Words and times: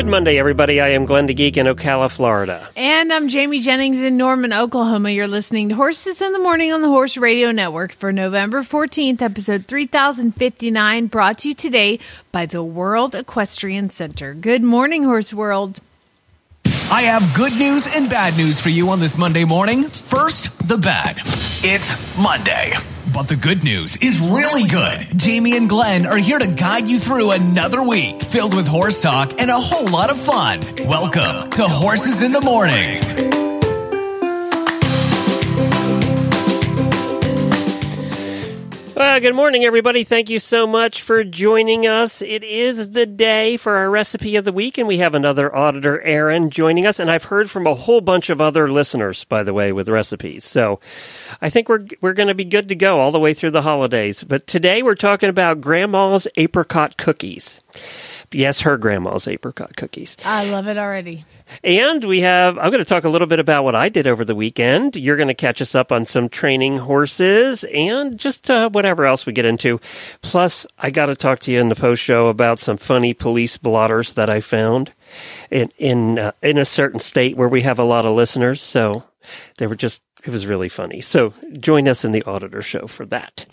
Good 0.00 0.06
Monday, 0.06 0.38
everybody. 0.38 0.80
I 0.80 0.92
am 0.92 1.04
Glenn 1.04 1.26
the 1.26 1.34
Geek 1.34 1.58
in 1.58 1.66
Ocala, 1.66 2.10
Florida. 2.10 2.66
And 2.74 3.12
I'm 3.12 3.28
Jamie 3.28 3.60
Jennings 3.60 4.00
in 4.00 4.16
Norman, 4.16 4.50
Oklahoma. 4.50 5.10
You're 5.10 5.28
listening 5.28 5.68
to 5.68 5.74
Horses 5.74 6.22
in 6.22 6.32
the 6.32 6.38
Morning 6.38 6.72
on 6.72 6.80
the 6.80 6.88
Horse 6.88 7.18
Radio 7.18 7.52
Network 7.52 7.92
for 7.92 8.10
November 8.10 8.62
14th, 8.62 9.20
episode 9.20 9.66
3059, 9.66 11.06
brought 11.08 11.40
to 11.40 11.48
you 11.48 11.54
today 11.54 11.98
by 12.32 12.46
the 12.46 12.62
World 12.62 13.14
Equestrian 13.14 13.90
Center. 13.90 14.32
Good 14.32 14.62
morning, 14.62 15.04
Horse 15.04 15.34
World. 15.34 15.80
I 16.90 17.02
have 17.02 17.34
good 17.34 17.52
news 17.52 17.94
and 17.94 18.08
bad 18.08 18.38
news 18.38 18.58
for 18.58 18.70
you 18.70 18.88
on 18.88 19.00
this 19.00 19.18
Monday 19.18 19.44
morning. 19.44 19.82
First, 19.82 20.66
the 20.66 20.78
bad. 20.78 21.18
It's 21.62 21.94
Monday. 22.16 22.72
But 23.12 23.28
the 23.28 23.36
good 23.36 23.64
news 23.64 23.96
is 23.96 24.20
really 24.20 24.68
good. 24.68 25.18
Jamie 25.18 25.56
and 25.56 25.68
Glenn 25.68 26.06
are 26.06 26.16
here 26.16 26.38
to 26.38 26.46
guide 26.46 26.88
you 26.88 26.98
through 26.98 27.32
another 27.32 27.82
week 27.82 28.22
filled 28.22 28.54
with 28.54 28.68
horse 28.68 29.02
talk 29.02 29.40
and 29.40 29.50
a 29.50 29.54
whole 29.54 29.88
lot 29.88 30.10
of 30.10 30.20
fun. 30.20 30.60
Welcome 30.86 31.50
to 31.50 31.62
Horses 31.62 32.22
in 32.22 32.32
the 32.32 32.40
Morning. 32.40 33.39
Well, 39.00 39.18
good 39.18 39.34
morning, 39.34 39.64
everybody. 39.64 40.04
Thank 40.04 40.28
you 40.28 40.38
so 40.38 40.66
much 40.66 41.00
for 41.00 41.24
joining 41.24 41.86
us. 41.86 42.20
It 42.20 42.44
is 42.44 42.90
the 42.90 43.06
day 43.06 43.56
for 43.56 43.76
our 43.76 43.88
recipe 43.88 44.36
of 44.36 44.44
the 44.44 44.52
week, 44.52 44.76
and 44.76 44.86
we 44.86 44.98
have 44.98 45.14
another 45.14 45.56
auditor, 45.56 46.02
Erin, 46.02 46.50
joining 46.50 46.84
us. 46.84 47.00
And 47.00 47.10
I've 47.10 47.24
heard 47.24 47.50
from 47.50 47.66
a 47.66 47.72
whole 47.72 48.02
bunch 48.02 48.28
of 48.28 48.42
other 48.42 48.68
listeners, 48.68 49.24
by 49.24 49.42
the 49.42 49.54
way, 49.54 49.72
with 49.72 49.88
recipes. 49.88 50.44
So 50.44 50.80
I 51.40 51.48
think 51.48 51.70
we're 51.70 51.86
we're 52.02 52.12
going 52.12 52.28
to 52.28 52.34
be 52.34 52.44
good 52.44 52.68
to 52.68 52.74
go 52.74 53.00
all 53.00 53.10
the 53.10 53.18
way 53.18 53.32
through 53.32 53.52
the 53.52 53.62
holidays. 53.62 54.22
But 54.22 54.46
today 54.46 54.82
we're 54.82 54.96
talking 54.96 55.30
about 55.30 55.62
Grandma's 55.62 56.28
apricot 56.36 56.98
cookies. 56.98 57.62
Yes, 58.32 58.60
her 58.60 58.76
grandma's 58.76 59.26
apricot 59.26 59.76
cookies. 59.76 60.16
I 60.24 60.50
love 60.50 60.68
it 60.68 60.78
already. 60.78 61.24
And 61.64 62.04
we 62.04 62.20
have, 62.20 62.58
I'm 62.58 62.70
going 62.70 62.78
to 62.78 62.84
talk 62.84 63.02
a 63.02 63.08
little 63.08 63.26
bit 63.26 63.40
about 63.40 63.64
what 63.64 63.74
I 63.74 63.88
did 63.88 64.06
over 64.06 64.24
the 64.24 64.36
weekend. 64.36 64.94
You're 64.94 65.16
going 65.16 65.28
to 65.28 65.34
catch 65.34 65.60
us 65.60 65.74
up 65.74 65.90
on 65.90 66.04
some 66.04 66.28
training 66.28 66.78
horses 66.78 67.64
and 67.64 68.18
just 68.18 68.48
uh, 68.48 68.70
whatever 68.70 69.04
else 69.04 69.26
we 69.26 69.32
get 69.32 69.46
into. 69.46 69.80
Plus, 70.22 70.64
I 70.78 70.90
got 70.90 71.06
to 71.06 71.16
talk 71.16 71.40
to 71.40 71.52
you 71.52 71.60
in 71.60 71.68
the 71.68 71.74
post 71.74 72.02
show 72.02 72.28
about 72.28 72.60
some 72.60 72.76
funny 72.76 73.14
police 73.14 73.56
blotters 73.56 74.14
that 74.14 74.30
I 74.30 74.40
found 74.40 74.92
in 75.50 75.72
in 75.76 76.20
uh, 76.20 76.30
in 76.40 76.56
a 76.56 76.64
certain 76.64 77.00
state 77.00 77.36
where 77.36 77.48
we 77.48 77.62
have 77.62 77.80
a 77.80 77.84
lot 77.84 78.06
of 78.06 78.14
listeners. 78.14 78.62
So 78.62 79.02
they 79.58 79.66
were 79.66 79.74
just, 79.74 80.02
it 80.24 80.30
was 80.30 80.46
really 80.46 80.68
funny. 80.68 81.00
So 81.00 81.34
join 81.58 81.88
us 81.88 82.04
in 82.04 82.12
the 82.12 82.22
auditor 82.22 82.62
show 82.62 82.86
for 82.86 83.06
that. 83.06 83.44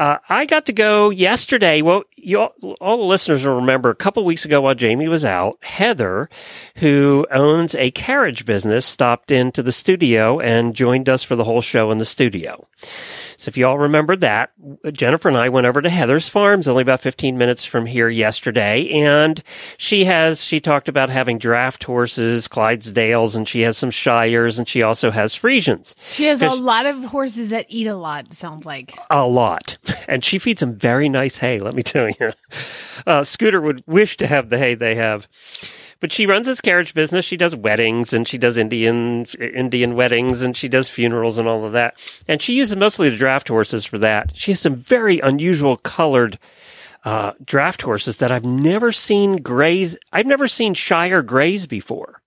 Uh, 0.00 0.16
I 0.30 0.46
got 0.46 0.64
to 0.64 0.72
go 0.72 1.10
yesterday. 1.10 1.82
Well, 1.82 2.04
all, 2.34 2.54
all 2.80 2.96
the 2.96 3.04
listeners 3.04 3.44
will 3.44 3.56
remember 3.56 3.90
a 3.90 3.94
couple 3.94 4.24
weeks 4.24 4.46
ago 4.46 4.62
while 4.62 4.74
Jamie 4.74 5.08
was 5.08 5.26
out, 5.26 5.58
Heather, 5.60 6.30
who 6.76 7.26
owns 7.30 7.74
a 7.74 7.90
carriage 7.90 8.46
business, 8.46 8.86
stopped 8.86 9.30
into 9.30 9.62
the 9.62 9.72
studio 9.72 10.40
and 10.40 10.74
joined 10.74 11.10
us 11.10 11.22
for 11.22 11.36
the 11.36 11.44
whole 11.44 11.60
show 11.60 11.90
in 11.90 11.98
the 11.98 12.06
studio. 12.06 12.66
So 13.40 13.48
if 13.48 13.56
you 13.56 13.66
all 13.66 13.78
remember 13.78 14.16
that, 14.16 14.52
Jennifer 14.92 15.26
and 15.26 15.38
I 15.38 15.48
went 15.48 15.66
over 15.66 15.80
to 15.80 15.88
Heather's 15.88 16.28
Farms, 16.28 16.68
only 16.68 16.82
about 16.82 17.00
15 17.00 17.38
minutes 17.38 17.64
from 17.64 17.86
here 17.86 18.10
yesterday. 18.10 18.86
And 18.90 19.42
she 19.78 20.04
has, 20.04 20.44
she 20.44 20.60
talked 20.60 20.90
about 20.90 21.08
having 21.08 21.38
draft 21.38 21.82
horses, 21.82 22.46
Clydesdales, 22.46 23.34
and 23.34 23.48
she 23.48 23.62
has 23.62 23.78
some 23.78 23.90
Shires, 23.90 24.58
and 24.58 24.68
she 24.68 24.82
also 24.82 25.10
has 25.10 25.34
Friesians. 25.34 25.94
She 26.10 26.24
has 26.24 26.42
a 26.42 26.48
lot 26.48 26.84
of 26.84 27.02
horses 27.04 27.48
that 27.48 27.64
eat 27.70 27.86
a 27.86 27.96
lot, 27.96 28.34
sounds 28.34 28.66
like. 28.66 28.92
A 29.08 29.26
lot. 29.26 29.78
And 30.06 30.22
she 30.22 30.38
feeds 30.38 30.60
them 30.60 30.76
very 30.76 31.08
nice 31.08 31.38
hay, 31.38 31.60
let 31.60 31.72
me 31.72 31.82
tell 31.82 32.10
you. 32.10 32.32
Uh, 33.06 33.24
Scooter 33.24 33.62
would 33.62 33.82
wish 33.86 34.18
to 34.18 34.26
have 34.26 34.50
the 34.50 34.58
hay 34.58 34.74
they 34.74 34.96
have. 34.96 35.26
But 36.00 36.12
she 36.12 36.26
runs 36.26 36.46
this 36.46 36.60
carriage 36.60 36.94
business. 36.94 37.24
She 37.24 37.36
does 37.36 37.54
weddings 37.54 38.12
and 38.12 38.26
she 38.26 38.38
does 38.38 38.56
Indian 38.56 39.26
Indian 39.38 39.94
weddings 39.94 40.42
and 40.42 40.56
she 40.56 40.68
does 40.68 40.88
funerals 40.88 41.38
and 41.38 41.46
all 41.46 41.64
of 41.64 41.72
that. 41.72 41.94
And 42.26 42.40
she 42.40 42.54
uses 42.54 42.76
mostly 42.76 43.10
the 43.10 43.16
draft 43.16 43.48
horses 43.48 43.84
for 43.84 43.98
that. 43.98 44.34
She 44.34 44.52
has 44.52 44.60
some 44.60 44.76
very 44.76 45.20
unusual 45.20 45.76
colored 45.76 46.38
uh, 47.04 47.32
draft 47.44 47.82
horses 47.82 48.18
that 48.18 48.32
I've 48.32 48.44
never 48.44 48.92
seen 48.92 49.36
graze. 49.36 49.96
I've 50.12 50.26
never 50.26 50.48
seen 50.48 50.74
Shire 50.74 51.22
grays 51.22 51.66
before. 51.66 52.20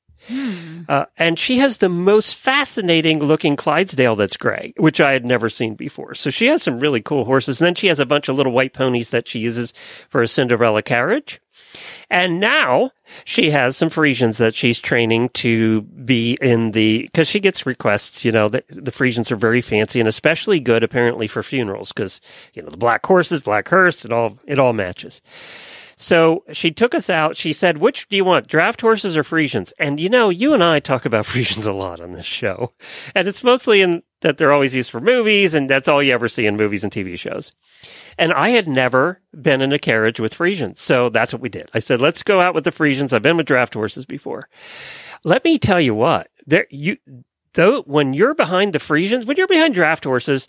Uh, 0.90 1.06
and 1.18 1.38
she 1.38 1.60
has 1.60 1.78
the 1.78 1.90
most 1.90 2.36
fascinating 2.36 3.20
looking 3.20 3.56
Clydesdale 3.56 4.16
that's 4.16 4.38
gray, 4.38 4.74
which 4.78 5.02
I 5.02 5.12
had 5.12 5.26
never 5.26 5.50
seen 5.50 5.76
before. 5.76 6.14
So 6.14 6.30
she 6.30 6.48
has 6.48 6.64
some 6.64 6.80
really 6.80 7.02
cool 7.02 7.26
horses. 7.26 7.60
And 7.60 7.68
then 7.68 7.76
she 7.76 7.88
has 7.88 8.00
a 8.00 8.06
bunch 8.06 8.30
of 8.30 8.36
little 8.36 8.54
white 8.54 8.74
ponies 8.74 9.10
that 9.12 9.28
she 9.28 9.40
uses 9.40 9.74
for 10.10 10.22
a 10.22 10.28
Cinderella 10.28 10.82
carriage. 10.82 11.42
And 12.14 12.40
now 12.40 12.92
she 13.26 13.50
has 13.50 13.76
some 13.76 13.90
Friesians 13.90 14.38
that 14.38 14.54
she's 14.54 14.78
training 14.78 15.30
to 15.30 15.82
be 15.82 16.38
in 16.42 16.70
the, 16.70 17.02
because 17.02 17.28
she 17.28 17.40
gets 17.40 17.66
requests, 17.66 18.24
you 18.24 18.32
know, 18.32 18.50
the, 18.50 18.64
the 18.70 18.92
Friesians 18.92 19.32
are 19.32 19.36
very 19.36 19.62
fancy 19.62 20.00
and 20.00 20.08
especially 20.08 20.60
good 20.60 20.84
apparently 20.84 21.26
for 21.26 21.42
funerals 21.42 21.92
because, 21.92 22.22
you 22.54 22.62
know, 22.62 22.70
the 22.70 22.78
black 22.78 23.04
horses, 23.04 23.42
black 23.42 23.68
hearse, 23.68 24.06
it 24.06 24.14
all, 24.14 24.38
it 24.46 24.60
all 24.60 24.74
matches. 24.74 25.24
So 25.96 26.44
she 26.52 26.70
took 26.70 26.94
us 26.94 27.10
out. 27.10 27.36
She 27.36 27.52
said, 27.52 27.80
which 27.80 28.08
do 28.10 28.16
you 28.16 28.26
want, 28.26 28.46
draft 28.46 28.82
horses 28.82 29.18
or 29.18 29.24
Friesians? 29.24 29.74
And 29.80 30.00
you 30.00 30.08
know, 30.08 30.30
you 30.30 30.54
and 30.54 30.64
I 30.64 30.82
talk 30.82 31.06
about 31.06 31.26
Friesians 31.26 31.68
a 31.68 31.74
lot 31.74 32.00
on 32.00 32.14
this 32.14 32.28
show. 32.28 32.74
And 33.16 33.28
it's 33.28 33.44
mostly 33.44 33.82
in 33.82 34.04
that 34.22 34.38
they're 34.38 34.54
always 34.54 34.76
used 34.76 34.92
for 34.92 35.02
movies 35.02 35.56
and 35.56 35.68
that's 35.68 35.88
all 35.88 36.04
you 36.04 36.14
ever 36.14 36.28
see 36.28 36.46
in 36.46 36.58
movies 36.58 36.84
and 36.84 36.94
TV 36.94 37.18
shows. 37.18 37.52
And 38.18 38.34
I 38.34 38.50
had 38.50 38.68
never 38.68 39.22
been 39.40 39.62
in 39.62 39.72
a 39.72 39.80
carriage 39.80 40.20
with 40.20 40.36
Friesians. 40.36 40.78
So 40.78 41.10
that's 41.10 41.34
what 41.34 41.42
we 41.42 41.50
did. 41.50 41.70
I 41.74 41.80
said, 41.80 42.02
let's 42.02 42.24
go 42.24 42.42
out 42.42 42.54
with 42.54 42.64
the 42.64 42.72
Friesians. 42.72 43.14
I've 43.14 43.22
been 43.22 43.38
with 43.38 43.46
draft 43.46 43.74
horses 43.74 44.06
before. 44.06 44.50
Let 45.24 45.44
me 45.44 45.58
tell 45.58 45.80
you 45.80 45.96
what, 45.96 46.30
there, 46.46 46.68
you, 46.70 46.98
though, 47.54 47.82
when 47.84 48.14
you're 48.14 48.36
behind 48.36 48.74
the 48.74 48.80
Friesians, 48.80 49.26
when 49.26 49.38
you're 49.38 49.48
behind 49.48 49.74
draft 49.74 50.04
horses, 50.04 50.48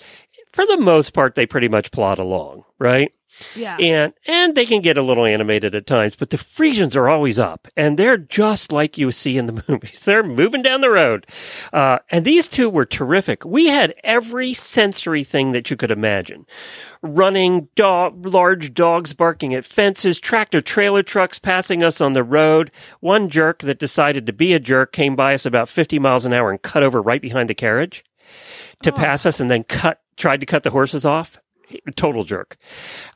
for 0.52 0.66
the 0.66 0.78
most 0.78 1.14
part, 1.14 1.34
they 1.34 1.46
pretty 1.46 1.68
much 1.68 1.90
plod 1.92 2.18
along, 2.18 2.64
right? 2.78 3.12
Yeah. 3.56 3.76
And 3.78 4.12
and 4.26 4.54
they 4.54 4.66
can 4.66 4.80
get 4.80 4.98
a 4.98 5.02
little 5.02 5.24
animated 5.24 5.74
at 5.74 5.86
times, 5.86 6.16
but 6.16 6.30
the 6.30 6.36
Friesians 6.36 6.96
are 6.96 7.08
always 7.08 7.38
up, 7.38 7.68
and 7.76 7.98
they're 7.98 8.16
just 8.16 8.72
like 8.72 8.98
you 8.98 9.10
see 9.10 9.36
in 9.38 9.46
the 9.46 9.64
movies. 9.68 10.04
They're 10.04 10.22
moving 10.22 10.62
down 10.62 10.80
the 10.80 10.90
road, 10.90 11.26
uh, 11.72 11.98
and 12.10 12.24
these 12.24 12.48
two 12.48 12.70
were 12.70 12.84
terrific. 12.84 13.44
We 13.44 13.66
had 13.66 13.94
every 14.04 14.54
sensory 14.54 15.24
thing 15.24 15.52
that 15.52 15.70
you 15.70 15.76
could 15.76 15.90
imagine: 15.90 16.46
running, 17.02 17.68
dog, 17.74 18.24
large 18.26 18.72
dogs 18.72 19.14
barking 19.14 19.54
at 19.54 19.64
fences, 19.64 20.20
tractor 20.20 20.60
trailer 20.60 21.02
trucks 21.02 21.38
passing 21.38 21.82
us 21.82 22.00
on 22.00 22.12
the 22.12 22.24
road. 22.24 22.70
One 23.00 23.28
jerk 23.28 23.62
that 23.62 23.78
decided 23.78 24.26
to 24.26 24.32
be 24.32 24.52
a 24.52 24.60
jerk 24.60 24.92
came 24.92 25.16
by 25.16 25.34
us 25.34 25.46
about 25.46 25.68
fifty 25.68 25.98
miles 25.98 26.24
an 26.24 26.32
hour 26.32 26.50
and 26.50 26.62
cut 26.62 26.82
over 26.82 27.02
right 27.02 27.22
behind 27.22 27.48
the 27.48 27.54
carriage 27.54 28.04
to 28.82 28.92
pass 28.92 29.26
us, 29.26 29.40
and 29.40 29.50
then 29.50 29.64
cut 29.64 30.00
tried 30.16 30.40
to 30.40 30.46
cut 30.46 30.62
the 30.62 30.70
horses 30.70 31.04
off 31.04 31.40
total 31.96 32.24
jerk. 32.24 32.56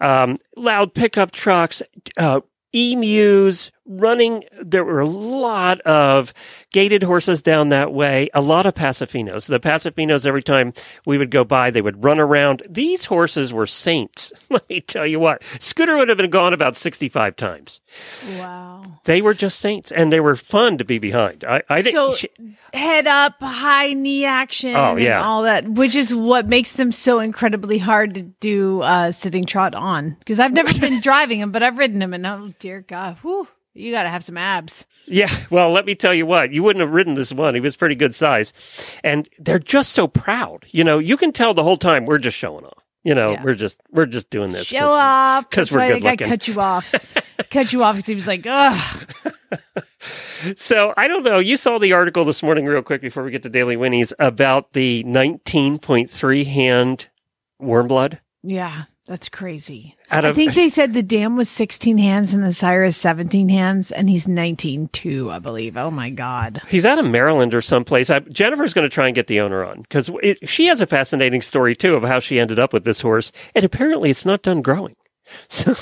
Um, 0.00 0.36
loud 0.56 0.94
pickup 0.94 1.30
trucks, 1.32 1.82
uh, 2.16 2.40
emus 2.72 3.70
running. 3.88 4.44
There 4.62 4.84
were 4.84 5.00
a 5.00 5.06
lot 5.06 5.80
of 5.82 6.32
gated 6.72 7.02
horses 7.02 7.42
down 7.42 7.70
that 7.70 7.92
way, 7.92 8.28
a 8.34 8.40
lot 8.40 8.66
of 8.66 8.74
Paso 8.74 9.06
Finos. 9.06 9.46
The 9.46 9.58
Paso 9.58 9.90
Finos, 9.90 10.26
every 10.26 10.42
time 10.42 10.72
we 11.06 11.18
would 11.18 11.30
go 11.30 11.42
by, 11.44 11.70
they 11.70 11.80
would 11.82 12.04
run 12.04 12.20
around. 12.20 12.62
These 12.68 13.06
horses 13.06 13.52
were 13.52 13.66
saints. 13.66 14.32
Let 14.50 14.68
me 14.68 14.80
tell 14.80 15.06
you 15.06 15.18
what, 15.18 15.42
Scooter 15.58 15.96
would 15.96 16.08
have 16.08 16.18
been 16.18 16.30
gone 16.30 16.52
about 16.52 16.76
65 16.76 17.34
times. 17.36 17.80
Wow. 18.36 18.82
They 19.04 19.22
were 19.22 19.34
just 19.34 19.58
saints 19.58 19.90
and 19.90 20.12
they 20.12 20.20
were 20.20 20.36
fun 20.36 20.78
to 20.78 20.84
be 20.84 20.98
behind. 20.98 21.44
I, 21.44 21.62
I. 21.68 21.80
So 21.80 22.12
she- 22.12 22.28
head 22.74 23.06
up, 23.06 23.34
high 23.40 23.94
knee 23.94 24.24
action, 24.24 24.74
Oh, 24.76 24.92
and 24.92 25.00
yeah. 25.00 25.24
all 25.24 25.42
that, 25.44 25.66
which 25.68 25.96
is 25.96 26.14
what 26.14 26.46
makes 26.46 26.72
them 26.72 26.92
so 26.92 27.20
incredibly 27.20 27.78
hard 27.78 28.14
to 28.14 28.22
do 28.22 28.82
uh, 28.82 29.10
sitting 29.10 29.46
trot 29.46 29.74
on. 29.74 30.16
Because 30.18 30.38
I've 30.38 30.52
never 30.52 30.72
been 30.80 31.00
driving 31.00 31.40
them, 31.40 31.52
but 31.52 31.62
I've 31.62 31.78
ridden 31.78 31.98
them, 31.98 32.12
and 32.12 32.26
oh 32.26 32.52
dear 32.58 32.82
God, 32.82 33.16
whew, 33.22 33.48
you 33.78 33.92
got 33.92 34.02
to 34.02 34.08
have 34.10 34.24
some 34.24 34.36
abs. 34.36 34.86
Yeah, 35.06 35.30
well, 35.50 35.70
let 35.70 35.86
me 35.86 35.94
tell 35.94 36.12
you 36.12 36.26
what, 36.26 36.52
you 36.52 36.62
wouldn't 36.62 36.82
have 36.82 36.92
ridden 36.92 37.14
this 37.14 37.32
one. 37.32 37.54
He 37.54 37.60
was 37.60 37.76
pretty 37.76 37.94
good 37.94 38.14
size. 38.14 38.52
And 39.02 39.26
they're 39.38 39.58
just 39.58 39.92
so 39.92 40.06
proud. 40.06 40.66
You 40.70 40.84
know, 40.84 40.98
you 40.98 41.16
can 41.16 41.32
tell 41.32 41.54
the 41.54 41.62
whole 41.62 41.78
time 41.78 42.04
we're 42.04 42.18
just 42.18 42.36
showing 42.36 42.64
off. 42.66 42.84
You 43.04 43.14
know, 43.14 43.30
Yeah. 43.30 43.42
we're 43.42 43.54
just 43.54 43.80
we're 43.90 44.04
just 44.06 44.28
doing 44.28 44.52
this. 44.52 44.66
Show 44.66 44.84
off. 44.84 45.48
Because 45.48 45.72
we're 45.72 45.88
good 45.88 46.02
looking. 46.02 46.28
cut 46.28 46.46
you 46.46 46.60
off. 46.60 46.92
cut 47.50 47.72
you 47.72 47.82
off 47.84 47.94
because 47.96 48.06
he 48.06 48.14
was 48.14 48.26
like, 48.26 48.44
ugh. 48.46 49.06
So 50.56 50.92
I 50.96 51.08
don't 51.08 51.24
know. 51.24 51.38
You 51.40 51.56
saw 51.56 51.78
the 51.78 51.92
article 51.94 52.24
this 52.24 52.42
morning, 52.44 52.64
real 52.64 52.82
quick, 52.82 53.00
before 53.00 53.24
we 53.24 53.32
get 53.32 53.42
to 53.42 53.48
Daily 53.50 53.76
Whinnies, 53.76 54.12
about 54.20 54.72
the 54.72 55.02
19.3 55.04 56.46
hand 56.46 57.08
warm 57.58 57.88
blood. 57.88 58.20
Yeah, 58.44 58.84
that's 59.08 59.28
crazy. 59.28 59.96
Out 60.10 60.24
I 60.24 60.28
of- 60.28 60.36
think 60.36 60.54
they 60.54 60.68
said 60.68 60.92
the 60.94 61.02
dam 61.02 61.34
was 61.36 61.48
16 61.48 61.98
hands 61.98 62.32
and 62.34 62.44
the 62.44 62.52
sire 62.52 62.84
is 62.84 62.96
17 62.96 63.48
hands, 63.48 63.90
and 63.90 64.08
he's 64.08 64.28
19 64.28 64.88
too, 64.88 65.30
I 65.30 65.38
believe. 65.40 65.76
Oh 65.76 65.90
my 65.90 66.10
God. 66.10 66.62
He's 66.68 66.86
out 66.86 66.98
of 66.98 67.06
Maryland 67.06 67.54
or 67.54 67.60
someplace. 67.62 68.10
I, 68.10 68.20
Jennifer's 68.20 68.74
going 68.74 68.86
to 68.88 68.94
try 68.94 69.06
and 69.06 69.14
get 69.14 69.26
the 69.26 69.40
owner 69.40 69.64
on 69.64 69.80
because 69.82 70.10
she 70.44 70.66
has 70.66 70.80
a 70.80 70.86
fascinating 70.86 71.42
story 71.42 71.74
too 71.74 71.94
of 71.94 72.04
how 72.04 72.20
she 72.20 72.38
ended 72.38 72.58
up 72.60 72.72
with 72.72 72.84
this 72.84 73.00
horse, 73.00 73.32
and 73.54 73.64
apparently 73.64 74.10
it's 74.10 74.26
not 74.26 74.42
done 74.42 74.62
growing. 74.62 74.94
So 75.48 75.74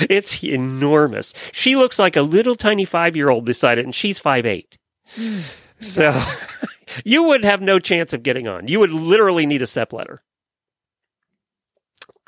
it's 0.00 0.42
enormous. 0.44 1.32
She 1.52 1.76
looks 1.76 1.98
like 1.98 2.16
a 2.16 2.22
little 2.22 2.54
tiny 2.54 2.84
five 2.84 3.16
year 3.16 3.30
old 3.30 3.44
beside 3.44 3.78
it, 3.78 3.84
and 3.84 3.94
she's 3.94 4.18
five 4.18 4.44
eight. 4.46 4.76
Mm. 5.16 5.40
so 5.80 6.18
you 7.04 7.22
would 7.24 7.44
have 7.44 7.60
no 7.62 7.78
chance 7.78 8.12
of 8.12 8.22
getting 8.22 8.46
on. 8.48 8.68
You 8.68 8.80
would 8.80 8.90
literally 8.90 9.46
need 9.46 9.62
a 9.62 9.66
step 9.66 9.92
ladder. 9.92 10.22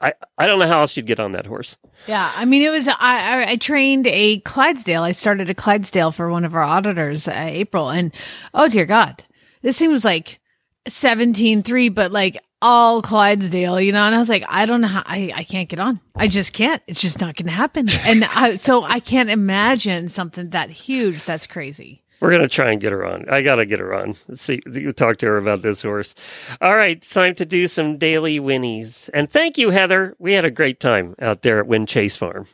I, 0.00 0.14
I 0.38 0.46
don't 0.46 0.58
know 0.58 0.66
how 0.66 0.80
else 0.80 0.96
you'd 0.96 1.06
get 1.06 1.20
on 1.20 1.32
that 1.32 1.46
horse. 1.46 1.76
Yeah, 2.06 2.32
I 2.34 2.46
mean, 2.46 2.62
it 2.62 2.70
was. 2.70 2.88
I, 2.88 2.94
I, 2.98 3.50
I 3.50 3.56
trained 3.56 4.06
a 4.06 4.40
Clydesdale. 4.40 5.02
I 5.02 5.12
started 5.12 5.50
a 5.50 5.54
Clydesdale 5.54 6.12
for 6.12 6.30
one 6.30 6.44
of 6.44 6.54
our 6.54 6.62
auditors, 6.62 7.28
uh, 7.28 7.34
April, 7.36 7.90
and 7.90 8.14
oh 8.54 8.68
dear 8.68 8.86
God, 8.86 9.22
this 9.62 9.78
thing 9.78 9.90
was 9.90 10.04
like 10.04 10.40
seventeen 10.88 11.62
three, 11.62 11.90
but 11.90 12.12
like 12.12 12.38
all 12.62 13.02
Clydesdale, 13.02 13.80
you 13.80 13.92
know. 13.92 14.04
And 14.04 14.14
I 14.14 14.18
was 14.18 14.30
like, 14.30 14.44
I 14.48 14.64
don't 14.64 14.80
know 14.80 14.88
how. 14.88 15.02
I 15.04 15.32
I 15.34 15.44
can't 15.44 15.68
get 15.68 15.80
on. 15.80 16.00
I 16.16 16.28
just 16.28 16.54
can't. 16.54 16.82
It's 16.86 17.02
just 17.02 17.20
not 17.20 17.36
going 17.36 17.46
to 17.46 17.52
happen. 17.52 17.86
And 18.00 18.24
I, 18.24 18.56
so 18.56 18.82
I 18.82 19.00
can't 19.00 19.30
imagine 19.30 20.08
something 20.08 20.50
that 20.50 20.70
huge. 20.70 21.24
That's 21.24 21.46
crazy. 21.46 22.02
We're 22.20 22.30
gonna 22.30 22.48
try 22.48 22.70
and 22.70 22.80
get 22.80 22.92
her 22.92 23.04
on. 23.04 23.28
I 23.30 23.42
gotta 23.42 23.64
get 23.64 23.80
her 23.80 23.94
on. 23.94 24.14
Let's 24.28 24.42
see. 24.42 24.60
You 24.70 24.92
talk 24.92 25.16
to 25.18 25.26
her 25.26 25.38
about 25.38 25.62
this 25.62 25.80
horse. 25.80 26.14
All 26.60 26.76
right, 26.76 27.00
time 27.00 27.34
to 27.36 27.46
do 27.46 27.66
some 27.66 27.96
daily 27.96 28.38
whinnies. 28.38 29.08
And 29.14 29.30
thank 29.30 29.56
you, 29.56 29.70
Heather. 29.70 30.14
We 30.18 30.34
had 30.34 30.44
a 30.44 30.50
great 30.50 30.80
time 30.80 31.14
out 31.20 31.42
there 31.42 31.58
at 31.58 31.66
Win 31.66 31.86
Chase 31.86 32.16
Farm. 32.16 32.46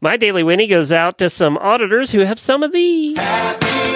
My 0.00 0.16
daily 0.16 0.42
whinnie 0.42 0.66
goes 0.66 0.92
out 0.92 1.18
to 1.18 1.30
some 1.30 1.56
auditors 1.58 2.10
who 2.10 2.20
have 2.20 2.40
some 2.40 2.64
of 2.64 2.72
these. 2.72 3.16
Happy 3.16 3.91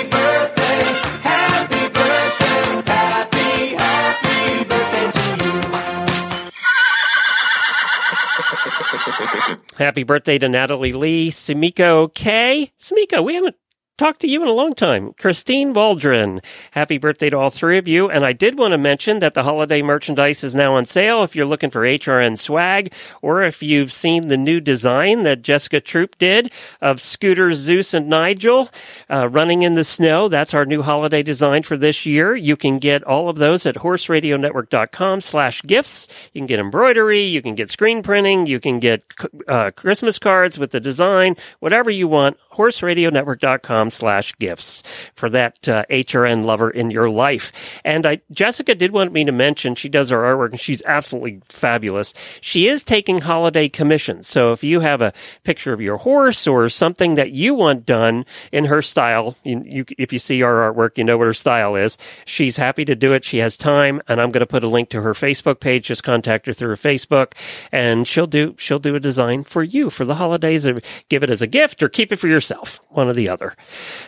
birthday 10.04 10.38
to 10.38 10.48
Natalie 10.48 10.94
Lee, 10.94 11.30
Sumiko 11.30 12.12
K. 12.14 12.72
Sumiko, 12.80 13.22
we 13.22 13.34
haven't 13.34 13.56
talked 13.96 14.20
to 14.20 14.28
you 14.28 14.42
in 14.42 14.48
a 14.48 14.52
long 14.52 14.74
time. 14.74 15.12
Christine 15.14 15.72
Waldron, 15.72 16.40
happy 16.72 16.98
birthday 16.98 17.30
to 17.30 17.38
all 17.38 17.50
three 17.50 17.78
of 17.78 17.88
you. 17.88 18.10
And 18.10 18.26
I 18.26 18.32
did 18.32 18.58
want 18.58 18.72
to 18.72 18.78
mention 18.78 19.20
that 19.20 19.34
the 19.34 19.42
holiday 19.42 19.80
merchandise 19.80 20.44
is 20.44 20.54
now 20.54 20.74
on 20.74 20.84
sale 20.84 21.22
if 21.22 21.34
you're 21.34 21.46
looking 21.46 21.70
for 21.70 21.80
HRN 21.80 22.38
swag 22.38 22.92
or 23.22 23.42
if 23.42 23.62
you've 23.62 23.90
seen 23.90 24.28
the 24.28 24.36
new 24.36 24.60
design 24.60 25.22
that 25.22 25.42
Jessica 25.42 25.80
Troup 25.80 26.18
did 26.18 26.52
of 26.80 27.00
Scooter, 27.00 27.54
Zeus, 27.54 27.94
and 27.94 28.08
Nigel 28.08 28.68
uh, 29.10 29.28
running 29.28 29.62
in 29.62 29.74
the 29.74 29.84
snow. 29.84 30.28
That's 30.28 30.52
our 30.52 30.66
new 30.66 30.82
holiday 30.82 31.22
design 31.22 31.62
for 31.62 31.76
this 31.76 32.04
year. 32.04 32.36
You 32.36 32.56
can 32.56 32.78
get 32.78 33.02
all 33.04 33.28
of 33.28 33.36
those 33.36 33.64
at 33.64 33.76
horseradionetwork.com 33.76 35.20
slash 35.22 35.62
gifts. 35.62 36.08
You 36.34 36.40
can 36.40 36.46
get 36.46 36.58
embroidery, 36.58 37.22
you 37.22 37.40
can 37.40 37.54
get 37.54 37.70
screen 37.70 38.02
printing, 38.02 38.46
you 38.46 38.60
can 38.60 38.78
get 38.78 39.02
uh, 39.48 39.70
Christmas 39.70 40.18
cards 40.18 40.58
with 40.58 40.72
the 40.72 40.80
design, 40.80 41.36
whatever 41.60 41.90
you 41.90 42.08
want. 42.08 42.36
horseradionetwork.com 42.56 43.90
slash 43.90 44.34
gifts 44.38 44.82
for 45.14 45.28
that 45.30 45.68
uh, 45.68 45.84
HRN 45.90 46.44
lover 46.44 46.70
in 46.70 46.90
your 46.90 47.08
life. 47.08 47.52
And 47.84 48.06
I, 48.06 48.20
Jessica 48.32 48.74
did 48.74 48.92
want 48.92 49.12
me 49.12 49.24
to 49.24 49.32
mention 49.32 49.74
she 49.74 49.88
does 49.88 50.10
her 50.10 50.18
artwork 50.18 50.50
and 50.50 50.60
she's 50.60 50.82
absolutely 50.86 51.40
fabulous. 51.48 52.14
She 52.40 52.68
is 52.68 52.84
taking 52.84 53.20
holiday 53.20 53.68
commissions. 53.68 54.26
So 54.26 54.52
if 54.52 54.64
you 54.64 54.80
have 54.80 55.02
a 55.02 55.12
picture 55.44 55.72
of 55.72 55.80
your 55.80 55.96
horse 55.96 56.46
or 56.46 56.68
something 56.68 57.14
that 57.14 57.32
you 57.32 57.54
want 57.54 57.86
done 57.86 58.24
in 58.52 58.64
her 58.64 58.82
style, 58.82 59.36
you, 59.44 59.62
you, 59.64 59.84
if 59.98 60.12
you 60.12 60.18
see 60.18 60.42
our 60.42 60.72
artwork, 60.72 60.98
you 60.98 61.04
know 61.04 61.18
what 61.18 61.26
her 61.26 61.34
style 61.34 61.76
is. 61.76 61.98
She's 62.24 62.56
happy 62.56 62.84
to 62.84 62.94
do 62.94 63.12
it. 63.12 63.24
She 63.24 63.38
has 63.38 63.56
time, 63.56 64.00
and 64.08 64.20
I'm 64.20 64.30
going 64.30 64.40
to 64.40 64.46
put 64.46 64.64
a 64.64 64.68
link 64.68 64.88
to 64.90 65.02
her 65.02 65.12
Facebook 65.12 65.60
page. 65.60 65.86
Just 65.86 66.04
contact 66.04 66.46
her 66.46 66.52
through 66.52 66.76
Facebook, 66.76 67.32
and 67.72 68.06
she'll 68.06 68.26
do 68.26 68.54
she'll 68.58 68.78
do 68.78 68.94
a 68.94 69.00
design 69.00 69.44
for 69.44 69.62
you 69.62 69.90
for 69.90 70.04
the 70.04 70.14
holidays. 70.14 70.68
Give 71.08 71.22
it 71.22 71.30
as 71.30 71.42
a 71.42 71.46
gift, 71.46 71.82
or 71.82 71.88
keep 71.88 72.12
it 72.12 72.16
for 72.16 72.28
yourself, 72.28 72.45
one 72.90 73.08
or 73.08 73.12
the 73.14 73.28
other. 73.28 73.54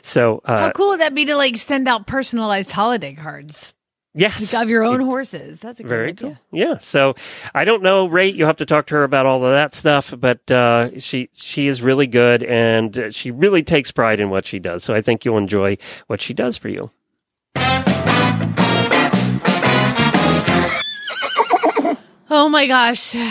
So 0.02 0.40
uh, 0.44 0.58
How 0.58 0.70
cool 0.72 0.88
would 0.90 1.00
that 1.00 1.14
be 1.14 1.24
to 1.26 1.36
like 1.36 1.56
send 1.56 1.88
out 1.88 2.06
personalized 2.06 2.70
holiday 2.70 3.14
cards 3.14 3.72
yes, 4.14 4.54
of 4.54 4.68
your 4.68 4.84
own 4.84 5.00
horses? 5.00 5.60
That's 5.60 5.80
a 5.80 5.82
great 5.82 5.88
Very 5.90 6.08
idea. 6.10 6.40
cool. 6.50 6.58
Yeah. 6.58 6.76
So 6.78 7.14
I 7.54 7.64
don't 7.64 7.82
know 7.82 8.06
rate. 8.06 8.34
You'll 8.34 8.46
have 8.46 8.56
to 8.58 8.66
talk 8.66 8.86
to 8.86 8.94
her 8.96 9.04
about 9.04 9.26
all 9.26 9.44
of 9.44 9.50
that 9.52 9.74
stuff, 9.74 10.14
but 10.18 10.50
uh, 10.50 10.98
she 10.98 11.30
she 11.32 11.66
is 11.66 11.82
really 11.82 12.06
good 12.06 12.42
and 12.42 12.98
uh, 12.98 13.10
she 13.10 13.30
really 13.30 13.62
takes 13.62 13.90
pride 13.92 14.20
in 14.20 14.30
what 14.30 14.46
she 14.46 14.58
does. 14.58 14.82
So 14.84 14.94
I 14.94 15.02
think 15.02 15.24
you'll 15.24 15.38
enjoy 15.38 15.78
what 16.06 16.20
she 16.22 16.34
does 16.34 16.56
for 16.56 16.68
you. 16.68 16.90
Oh 22.30 22.48
my 22.50 22.66
gosh. 22.66 23.14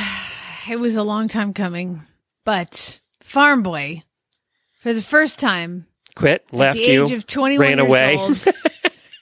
It 0.69 0.77
was 0.77 0.97
a 0.97 1.03
long 1.03 1.29
time 1.29 1.53
coming. 1.53 2.01
But 2.43 2.99
Farm 3.21 3.63
Boy, 3.63 4.03
for 4.87 4.93
the 4.93 5.01
first 5.01 5.37
time, 5.37 5.85
Quit, 6.15 6.45
at 6.47 6.53
left 6.53 6.79
the 6.79 6.85
you, 6.85 7.03
age 7.03 7.11
of 7.11 7.27
21 7.27 7.61
ran 7.61 7.79
away. 7.79 8.15
old, 8.15 8.41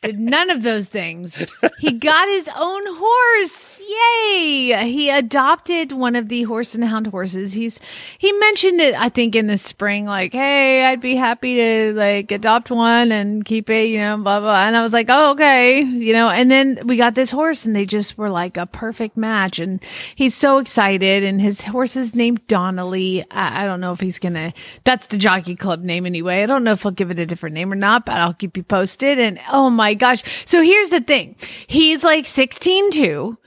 did 0.04 0.20
none 0.20 0.52
of 0.52 0.62
those 0.62 0.88
things. 0.90 1.50
He 1.80 1.94
got 1.94 2.30
his 2.30 2.48
own 2.56 2.84
horse. 2.86 3.82
Yay! 3.88 4.90
He 4.90 5.10
adopted 5.10 5.92
one 5.92 6.16
of 6.16 6.30
the 6.30 6.44
horse 6.44 6.76
and 6.76 6.84
hound 6.84 7.08
horses. 7.08 7.54
He's 7.54 7.80
he 8.18 8.32
mentioned 8.34 8.82
it 8.82 8.96
I 8.96 9.10
think 9.10 9.36
in 9.36 9.48
the 9.48 9.58
spring 9.58 10.06
like, 10.06 10.34
"Hey, 10.34 10.86
I'd 10.86 11.02
be 11.02 11.16
happy 11.16 11.56
to 11.56 11.94
like 11.94 12.32
adopt 12.32 12.72
one 12.72 13.12
and 13.12 13.46
keep 13.46 13.70
it, 13.70 13.90
you 13.90 14.00
know, 14.00 14.18
blah 14.18 14.40
blah." 14.40 14.66
And 14.66 14.76
I 14.76 14.82
was 14.82 14.94
like, 14.94 15.08
"Oh, 15.10 15.32
okay." 15.32 15.82
You 15.82 16.14
know, 16.14 16.30
and 16.30 16.50
then 16.50 16.80
we 16.86 16.98
got 16.98 17.16
this 17.16 17.32
horse 17.32 17.66
and 17.66 17.76
they 17.76 17.86
just 17.86 18.18
were 18.18 18.30
like 18.30 18.58
a 18.58 18.66
perfect 18.66 19.18
match 19.18 19.60
and 19.60 19.82
he's 20.16 20.36
so 20.36 20.58
excited 20.58 21.24
and 21.24 21.40
his 21.42 21.62
horse 21.62 21.96
is 21.96 22.16
named 22.16 22.46
Donnelly. 22.48 23.26
I, 23.32 23.64
I 23.64 23.66
don't 23.66 23.82
know 23.82 23.94
if 23.94 24.00
he's 24.00 24.20
to 24.20 24.54
That's 24.84 25.08
the 25.08 25.18
jockey 25.18 25.56
club 25.56 25.82
name 25.82 26.06
anyway. 26.06 26.44
I 26.44 26.46
don't 26.46 26.64
know 26.64 26.74
if 26.74 26.82
he'll 26.82 26.92
give 26.92 27.12
it 27.12 27.20
a 27.20 27.26
different 27.26 27.54
name 27.54 27.72
or 27.72 27.76
not, 27.76 28.06
but 28.06 28.16
I'll 28.16 28.34
keep 28.34 28.58
you 28.58 28.64
posted 28.64 29.20
and 29.20 29.40
oh 29.52 29.70
my 29.70 29.94
gosh. 29.94 30.24
So 30.46 30.62
here's 30.62 30.90
the 30.90 31.02
thing. 31.02 31.36
He's 31.68 32.04
like 32.04 32.26
16 32.26 32.92
too 32.92 33.38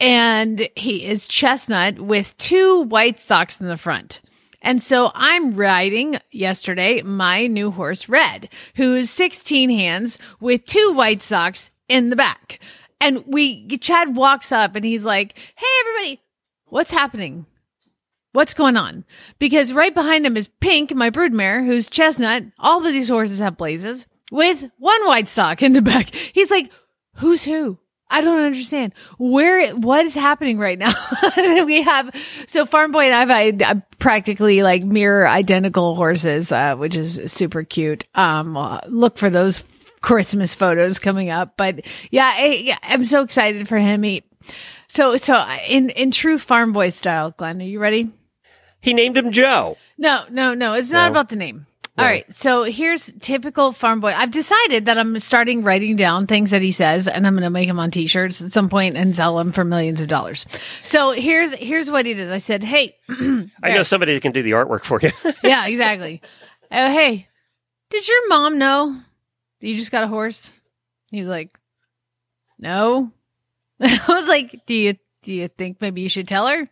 and 0.00 0.68
he 0.76 1.04
is 1.06 1.28
chestnut 1.28 1.98
with 1.98 2.36
two 2.36 2.82
white 2.82 3.18
socks 3.18 3.60
in 3.60 3.68
the 3.68 3.76
front. 3.76 4.20
And 4.62 4.82
so 4.82 5.12
I'm 5.14 5.54
riding 5.54 6.18
yesterday 6.30 7.02
my 7.02 7.46
new 7.46 7.70
horse 7.70 8.08
Red, 8.08 8.48
who's 8.74 9.10
16 9.10 9.70
hands 9.70 10.18
with 10.40 10.64
two 10.64 10.92
white 10.92 11.22
socks 11.22 11.70
in 11.88 12.10
the 12.10 12.16
back. 12.16 12.58
And 13.00 13.24
we 13.26 13.68
Chad 13.78 14.16
walks 14.16 14.52
up 14.52 14.74
and 14.74 14.84
he's 14.84 15.04
like, 15.04 15.38
"Hey 15.54 15.66
everybody, 15.80 16.20
what's 16.64 16.90
happening? 16.90 17.46
What's 18.32 18.54
going 18.54 18.76
on?" 18.76 19.04
Because 19.38 19.72
right 19.72 19.94
behind 19.94 20.26
him 20.26 20.36
is 20.36 20.48
Pink, 20.60 20.94
my 20.94 21.10
broodmare, 21.10 21.64
who's 21.64 21.88
chestnut. 21.88 22.44
All 22.58 22.84
of 22.84 22.92
these 22.92 23.10
horses 23.10 23.38
have 23.38 23.58
blazes 23.58 24.06
with 24.32 24.70
one 24.78 25.06
white 25.06 25.28
sock 25.28 25.62
in 25.62 25.74
the 25.74 25.82
back. 25.82 26.14
He's 26.14 26.50
like, 26.50 26.72
"Who's 27.16 27.44
who?" 27.44 27.78
I 28.08 28.20
don't 28.20 28.38
understand 28.44 28.94
where 29.18 29.70
what 29.74 30.04
is 30.04 30.14
happening 30.14 30.58
right 30.58 30.78
now. 30.78 30.92
we 31.64 31.82
have 31.82 32.10
so 32.46 32.64
Farm 32.64 32.92
Boy 32.92 33.06
and 33.06 33.14
I've 33.14 33.30
I, 33.30 33.72
I 33.72 33.82
practically 33.98 34.62
like 34.62 34.84
mirror 34.84 35.26
identical 35.26 35.94
horses, 35.96 36.52
uh, 36.52 36.76
which 36.76 36.96
is 36.96 37.20
super 37.26 37.64
cute. 37.64 38.06
Um, 38.14 38.56
uh, 38.56 38.80
look 38.86 39.18
for 39.18 39.28
those 39.28 39.64
Christmas 40.02 40.54
photos 40.54 40.98
coming 41.00 41.30
up, 41.30 41.56
but 41.56 41.80
yeah, 42.10 42.32
I, 42.32 42.78
I'm 42.82 43.04
so 43.04 43.22
excited 43.22 43.68
for 43.68 43.78
him. 43.78 44.04
He, 44.04 44.22
so 44.86 45.16
so 45.16 45.44
in 45.66 45.90
in 45.90 46.12
true 46.12 46.38
Farm 46.38 46.72
Boy 46.72 46.90
style, 46.90 47.32
Glenn, 47.36 47.60
are 47.60 47.64
you 47.64 47.80
ready? 47.80 48.10
He 48.80 48.94
named 48.94 49.16
him 49.16 49.32
Joe. 49.32 49.76
No, 49.98 50.24
no, 50.30 50.54
no. 50.54 50.74
It's 50.74 50.90
not 50.90 51.06
No. 51.06 51.10
about 51.10 51.28
the 51.28 51.34
name. 51.36 51.66
All 51.98 52.04
right. 52.04 52.30
So 52.32 52.64
here's 52.64 53.10
typical 53.20 53.72
farm 53.72 54.00
boy. 54.00 54.12
I've 54.14 54.30
decided 54.30 54.84
that 54.86 54.98
I'm 54.98 55.18
starting 55.18 55.62
writing 55.62 55.96
down 55.96 56.26
things 56.26 56.50
that 56.50 56.60
he 56.60 56.70
says 56.70 57.08
and 57.08 57.26
I'm 57.26 57.32
going 57.32 57.44
to 57.44 57.50
make 57.50 57.68
them 57.68 57.80
on 57.80 57.90
t-shirts 57.90 58.42
at 58.42 58.52
some 58.52 58.68
point 58.68 58.96
and 58.96 59.16
sell 59.16 59.36
them 59.36 59.50
for 59.52 59.64
millions 59.64 60.02
of 60.02 60.08
dollars. 60.08 60.44
So 60.82 61.12
here's, 61.12 61.54
here's 61.54 61.90
what 61.90 62.04
he 62.04 62.12
did. 62.12 62.30
I 62.30 62.38
said, 62.38 62.62
Hey, 62.62 62.96
I 63.08 63.48
know 63.62 63.82
somebody 63.82 64.12
that 64.12 64.20
can 64.20 64.32
do 64.32 64.42
the 64.42 64.50
artwork 64.50 64.84
for 64.84 65.00
you. 65.00 65.10
yeah, 65.42 65.66
exactly. 65.66 66.20
Oh, 66.70 66.92
hey, 66.92 67.28
did 67.88 68.06
your 68.06 68.28
mom 68.28 68.58
know 68.58 69.00
that 69.60 69.66
you 69.66 69.76
just 69.76 69.92
got 69.92 70.04
a 70.04 70.08
horse? 70.08 70.52
He 71.10 71.20
was 71.20 71.28
like, 71.28 71.58
no. 72.58 73.10
I 73.80 74.00
was 74.08 74.28
like, 74.28 74.66
do 74.66 74.74
you, 74.74 74.96
do 75.22 75.32
you 75.32 75.48
think 75.48 75.80
maybe 75.80 76.02
you 76.02 76.08
should 76.10 76.28
tell 76.28 76.46
her? 76.46 76.68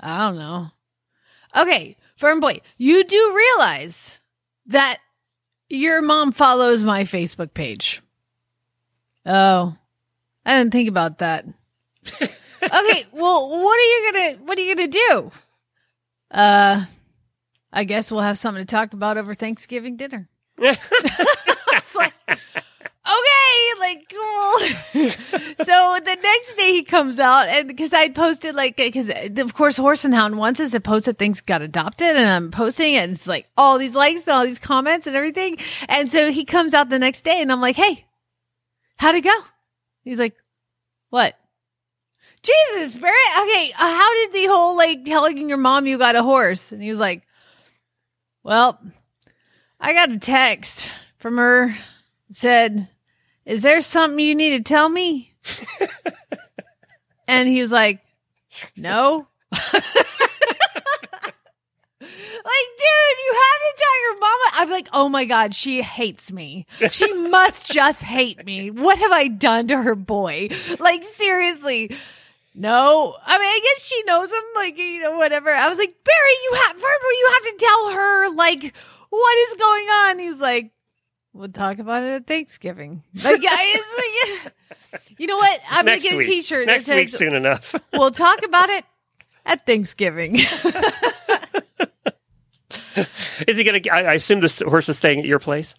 I 0.00 0.26
don't 0.26 0.38
know. 0.38 0.70
Okay, 1.56 1.96
firm 2.18 2.40
boy, 2.40 2.60
you 2.76 3.04
do 3.04 3.34
realize 3.34 4.20
that 4.66 4.98
your 5.68 6.02
mom 6.02 6.32
follows 6.32 6.84
my 6.84 7.04
Facebook 7.04 7.54
page. 7.54 8.02
Oh, 9.24 9.74
I 10.44 10.56
didn't 10.56 10.72
think 10.72 10.88
about 10.88 11.18
that. 11.18 11.46
okay, 12.22 13.06
well, 13.12 13.48
what 13.48 13.78
are 13.78 13.82
you 13.82 14.12
gonna 14.12 14.44
what 14.44 14.58
are 14.58 14.62
you 14.62 14.74
gonna 14.74 14.88
do? 14.88 15.32
Uh, 16.30 16.84
I 17.72 17.84
guess 17.84 18.10
we'll 18.10 18.22
have 18.22 18.38
something 18.38 18.64
to 18.64 18.70
talk 18.70 18.92
about 18.92 19.18
over 19.18 19.34
Thanksgiving 19.34 19.96
dinner. 19.96 20.28
it's 20.58 21.94
like, 21.94 22.14
okay, 23.08 23.80
like 23.80 24.08
cool. 24.10 25.10
so 25.64 25.98
the 26.04 26.18
next 26.22 26.54
day 26.54 26.72
he 26.72 26.82
comes 26.82 27.18
out, 27.18 27.48
and 27.48 27.68
because 27.68 27.92
I 27.92 28.10
posted 28.10 28.54
like, 28.54 28.76
because 28.76 29.10
of 29.38 29.54
course 29.54 29.76
Horse 29.76 30.04
and 30.04 30.14
Hound 30.14 30.36
wants 30.36 30.60
us 30.60 30.72
to 30.72 30.80
post 30.80 31.06
that 31.06 31.18
things 31.18 31.40
got 31.40 31.62
adopted, 31.62 32.16
and 32.16 32.28
I'm 32.28 32.50
posting 32.50 32.94
it, 32.94 32.98
and 32.98 33.14
it's 33.14 33.26
like 33.26 33.48
all 33.56 33.78
these 33.78 33.94
likes 33.94 34.22
and 34.22 34.30
all 34.30 34.44
these 34.44 34.58
comments 34.58 35.06
and 35.06 35.16
everything. 35.16 35.58
And 35.88 36.12
so 36.12 36.30
he 36.30 36.44
comes 36.44 36.74
out 36.74 36.88
the 36.88 36.98
next 36.98 37.22
day, 37.22 37.40
and 37.40 37.50
I'm 37.50 37.60
like, 37.60 37.76
hey, 37.76 38.06
how'd 38.96 39.14
it 39.14 39.24
go? 39.24 39.36
He's 40.02 40.18
like, 40.18 40.36
what? 41.10 41.34
Jesus, 42.42 42.94
Barrett. 42.94 43.38
Okay, 43.40 43.72
uh, 43.72 43.76
how 43.78 44.14
did 44.14 44.32
the 44.32 44.46
whole 44.46 44.76
like 44.76 45.04
telling 45.04 45.48
your 45.48 45.58
mom 45.58 45.86
you 45.86 45.98
got 45.98 46.16
a 46.16 46.22
horse? 46.22 46.72
And 46.72 46.82
he 46.82 46.90
was 46.90 46.98
like, 46.98 47.22
well, 48.42 48.80
I 49.80 49.92
got 49.92 50.10
a 50.10 50.18
text 50.18 50.90
from 51.18 51.36
her. 51.36 51.74
Said, 52.30 52.88
is 53.48 53.62
there 53.62 53.80
something 53.80 54.18
you 54.18 54.34
need 54.34 54.58
to 54.58 54.62
tell 54.62 54.88
me? 54.88 55.34
and 57.28 57.48
he's 57.48 57.72
like, 57.72 58.00
no. 58.76 59.26
Like, 62.48 62.78
dude, 62.78 63.18
you 63.26 63.32
have 63.34 63.60
to 63.60 63.74
tell 63.76 64.02
your 64.04 64.20
mama. 64.20 64.44
I'm 64.54 64.70
like, 64.70 64.88
oh 64.94 65.08
my 65.10 65.24
God, 65.26 65.54
she 65.54 65.82
hates 65.82 66.32
me. 66.32 66.66
She 66.90 67.12
must 67.28 67.70
just 67.70 68.02
hate 68.02 68.46
me. 68.46 68.70
What 68.70 68.98
have 68.98 69.12
I 69.12 69.28
done 69.28 69.68
to 69.68 69.76
her 69.82 69.94
boy? 69.94 70.48
Like, 70.78 71.04
seriously. 71.04 71.94
No, 72.54 73.16
I 73.22 73.38
mean, 73.38 73.46
I 73.48 73.60
guess 73.62 73.84
she 73.84 74.02
knows 74.04 74.30
him, 74.30 74.42
like, 74.54 74.78
you 74.78 75.02
know, 75.02 75.18
whatever. 75.18 75.50
I 75.50 75.68
was 75.68 75.76
like, 75.76 75.94
Barry, 76.04 76.30
you 76.44 76.58
have, 76.64 76.76
Verbal, 76.76 77.18
you 77.18 77.30
have 77.34 77.42
to 77.42 77.64
tell 77.66 77.90
her, 77.92 78.30
like, 78.30 78.74
what 79.10 79.38
is 79.48 79.54
going 79.54 79.86
on? 79.86 80.18
He's 80.18 80.40
like, 80.40 80.70
we'll 81.32 81.48
talk 81.48 81.78
about 81.78 82.02
it 82.02 82.08
at 82.14 82.26
Thanksgiving. 82.26 83.02
Like, 83.22 83.42
yeah, 83.42 83.50
like, 83.50 84.52
you 85.18 85.26
know 85.26 85.36
what? 85.36 85.60
I'm 85.70 85.84
going 85.84 86.00
to 86.00 86.08
get 86.08 86.16
week. 86.18 86.28
a 86.28 86.30
t-shirt 86.30 86.66
Next 86.66 86.86
that 86.86 86.96
week 86.96 87.08
says, 87.08 87.18
soon 87.18 87.34
enough. 87.34 87.74
we'll 87.92 88.10
talk 88.10 88.42
about 88.44 88.70
it 88.70 88.84
at 89.46 89.66
Thanksgiving. 89.66 90.36
Is 93.46 93.56
he 93.56 93.64
gonna? 93.64 93.80
I, 93.92 94.02
I 94.04 94.12
assume 94.14 94.40
this 94.40 94.60
horse 94.60 94.88
is 94.88 94.98
staying 94.98 95.20
at 95.20 95.24
your 95.26 95.38
place. 95.38 95.74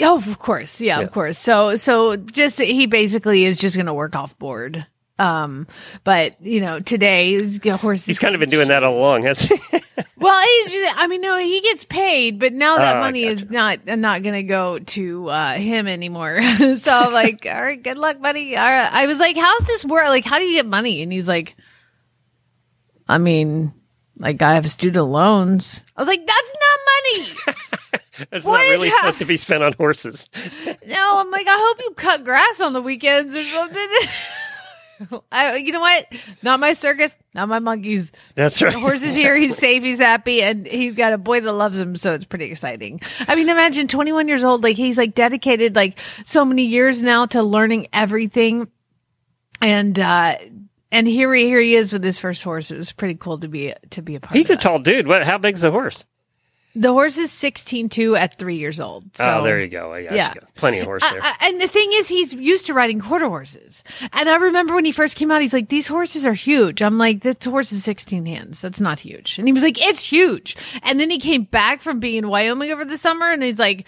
Oh, 0.00 0.16
of 0.16 0.38
course. 0.38 0.80
Yeah, 0.80 0.98
Yeah. 1.00 1.04
of 1.04 1.12
course. 1.12 1.36
So, 1.38 1.74
so 1.76 2.16
just 2.16 2.60
he 2.60 2.86
basically 2.86 3.44
is 3.44 3.58
just 3.58 3.76
going 3.76 3.86
to 3.86 3.94
work 3.94 4.14
off 4.16 4.38
board. 4.38 4.86
Um, 5.18 5.66
but 6.04 6.40
you 6.42 6.60
know, 6.60 6.80
today 6.80 7.34
is 7.34 7.60
the 7.60 7.76
horse. 7.76 8.04
He's 8.04 8.18
kind 8.18 8.34
of 8.34 8.40
been 8.40 8.50
doing 8.50 8.68
that 8.68 8.82
all 8.82 8.98
along, 8.98 9.24
hasn't 9.24 9.60
he? 9.70 9.78
well, 10.16 10.46
he's 10.46 10.72
just, 10.72 10.96
I 10.96 11.06
mean, 11.06 11.20
no, 11.20 11.38
he 11.38 11.60
gets 11.60 11.84
paid, 11.84 12.38
but 12.40 12.52
now 12.52 12.78
that 12.78 12.96
Oh, 12.96 13.00
money 13.00 13.24
is 13.24 13.48
not 13.50 13.84
not 13.86 14.22
going 14.22 14.34
to 14.34 14.42
go 14.42 14.78
to 14.78 15.28
uh, 15.28 15.54
him 15.54 15.86
anymore. 15.86 16.42
so 16.76 16.92
I'm 16.92 17.12
like, 17.12 17.46
all 17.50 17.62
right, 17.62 17.80
good 17.80 17.98
luck, 17.98 18.20
buddy. 18.20 18.56
All 18.56 18.64
right. 18.64 18.90
I 18.92 19.06
was 19.06 19.18
like, 19.20 19.36
how's 19.36 19.66
this 19.66 19.84
work? 19.84 20.06
Like, 20.06 20.24
how 20.24 20.38
do 20.38 20.44
you 20.44 20.56
get 20.56 20.66
money? 20.66 21.02
And 21.02 21.12
he's 21.12 21.28
like, 21.28 21.56
I 23.08 23.18
mean, 23.18 23.72
like 24.18 24.40
I 24.42 24.54
have 24.54 24.68
student 24.70 25.06
loans. 25.06 25.84
I 25.96 26.00
was 26.00 26.08
like, 26.08 26.26
that's 26.26 26.52
not 26.54 26.78
money. 27.16 27.56
It's 28.32 28.46
What 28.46 28.58
not 28.58 28.70
really 28.70 28.88
hap- 28.88 28.98
supposed 29.00 29.18
to 29.18 29.24
be 29.24 29.36
spent 29.36 29.62
on 29.62 29.72
horses. 29.74 30.28
No, 30.86 31.18
I'm 31.18 31.30
like, 31.30 31.46
I 31.48 31.56
hope 31.74 31.80
you 31.84 31.90
cut 31.96 32.24
grass 32.24 32.60
on 32.60 32.72
the 32.72 32.82
weekends 32.82 33.34
or 33.36 33.42
something. 33.44 33.88
I, 35.32 35.56
you 35.56 35.72
know 35.72 35.80
what? 35.80 36.06
Not 36.42 36.60
my 36.60 36.72
circus, 36.72 37.16
not 37.34 37.48
my 37.48 37.58
monkeys. 37.58 38.12
That's 38.34 38.60
right. 38.62 38.72
The 38.72 38.80
horse 38.80 39.02
is 39.02 39.14
here. 39.14 39.36
He's 39.36 39.56
safe. 39.56 39.82
He's 39.82 39.98
happy, 39.98 40.42
and 40.42 40.66
he's 40.66 40.94
got 40.94 41.12
a 41.12 41.18
boy 41.18 41.40
that 41.40 41.52
loves 41.52 41.80
him. 41.80 41.96
So 41.96 42.14
it's 42.14 42.24
pretty 42.24 42.46
exciting. 42.46 43.00
I 43.26 43.34
mean, 43.34 43.48
imagine 43.48 43.88
21 43.88 44.28
years 44.28 44.44
old. 44.44 44.62
Like 44.62 44.76
he's 44.76 44.98
like 44.98 45.14
dedicated 45.14 45.76
like 45.76 45.98
so 46.24 46.44
many 46.44 46.64
years 46.64 47.02
now 47.02 47.26
to 47.26 47.42
learning 47.42 47.88
everything, 47.92 48.68
and 49.60 49.98
uh 49.98 50.36
and 50.90 51.08
here 51.08 51.34
he 51.34 51.44
here 51.44 51.60
he 51.60 51.74
is 51.74 51.92
with 51.92 52.04
his 52.04 52.18
first 52.18 52.42
horse. 52.42 52.70
It 52.70 52.76
was 52.76 52.92
pretty 52.92 53.14
cool 53.14 53.38
to 53.38 53.48
be 53.48 53.74
to 53.90 54.02
be 54.02 54.16
a 54.16 54.20
part. 54.20 54.32
Of. 54.32 54.36
He's 54.36 54.50
a 54.50 54.54
that. 54.54 54.60
tall 54.60 54.78
dude. 54.78 55.06
What? 55.06 55.24
How 55.24 55.38
big's 55.38 55.62
the 55.62 55.70
horse? 55.70 56.04
The 56.74 56.90
horse 56.90 57.18
is 57.18 57.30
16.2 57.30 58.18
at 58.18 58.38
three 58.38 58.56
years 58.56 58.80
old. 58.80 59.04
Oh, 59.04 59.24
so 59.24 59.38
oh, 59.40 59.42
there 59.42 59.60
you 59.60 59.68
go. 59.68 59.92
I 59.92 60.04
got 60.04 60.12
yeah. 60.14 60.32
Plenty 60.54 60.78
of 60.78 60.86
horse 60.86 61.02
there. 61.10 61.20
And 61.40 61.60
the 61.60 61.68
thing 61.68 61.90
is, 61.92 62.08
he's 62.08 62.32
used 62.32 62.66
to 62.66 62.74
riding 62.74 62.98
quarter 62.98 63.28
horses. 63.28 63.84
And 64.12 64.28
I 64.28 64.36
remember 64.36 64.74
when 64.74 64.86
he 64.86 64.92
first 64.92 65.16
came 65.16 65.30
out, 65.30 65.42
he's 65.42 65.52
like, 65.52 65.68
these 65.68 65.86
horses 65.86 66.24
are 66.24 66.32
huge. 66.32 66.82
I'm 66.82 66.96
like, 66.96 67.20
this 67.20 67.44
horse 67.44 67.72
is 67.72 67.84
16 67.84 68.24
hands. 68.24 68.62
That's 68.62 68.80
not 68.80 69.00
huge. 69.00 69.38
And 69.38 69.46
he 69.46 69.52
was 69.52 69.62
like, 69.62 69.84
it's 69.86 70.04
huge. 70.04 70.56
And 70.82 70.98
then 70.98 71.10
he 71.10 71.18
came 71.18 71.42
back 71.42 71.82
from 71.82 72.00
being 72.00 72.16
in 72.16 72.28
Wyoming 72.28 72.72
over 72.72 72.86
the 72.86 72.96
summer 72.96 73.30
and 73.30 73.42
he's 73.42 73.58
like, 73.58 73.86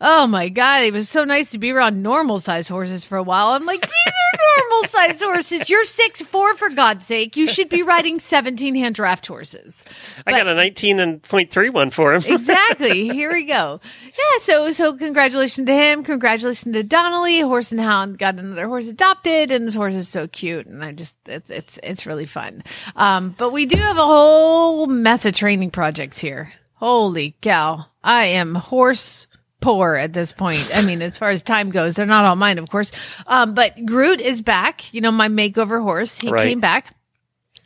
Oh 0.00 0.26
my 0.26 0.48
God, 0.48 0.82
it 0.82 0.92
was 0.92 1.08
so 1.08 1.22
nice 1.22 1.52
to 1.52 1.58
be 1.58 1.70
around 1.70 2.02
normal 2.02 2.40
sized 2.40 2.68
horses 2.68 3.04
for 3.04 3.16
a 3.16 3.22
while. 3.22 3.48
I'm 3.48 3.64
like, 3.64 3.80
these 3.80 3.90
are 3.90 4.68
normal 4.68 4.88
sized 4.88 5.22
horses. 5.22 5.70
You're 5.70 5.84
six 5.84 6.20
four 6.20 6.54
for 6.56 6.68
God's 6.68 7.06
sake. 7.06 7.36
You 7.36 7.46
should 7.46 7.68
be 7.68 7.84
riding 7.84 8.18
17 8.18 8.74
hand 8.74 8.96
draft 8.96 9.24
horses. 9.24 9.84
I 10.26 10.32
got 10.32 10.48
a 10.48 10.54
19 10.54 10.98
and 10.98 11.22
point 11.22 11.52
three 11.52 11.70
one 11.70 11.90
for 11.90 12.12
him. 12.12 12.24
exactly. 12.26 13.08
Here 13.12 13.32
we 13.32 13.44
go. 13.44 13.80
Yeah. 14.04 14.42
So, 14.42 14.72
so 14.72 14.96
congratulations 14.96 15.66
to 15.68 15.74
him. 15.74 16.02
Congratulations 16.02 16.74
to 16.74 16.82
Donnelly. 16.82 17.40
Horse 17.40 17.70
and 17.70 17.80
Hound 17.80 18.18
got 18.18 18.34
another 18.40 18.66
horse 18.66 18.88
adopted, 18.88 19.52
and 19.52 19.66
this 19.66 19.76
horse 19.76 19.94
is 19.94 20.08
so 20.08 20.26
cute. 20.26 20.66
And 20.66 20.84
I 20.84 20.90
just, 20.90 21.14
it's, 21.26 21.50
it's, 21.50 21.78
it's 21.84 22.04
really 22.04 22.26
fun. 22.26 22.64
Um, 22.96 23.34
but 23.38 23.52
we 23.52 23.64
do 23.64 23.78
have 23.78 23.96
a 23.96 24.04
whole 24.04 24.86
mess 24.86 25.24
of 25.24 25.34
training 25.34 25.70
projects 25.70 26.18
here. 26.18 26.52
Holy 26.74 27.36
cow. 27.40 27.86
I 28.02 28.26
am 28.26 28.56
horse 28.56 29.28
poor 29.64 29.94
at 29.94 30.12
this 30.12 30.32
point. 30.32 30.70
I 30.74 30.82
mean, 30.82 31.00
as 31.02 31.16
far 31.16 31.30
as 31.30 31.42
time 31.42 31.70
goes, 31.70 31.96
they're 31.96 32.06
not 32.06 32.24
all 32.24 32.36
mine, 32.36 32.58
of 32.58 32.68
course. 32.70 32.92
Um, 33.26 33.54
but 33.54 33.84
Groot 33.86 34.20
is 34.20 34.42
back. 34.42 34.92
You 34.92 35.00
know, 35.00 35.10
my 35.10 35.28
makeover 35.28 35.82
horse. 35.82 36.20
He 36.20 36.30
Right. 36.30 36.48
came 36.48 36.60
back. 36.60 36.94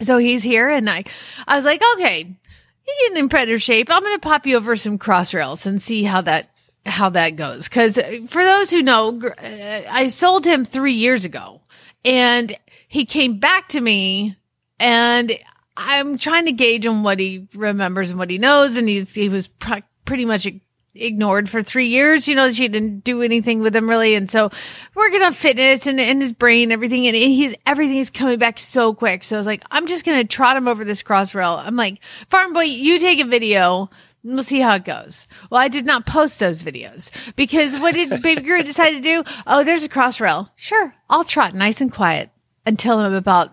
So 0.01 0.17
he's 0.19 0.45
here 0.45 0.69
and 0.71 0.89
I, 0.89 1.05
I 1.47 1.57
was 1.57 1.65
like, 1.65 1.83
okay, 1.95 2.21
you're 2.23 2.97
getting 3.09 3.25
in 3.25 3.29
predator 3.29 3.59
shape. 3.59 3.91
I'm 3.91 4.03
going 4.03 4.15
to 4.15 4.21
pop 4.21 4.47
you 4.47 4.57
over 4.57 4.77
some 4.77 4.97
cross 4.97 5.35
rails 5.35 5.67
and 5.67 5.83
see 5.83 6.05
how 6.05 6.21
that, 6.21 6.51
how 6.87 7.09
that 7.11 7.31
goes. 7.35 7.69
Cause 7.69 7.99
uh, 7.99 8.21
for 8.29 8.43
those 8.45 8.71
who 8.71 8.83
know, 8.83 9.21
uh, 9.21 9.83
I 9.91 10.07
sold 10.07 10.47
him 10.47 10.65
three 10.65 10.93
years 10.93 11.25
ago 11.25 11.63
and 12.05 12.57
he 12.87 13.05
came 13.07 13.41
back 13.41 13.71
to 13.71 13.81
me 13.81 14.37
and 14.79 15.37
I'm 15.77 16.17
trying 16.17 16.47
to 16.47 16.53
gauge 16.53 16.87
on 16.87 17.03
what 17.03 17.19
he 17.19 17.49
remembers 17.55 18.11
and 18.11 18.21
what 18.21 18.31
he 18.31 18.39
knows. 18.39 18.77
And 18.77 18.89
he's, 18.89 19.13
he 19.15 19.29
was 19.29 19.49
pr- 19.49 19.81
pretty 20.05 20.25
much 20.25 20.47
ignored 20.99 21.49
for 21.49 21.63
three 21.63 21.87
years. 21.87 22.29
You 22.29 22.35
know, 22.35 22.51
she 22.51 22.69
didn't 22.69 23.05
do 23.05 23.23
anything 23.23 23.61
with 23.61 23.75
him 23.75 23.89
really. 23.89 24.15
And 24.15 24.29
so 24.29 24.51
working 24.95 25.23
on 25.23 25.33
fitness 25.33 25.87
and, 25.87 26.01
and 26.01 26.21
his 26.23 26.33
brain, 26.33 26.73
everything. 26.73 27.07
And 27.07 27.17
he's, 27.17 27.55
everything 27.67 27.99
is 27.99 28.11
coming 28.11 28.39
back 28.39 28.59
so 28.59 28.95
quick. 28.95 29.25
So 29.25 29.37
I 29.37 29.39
was 29.39 29.47
like, 29.47 29.63
I'm 29.71 29.87
just 29.87 30.05
going 30.05 30.19
to 30.19 30.27
trot 30.27 30.57
him 30.57 30.69
over 30.69 30.85
this 30.85 31.03
cross 31.03 31.35
rail. 31.35 31.53
I'm 31.53 31.77
like, 31.77 32.01
farm 32.31 32.53
boy, 32.53 32.63
you 32.63 32.99
take 32.99 33.21
a 33.21 33.25
video. 33.27 33.91
and 34.23 34.35
We'll 34.35 34.43
see 34.43 34.61
how 34.61 34.75
it 34.77 34.85
goes. 34.85 35.27
Well, 35.51 35.61
I 35.61 35.69
did 35.69 35.87
not 35.87 36.07
post 36.07 36.39
those 36.41 36.63
videos 36.63 37.11
because 37.37 37.77
what 37.79 37.95
did 37.95 38.23
Baby 38.23 38.43
Groot 38.43 38.67
decide 38.67 38.91
to 38.91 39.01
do? 39.01 39.25
Oh, 39.47 39.65
there's 39.65 39.85
a 39.85 39.89
cross 39.89 40.21
rail. 40.21 40.51
Sure. 40.57 40.95
I'll 41.09 41.25
trot 41.25 41.55
nice 41.55 41.81
and 41.81 41.93
quiet 41.93 42.31
until 42.67 42.99
I'm 42.99 43.15
about 43.15 43.53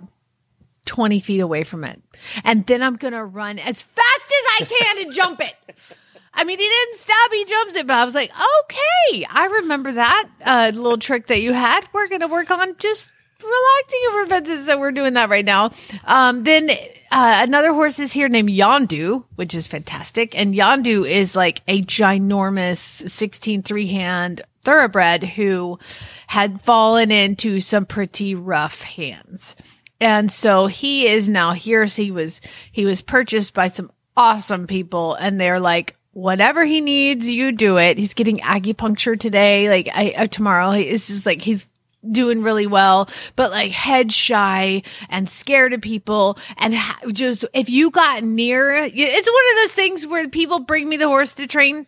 20 0.85 1.19
feet 1.19 1.39
away 1.39 1.63
from 1.63 1.83
it. 1.83 2.01
And 2.43 2.65
then 2.65 2.81
I'm 2.81 2.95
going 2.95 3.13
to 3.13 3.23
run 3.23 3.59
as 3.59 3.83
fast 3.83 4.25
as 4.25 4.61
I 4.61 4.65
can 4.65 5.05
and 5.05 5.13
jump 5.15 5.41
it. 5.41 5.55
I 6.35 6.43
mean, 6.43 6.59
he 6.59 6.67
didn't 6.67 6.97
stop, 6.97 7.31
he 7.31 7.45
jumps 7.45 7.75
it, 7.75 7.87
but 7.87 7.95
I 7.95 8.05
was 8.05 8.13
like, 8.13 8.31
okay, 8.31 9.25
I 9.29 9.45
remember 9.45 9.93
that 9.93 10.29
uh, 10.45 10.71
little 10.73 10.97
trick 10.97 11.27
that 11.27 11.41
you 11.41 11.53
had. 11.53 11.87
We're 11.93 12.09
going 12.09 12.21
to 12.21 12.27
work 12.27 12.51
on 12.51 12.75
just 12.77 13.09
relaxing 13.41 13.99
over 14.09 14.25
fences. 14.27 14.65
So 14.65 14.79
we're 14.79 14.91
doing 14.91 15.13
that 15.13 15.29
right 15.29 15.45
now. 15.45 15.71
Um, 16.03 16.43
then 16.43 16.69
uh, 16.69 17.39
another 17.43 17.73
horse 17.73 17.99
is 17.99 18.11
here 18.11 18.27
named 18.27 18.49
Yondu, 18.49 19.23
which 19.35 19.55
is 19.55 19.67
fantastic. 19.67 20.37
And 20.37 20.53
Yondu 20.53 21.09
is 21.09 21.35
like 21.35 21.61
a 21.67 21.81
ginormous 21.81 23.09
16 23.09 23.63
three 23.63 23.87
hand 23.87 24.41
thoroughbred 24.63 25.23
who 25.23 25.79
had 26.27 26.61
fallen 26.61 27.11
into 27.11 27.59
some 27.59 27.85
pretty 27.85 28.35
rough 28.35 28.81
hands. 28.81 29.55
And 30.01 30.29
so 30.29 30.67
he 30.67 31.07
is 31.07 31.29
now 31.29 31.53
here. 31.53 31.87
So 31.87 32.01
he 32.01 32.11
was, 32.11 32.41
he 32.71 32.85
was 32.85 33.01
purchased 33.01 33.53
by 33.53 33.69
some 33.69 33.91
awesome 34.17 34.67
people 34.67 35.13
and 35.13 35.39
they're 35.39 35.59
like, 35.59 35.95
whatever 36.15 36.63
he 36.63 36.79
needs, 36.79 37.27
you 37.27 37.51
do 37.51 37.75
it. 37.75 37.97
He's 37.97 38.13
getting 38.13 38.37
acupuncture 38.37 39.19
today. 39.19 39.67
Like 39.67 39.89
I, 39.93 40.11
uh, 40.11 40.27
tomorrow, 40.27 40.71
it's 40.71 41.07
just 41.07 41.25
like, 41.25 41.41
he's 41.41 41.67
doing 42.09 42.41
really 42.41 42.67
well, 42.67 43.09
but 43.35 43.51
like 43.51 43.73
head 43.73 44.13
shy 44.13 44.81
and 45.09 45.27
scared 45.27 45.73
of 45.73 45.81
people. 45.81 46.37
And 46.57 46.73
ha- 46.73 47.01
just 47.11 47.43
if 47.53 47.69
you 47.69 47.91
got 47.91 48.23
near, 48.23 48.71
it's 48.73 48.95
one 48.95 49.03
of 49.51 49.57
those 49.57 49.73
things 49.73 50.07
where 50.07 50.29
people 50.29 50.59
bring 50.59 50.87
me 50.87 50.95
the 50.95 51.09
horse 51.09 51.35
to 51.35 51.47
train, 51.47 51.85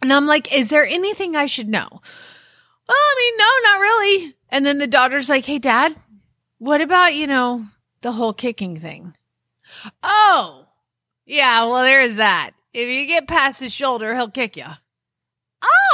and 0.00 0.10
I'm 0.10 0.26
like, 0.26 0.56
is 0.56 0.70
there 0.70 0.86
anything 0.86 1.36
I 1.36 1.44
should 1.44 1.68
know? 1.68 1.88
Well, 1.90 2.96
I 2.96 3.14
mean, 3.18 3.36
no, 3.36 3.70
not 3.70 3.80
really. 3.80 4.36
And 4.48 4.64
then 4.64 4.78
the 4.78 4.86
daughter's 4.86 5.28
like, 5.28 5.44
hey, 5.44 5.58
dad, 5.58 5.94
what 6.56 6.80
about, 6.80 7.14
you 7.14 7.26
know, 7.26 7.66
the 8.00 8.12
whole 8.12 8.32
kicking 8.32 8.80
thing? 8.80 9.14
Oh, 10.02 10.64
yeah, 11.26 11.66
well, 11.66 11.82
there 11.82 12.00
is 12.00 12.16
that. 12.16 12.52
If 12.72 12.88
you 12.88 13.06
get 13.06 13.26
past 13.26 13.60
his 13.60 13.72
shoulder, 13.72 14.14
he'll 14.14 14.30
kick 14.30 14.56
you. 14.56 14.66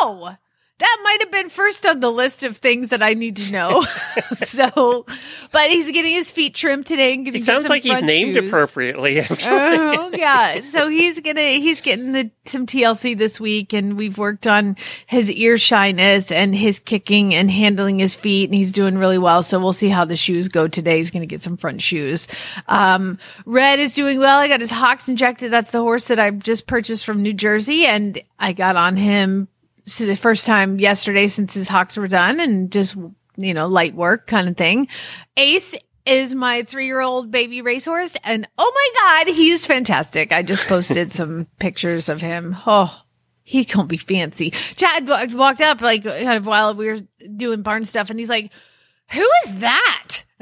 Oh, 0.00 0.36
that 0.78 0.98
might 1.02 1.20
have 1.20 1.30
been 1.30 1.48
first 1.48 1.86
on 1.86 2.00
the 2.00 2.12
list 2.12 2.42
of 2.42 2.58
things 2.58 2.90
that 2.90 3.02
I 3.02 3.14
need 3.14 3.36
to 3.36 3.50
know. 3.50 3.86
so, 4.38 5.06
but 5.52 5.70
he's 5.70 5.90
getting 5.90 6.12
his 6.12 6.30
feet 6.30 6.54
trimmed 6.54 6.86
today 6.86 7.14
and 7.14 7.26
He 7.26 7.38
sounds 7.38 7.68
like 7.68 7.82
he's 7.82 8.02
named 8.02 8.36
shoes. 8.36 8.48
appropriately. 8.48 9.20
Actually, 9.20 9.48
Oh 9.48 10.10
yeah, 10.12 10.60
so 10.60 10.88
he's 10.88 11.20
gonna 11.20 11.40
he's 11.40 11.80
getting 11.80 12.12
the 12.12 12.30
some 12.44 12.66
TLC 12.66 13.16
this 13.16 13.40
week, 13.40 13.72
and 13.72 13.96
we've 13.96 14.18
worked 14.18 14.46
on 14.46 14.76
his 15.06 15.30
ear 15.30 15.56
shyness 15.58 16.30
and 16.30 16.54
his 16.54 16.78
kicking 16.78 17.34
and 17.34 17.50
handling 17.50 17.98
his 17.98 18.14
feet, 18.14 18.44
and 18.44 18.54
he's 18.54 18.72
doing 18.72 18.98
really 18.98 19.18
well. 19.18 19.42
So 19.42 19.58
we'll 19.58 19.72
see 19.72 19.88
how 19.88 20.04
the 20.04 20.16
shoes 20.16 20.48
go 20.48 20.68
today. 20.68 20.98
He's 20.98 21.10
gonna 21.10 21.26
get 21.26 21.42
some 21.42 21.56
front 21.56 21.80
shoes. 21.80 22.28
Um, 22.68 23.18
Red 23.44 23.78
is 23.78 23.94
doing 23.94 24.18
well. 24.18 24.38
I 24.38 24.48
got 24.48 24.60
his 24.60 24.70
hocks 24.70 25.08
injected. 25.08 25.50
That's 25.50 25.72
the 25.72 25.80
horse 25.80 26.08
that 26.08 26.18
I 26.18 26.30
just 26.30 26.66
purchased 26.66 27.04
from 27.06 27.22
New 27.22 27.32
Jersey, 27.32 27.86
and 27.86 28.20
I 28.38 28.52
got 28.52 28.76
on 28.76 28.96
him 28.96 29.48
the 29.86 30.16
first 30.16 30.46
time 30.46 30.78
yesterday 30.78 31.28
since 31.28 31.54
his 31.54 31.68
hocks 31.68 31.96
were 31.96 32.08
done, 32.08 32.40
and 32.40 32.70
just 32.70 32.96
you 33.36 33.54
know 33.54 33.68
light 33.68 33.94
work 33.94 34.26
kind 34.26 34.48
of 34.48 34.56
thing. 34.56 34.88
Ace 35.36 35.76
is 36.06 36.34
my 36.34 36.62
three 36.62 36.86
year 36.86 37.00
old 37.00 37.30
baby 37.30 37.60
racehorse. 37.60 38.16
And 38.24 38.48
oh 38.56 38.72
my 38.74 39.24
God, 39.24 39.34
he's 39.34 39.66
fantastic. 39.66 40.32
I 40.32 40.42
just 40.42 40.68
posted 40.68 41.12
some 41.12 41.46
pictures 41.58 42.08
of 42.08 42.20
him. 42.20 42.56
Oh, 42.66 43.02
he 43.42 43.64
can't 43.64 43.88
be 43.88 43.96
fancy. 43.96 44.50
Chad 44.50 45.08
walked 45.34 45.60
up 45.60 45.80
like 45.80 46.04
kind 46.04 46.36
of 46.36 46.46
while 46.46 46.74
we 46.74 46.86
were 46.86 46.98
doing 47.36 47.62
barn 47.62 47.84
stuff 47.84 48.10
and 48.10 48.18
he's 48.18 48.30
like, 48.30 48.50
who 49.10 49.28
is 49.44 49.60
that? 49.60 50.24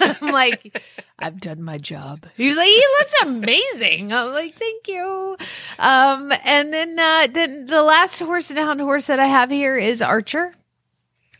I'm 0.00 0.32
like, 0.32 0.82
I've 1.18 1.40
done 1.40 1.62
my 1.62 1.78
job. 1.78 2.26
He's 2.36 2.56
like, 2.56 2.66
he 2.66 2.84
looks 2.98 3.22
amazing. 3.22 4.12
I'm 4.12 4.32
like, 4.32 4.56
thank 4.56 4.88
you. 4.88 5.36
Um, 5.78 6.32
and 6.44 6.72
then, 6.72 6.98
uh, 6.98 7.28
then 7.32 7.66
the 7.66 7.82
last 7.82 8.18
horse 8.18 8.50
and 8.50 8.58
hound 8.58 8.80
horse 8.80 9.06
that 9.06 9.20
I 9.20 9.26
have 9.26 9.50
here 9.50 9.76
is 9.76 10.02
Archer. 10.02 10.54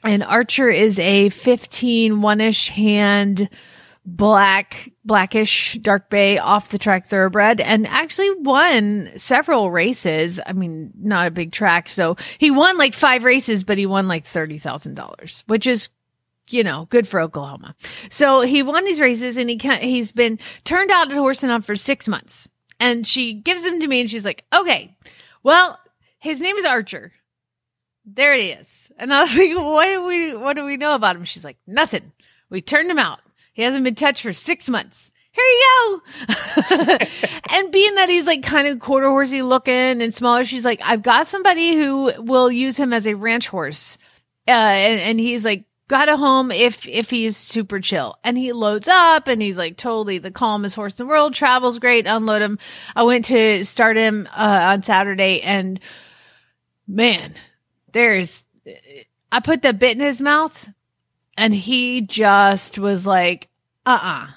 And 0.04 0.23
Archer 0.23 0.71
is 0.71 0.99
a 0.99 1.30
15 1.30 2.23
one-ish 2.23 2.68
hand 2.68 3.49
black, 4.06 4.92
blackish 5.04 5.75
dark 5.83 6.09
bay 6.09 6.38
off 6.38 6.68
the 6.68 6.78
track 6.78 7.06
thoroughbred 7.06 7.61
and 7.61 7.88
actually 7.88 8.30
won 8.37 9.11
several 9.16 9.71
races. 9.71 10.38
I 10.47 10.52
mean, 10.52 10.92
not 10.97 11.26
a 11.26 11.33
big 11.33 11.50
track. 11.50 11.88
So 11.88 12.16
he 12.38 12.52
won 12.52 12.78
like 12.78 12.95
five 12.95 13.25
races, 13.25 13.64
but 13.64 13.78
he 13.78 13.87
won 13.87 14.06
like 14.06 14.25
$30,000, 14.25 15.42
which 15.49 15.66
is 15.66 15.88
you 16.50 16.65
know, 16.65 16.87
good 16.91 17.07
for 17.09 17.21
Oklahoma. 17.21 17.75
So 18.11 18.43
he 18.43 18.62
won 18.62 18.85
these 18.85 19.00
races 19.00 19.37
and 19.37 19.50
he 19.50 19.57
can 19.57 19.81
he's 19.81 20.12
been 20.12 20.38
turned 20.65 20.91
out 20.91 21.11
at 21.11 21.17
Horse 21.17 21.43
and 21.43 21.50
Hound 21.50 21.65
for 21.65 21.76
six 21.76 22.09
months. 22.09 22.49
And 22.79 23.07
she 23.07 23.33
gives 23.35 23.65
him 23.65 23.81
to 23.81 23.87
me 23.87 24.00
and 24.00 24.11
she's 24.11 24.25
like, 24.25 24.45
okay, 24.55 24.97
well, 25.43 25.79
his 26.19 26.41
name 26.41 26.57
is 26.57 26.65
Archer. 26.65 27.12
There 28.05 28.35
he 28.35 28.50
is. 28.50 28.93
And 28.99 29.12
I 29.12 29.23
was 29.23 29.37
like, 29.37 29.57
what 29.57 29.87
do 29.87 30.05
we, 30.05 30.35
what 30.35 30.57
do 30.57 30.65
we 30.65 30.76
know 30.76 30.95
about 30.95 31.17
him? 31.17 31.25
She's 31.25 31.45
like, 31.45 31.59
nothing. 31.67 32.12
We 32.50 32.61
turned 32.61 32.91
him 32.91 32.99
out. 32.99 33.21
He 33.55 33.62
hasn't 33.62 33.85
been 33.85 33.95
touched 33.95 34.23
for 34.23 34.33
six 34.33 34.69
months. 34.69 35.11
Here 35.33 35.45
you 35.45 35.62
go. 35.76 36.03
and 37.50 37.73
being 37.73 37.95
that 37.97 38.09
he's 38.09 38.26
like 38.26 38.43
kind 38.43 38.69
of 38.69 38.81
quarter 38.81 39.09
horsey 39.09 39.42
looking 39.42 39.75
and 39.75 40.14
smaller, 40.14 40.44
she's 40.44 40.64
like, 40.64 40.81
I've 40.83 41.03
got 41.03 41.29
somebody 41.29 41.75
who 41.75 42.12
will 42.23 42.51
use 42.51 42.79
him 42.79 42.92
as 42.92 43.07
a 43.07 43.14
ranch 43.14 43.49
horse. 43.49 43.99
Uh, 44.49 44.51
and, 44.51 45.01
and 45.01 45.20
he's 45.20 45.44
like, 45.44 45.64
got 45.88 46.09
a 46.09 46.16
home 46.16 46.51
if 46.51 46.87
if 46.88 47.11
he's 47.11 47.37
super 47.37 47.81
chill. 47.81 48.18
And 48.25 48.37
he 48.37 48.53
loads 48.53 48.88
up 48.88 49.29
and 49.29 49.40
he's 49.40 49.59
like 49.59 49.77
totally 49.77 50.18
the 50.18 50.31
calmest 50.31 50.75
horse 50.75 50.99
in 50.99 51.07
the 51.07 51.11
world 51.11 51.35
travels 51.35 51.79
great 51.79 52.07
unload 52.07 52.42
him. 52.42 52.59
I 52.94 53.03
went 53.05 53.27
to 53.27 53.64
start 53.64 53.96
him 53.96 54.29
uh, 54.37 54.66
on 54.70 54.83
saturday 54.83 55.40
and 55.40 55.81
man 56.87 57.35
there's 57.92 58.44
i 59.33 59.40
put 59.40 59.62
the 59.62 59.72
bit 59.72 59.96
in 59.96 60.01
his 60.01 60.20
mouth 60.20 60.68
and 61.37 61.55
he 61.55 62.01
just 62.01 62.79
was 62.79 63.07
like 63.07 63.49
uh-uh 63.85 64.29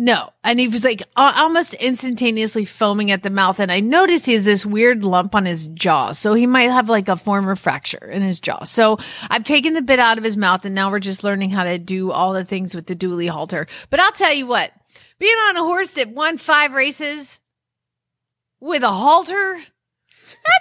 no. 0.00 0.30
And 0.44 0.60
he 0.60 0.68
was 0.68 0.84
like 0.84 1.02
almost 1.16 1.74
instantaneously 1.74 2.64
foaming 2.64 3.10
at 3.10 3.24
the 3.24 3.30
mouth. 3.30 3.58
And 3.58 3.72
i 3.72 3.80
noticed 3.80 4.26
he 4.26 4.34
has 4.34 4.44
this 4.44 4.64
weird 4.64 5.02
lump 5.02 5.34
on 5.34 5.44
his 5.44 5.66
jaw. 5.66 6.12
So 6.12 6.34
he 6.34 6.46
might 6.46 6.70
have 6.70 6.88
like 6.88 7.08
a 7.08 7.16
former 7.16 7.56
fracture 7.56 8.08
in 8.08 8.22
his 8.22 8.38
jaw. 8.38 8.62
So 8.62 8.98
i've 9.28 9.42
taken 9.42 9.74
the 9.74 9.82
bit 9.82 9.98
out 9.98 10.16
of 10.16 10.22
his 10.22 10.36
mouth 10.36 10.64
and 10.64 10.72
now 10.72 10.92
we're 10.92 11.00
just 11.00 11.24
learning 11.24 11.50
how 11.50 11.64
to 11.64 11.78
do 11.78 12.12
all 12.12 12.32
the 12.32 12.44
things 12.44 12.76
with 12.76 12.86
the 12.86 12.94
dually 12.94 13.28
halter. 13.28 13.66
But 13.90 13.98
i'll 13.98 14.12
tell 14.12 14.32
you 14.32 14.46
what. 14.46 14.70
Being 15.18 15.34
on 15.48 15.56
a 15.56 15.64
horse 15.64 15.90
that 15.94 16.10
won 16.10 16.38
five 16.38 16.74
races 16.74 17.40
with 18.60 18.84
a 18.84 18.92
halter 18.92 19.58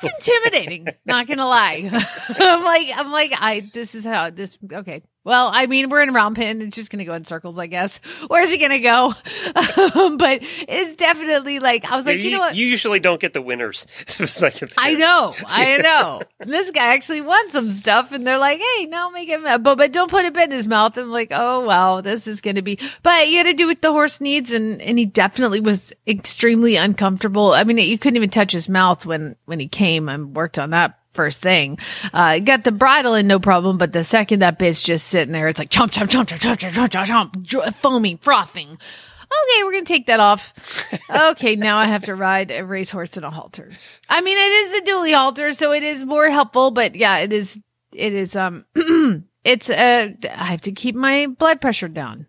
that's 0.02 0.14
intimidating. 0.28 0.88
Not 1.06 1.28
gonna 1.28 1.46
lie. 1.46 1.90
I'm 2.40 2.64
like 2.64 2.90
i'm 2.96 3.12
like 3.12 3.34
i 3.36 3.70
this 3.72 3.94
is 3.94 4.04
how 4.04 4.32
this 4.32 4.58
okay 4.74 5.04
well 5.28 5.52
i 5.54 5.68
mean 5.68 5.90
we're 5.90 6.02
in 6.02 6.10
a 6.10 6.14
round 6.14 6.36
pen 6.36 6.62
it's 6.62 6.76
just 6.76 6.90
gonna 6.90 7.06
go 7.06 7.14
in 7.14 7.24
circles 7.24 7.60
i 7.60 7.68
guess 7.68 8.00
where's 8.28 8.50
it 8.50 8.58
gonna 8.58 8.80
go 8.80 9.14
um, 9.96 10.18
but 10.18 10.40
it's 10.42 10.96
definitely 10.96 11.60
like 11.60 11.86
i 11.86 11.96
was 11.96 12.06
like 12.06 12.20
you, 12.20 12.32
know 12.32 12.40
what 12.40 12.56
you 12.56 12.66
usually 12.66 13.00
don't 13.00 13.22
get 13.22 13.34
the 13.34 13.42
winners. 13.42 13.86
Like- 14.42 14.62
I 14.78 14.94
know, 14.94 15.34
I 15.48 15.78
know. 15.84 16.22
This 16.40 16.72
guy 16.72 16.94
actually 16.94 17.22
won 17.22 17.50
some 17.50 17.72
stuff, 17.72 18.12
and 18.12 18.26
they're 18.26 18.38
like, 18.38 18.60
"Hey, 18.60 18.86
no, 18.86 19.10
make 19.12 19.30
him, 19.30 19.44
but 19.44 19.76
but 19.76 19.92
don't 19.92 20.10
put 20.10 20.26
a 20.26 20.32
bit 20.32 20.46
in 20.46 20.52
his 20.52 20.68
mouth." 20.68 20.98
I'm 20.98 21.12
like, 21.12 21.30
"Oh 21.32 21.62
wow, 21.62 22.02
this 22.02 22.28
is 22.28 22.42
going 22.42 22.56
to 22.56 22.62
be." 22.62 22.80
But 23.04 23.30
you 23.30 23.38
had 23.38 23.48
to 23.48 23.54
do 23.54 23.68
what 23.68 23.82
the 23.82 23.92
horse 23.92 24.22
needs, 24.22 24.52
and 24.54 24.82
and 24.82 24.98
he 24.98 25.06
definitely 25.06 25.60
was 25.60 25.94
extremely 26.08 26.76
uncomfortable. 26.76 27.54
I 27.54 27.64
mean, 27.64 27.78
you 27.78 27.98
couldn't 27.98 28.18
even 28.18 28.30
touch 28.30 28.52
his 28.52 28.70
mouth 28.70 29.06
when 29.06 29.36
when 29.46 29.60
he 29.60 29.68
came. 29.68 30.10
and 30.10 30.36
worked 30.36 30.60
on 30.60 30.72
that 30.72 31.00
first 31.18 31.44
thing. 31.44 31.78
Uh, 32.14 32.40
got 32.40 32.64
the 32.64 32.72
bridle 32.72 33.16
in 33.16 33.28
no 33.28 33.40
problem, 33.40 33.78
but 33.78 33.92
the 33.92 34.06
second 34.06 34.40
that 34.40 34.58
bit's 34.58 34.82
just 34.82 35.08
sitting 35.08 35.34
there, 35.34 35.50
it's 35.50 35.60
like 35.60 35.70
chomp 35.70 35.92
chomp 35.92 36.08
chomp 36.08 36.28
chomp 36.28 36.40
chomp 36.40 36.72
chomp 36.72 36.90
chomp 36.90 37.06
chomp, 37.06 37.46
chomp 37.46 37.76
foaming, 37.76 38.18
frothing. 38.20 38.70
Okay, 38.70 39.64
we're 39.64 39.74
gonna 39.74 39.84
take 39.86 40.08
that 40.08 40.22
off. 40.22 40.54
Okay, 41.10 41.56
now 41.56 41.78
I 41.78 41.86
have 41.86 42.06
to 42.06 42.16
ride 42.16 42.52
a 42.52 42.66
racehorse 42.66 43.16
in 43.16 43.24
a 43.24 43.30
halter. 43.30 43.72
I 44.10 44.20
mean, 44.22 44.38
it 44.38 44.52
is 44.52 44.80
the 44.80 44.92
dually 44.92 45.14
halter, 45.14 45.54
so 45.54 45.72
it 45.72 45.84
is 45.84 46.04
more 46.04 46.30
helpful. 46.30 46.72
But 46.72 46.96
yeah, 46.96 47.20
it 47.20 47.32
is. 47.32 47.60
It 47.94 48.14
is. 48.14 48.36
Um, 48.36 48.66
it's. 49.44 49.70
Uh, 49.70 50.10
I 50.24 50.46
have 50.46 50.62
to 50.62 50.72
keep 50.72 50.96
my 50.96 51.28
blood 51.28 51.62
pressure 51.62 51.88
down. 51.88 52.28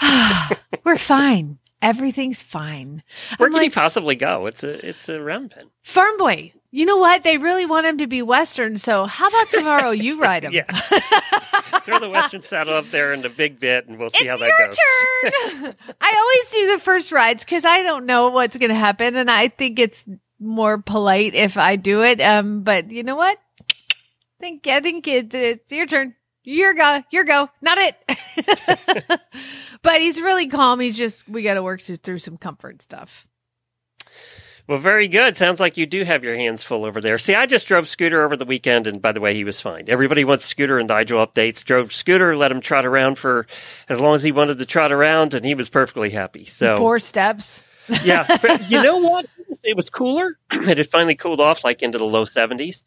we're 0.84 0.96
fine. 0.96 1.58
Everything's 1.82 2.42
fine. 2.42 3.02
Where 3.38 3.48
I'm 3.48 3.52
can 3.52 3.62
he 3.62 3.70
possibly 3.70 4.14
go? 4.14 4.46
It's 4.46 4.62
a 4.62 4.88
it's 4.88 5.08
a 5.08 5.20
round 5.20 5.50
pen. 5.50 5.66
Farm 5.82 6.16
boy. 6.16 6.52
You 6.74 6.86
know 6.86 6.96
what? 6.96 7.22
They 7.22 7.36
really 7.36 7.66
want 7.66 7.86
him 7.86 7.98
to 7.98 8.06
be 8.06 8.22
Western. 8.22 8.78
So 8.78 9.04
how 9.04 9.28
about 9.28 9.50
tomorrow 9.50 9.90
you 9.90 10.18
ride 10.20 10.44
him? 10.44 10.52
Yeah. 10.52 10.64
Throw 11.82 11.98
the 11.98 12.08
western 12.08 12.42
saddle 12.42 12.74
up 12.74 12.86
there 12.86 13.12
in 13.12 13.22
the 13.22 13.28
big 13.28 13.58
bit, 13.58 13.88
and 13.88 13.98
we'll 13.98 14.10
see 14.10 14.26
how 14.26 14.34
it's 14.34 14.42
that 14.42 14.48
your 14.48 14.68
goes. 14.68 14.78
turn. 15.60 15.74
I 16.00 16.16
always 16.16 16.52
do 16.52 16.72
the 16.72 16.78
first 16.78 17.10
rides 17.10 17.44
because 17.44 17.64
I 17.64 17.82
don't 17.82 18.06
know 18.06 18.28
what's 18.28 18.56
going 18.56 18.68
to 18.68 18.74
happen, 18.76 19.16
and 19.16 19.28
I 19.30 19.48
think 19.48 19.80
it's 19.80 20.04
more 20.38 20.78
polite 20.78 21.34
if 21.34 21.56
I 21.56 21.76
do 21.76 22.02
it. 22.02 22.20
Um, 22.20 22.62
but 22.62 22.90
you 22.92 23.02
know 23.02 23.16
what? 23.16 23.36
I 23.60 23.74
think 24.40 24.66
I 24.68 24.80
think 24.80 25.08
it's, 25.08 25.34
it's 25.34 25.72
your 25.72 25.86
turn. 25.86 26.14
Your 26.44 26.72
go. 26.74 27.02
Your 27.10 27.24
go. 27.24 27.50
Not 27.60 27.78
it. 27.78 29.20
but 29.82 30.00
he's 30.00 30.20
really 30.20 30.46
calm. 30.46 30.78
He's 30.78 30.96
just 30.96 31.28
we 31.28 31.42
got 31.42 31.54
to 31.54 31.62
work 31.62 31.80
through 31.80 32.18
some 32.18 32.36
comfort 32.36 32.80
stuff. 32.80 33.26
Well, 34.68 34.78
very 34.78 35.08
good. 35.08 35.36
Sounds 35.36 35.58
like 35.58 35.76
you 35.76 35.86
do 35.86 36.04
have 36.04 36.22
your 36.22 36.36
hands 36.36 36.62
full 36.62 36.84
over 36.84 37.00
there. 37.00 37.18
See, 37.18 37.34
I 37.34 37.46
just 37.46 37.66
drove 37.66 37.88
Scooter 37.88 38.22
over 38.22 38.36
the 38.36 38.44
weekend, 38.44 38.86
and 38.86 39.02
by 39.02 39.12
the 39.12 39.20
way, 39.20 39.34
he 39.34 39.44
was 39.44 39.60
fine. 39.60 39.86
Everybody 39.88 40.24
wants 40.24 40.44
Scooter 40.44 40.78
and 40.78 40.88
Nigel 40.88 41.24
updates. 41.24 41.64
Drove 41.64 41.92
Scooter, 41.92 42.36
let 42.36 42.52
him 42.52 42.60
trot 42.60 42.86
around 42.86 43.18
for 43.18 43.46
as 43.88 43.98
long 43.98 44.14
as 44.14 44.22
he 44.22 44.30
wanted 44.30 44.58
to 44.58 44.66
trot 44.66 44.92
around, 44.92 45.34
and 45.34 45.44
he 45.44 45.54
was 45.54 45.68
perfectly 45.68 46.10
happy. 46.10 46.44
So 46.44 46.76
Four 46.76 47.00
steps. 47.00 47.64
yeah, 48.04 48.38
but 48.40 48.70
you 48.70 48.82
know 48.82 48.98
what? 48.98 49.26
It 49.64 49.76
was 49.76 49.90
cooler. 49.90 50.38
And 50.50 50.68
it 50.68 50.78
had 50.78 50.90
finally 50.90 51.14
cooled 51.14 51.40
off, 51.40 51.64
like 51.64 51.82
into 51.82 51.98
the 51.98 52.04
low 52.04 52.24
seventies, 52.24 52.82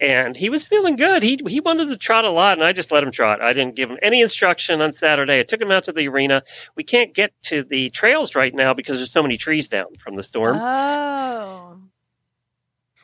and 0.00 0.36
he 0.36 0.50
was 0.50 0.64
feeling 0.64 0.96
good. 0.96 1.22
He 1.22 1.38
he 1.46 1.60
wanted 1.60 1.86
to 1.86 1.96
trot 1.96 2.24
a 2.24 2.30
lot, 2.30 2.58
and 2.58 2.66
I 2.66 2.72
just 2.72 2.90
let 2.90 3.02
him 3.02 3.10
trot. 3.10 3.40
I 3.40 3.52
didn't 3.52 3.76
give 3.76 3.90
him 3.90 3.98
any 4.02 4.20
instruction 4.20 4.80
on 4.80 4.92
Saturday. 4.92 5.40
I 5.40 5.44
took 5.44 5.60
him 5.60 5.70
out 5.70 5.84
to 5.84 5.92
the 5.92 6.08
arena. 6.08 6.42
We 6.76 6.84
can't 6.84 7.14
get 7.14 7.32
to 7.44 7.62
the 7.62 7.90
trails 7.90 8.34
right 8.34 8.54
now 8.54 8.74
because 8.74 8.98
there's 8.98 9.12
so 9.12 9.22
many 9.22 9.36
trees 9.36 9.68
down 9.68 9.94
from 9.98 10.16
the 10.16 10.22
storm. 10.22 10.56
Oh. 10.58 11.78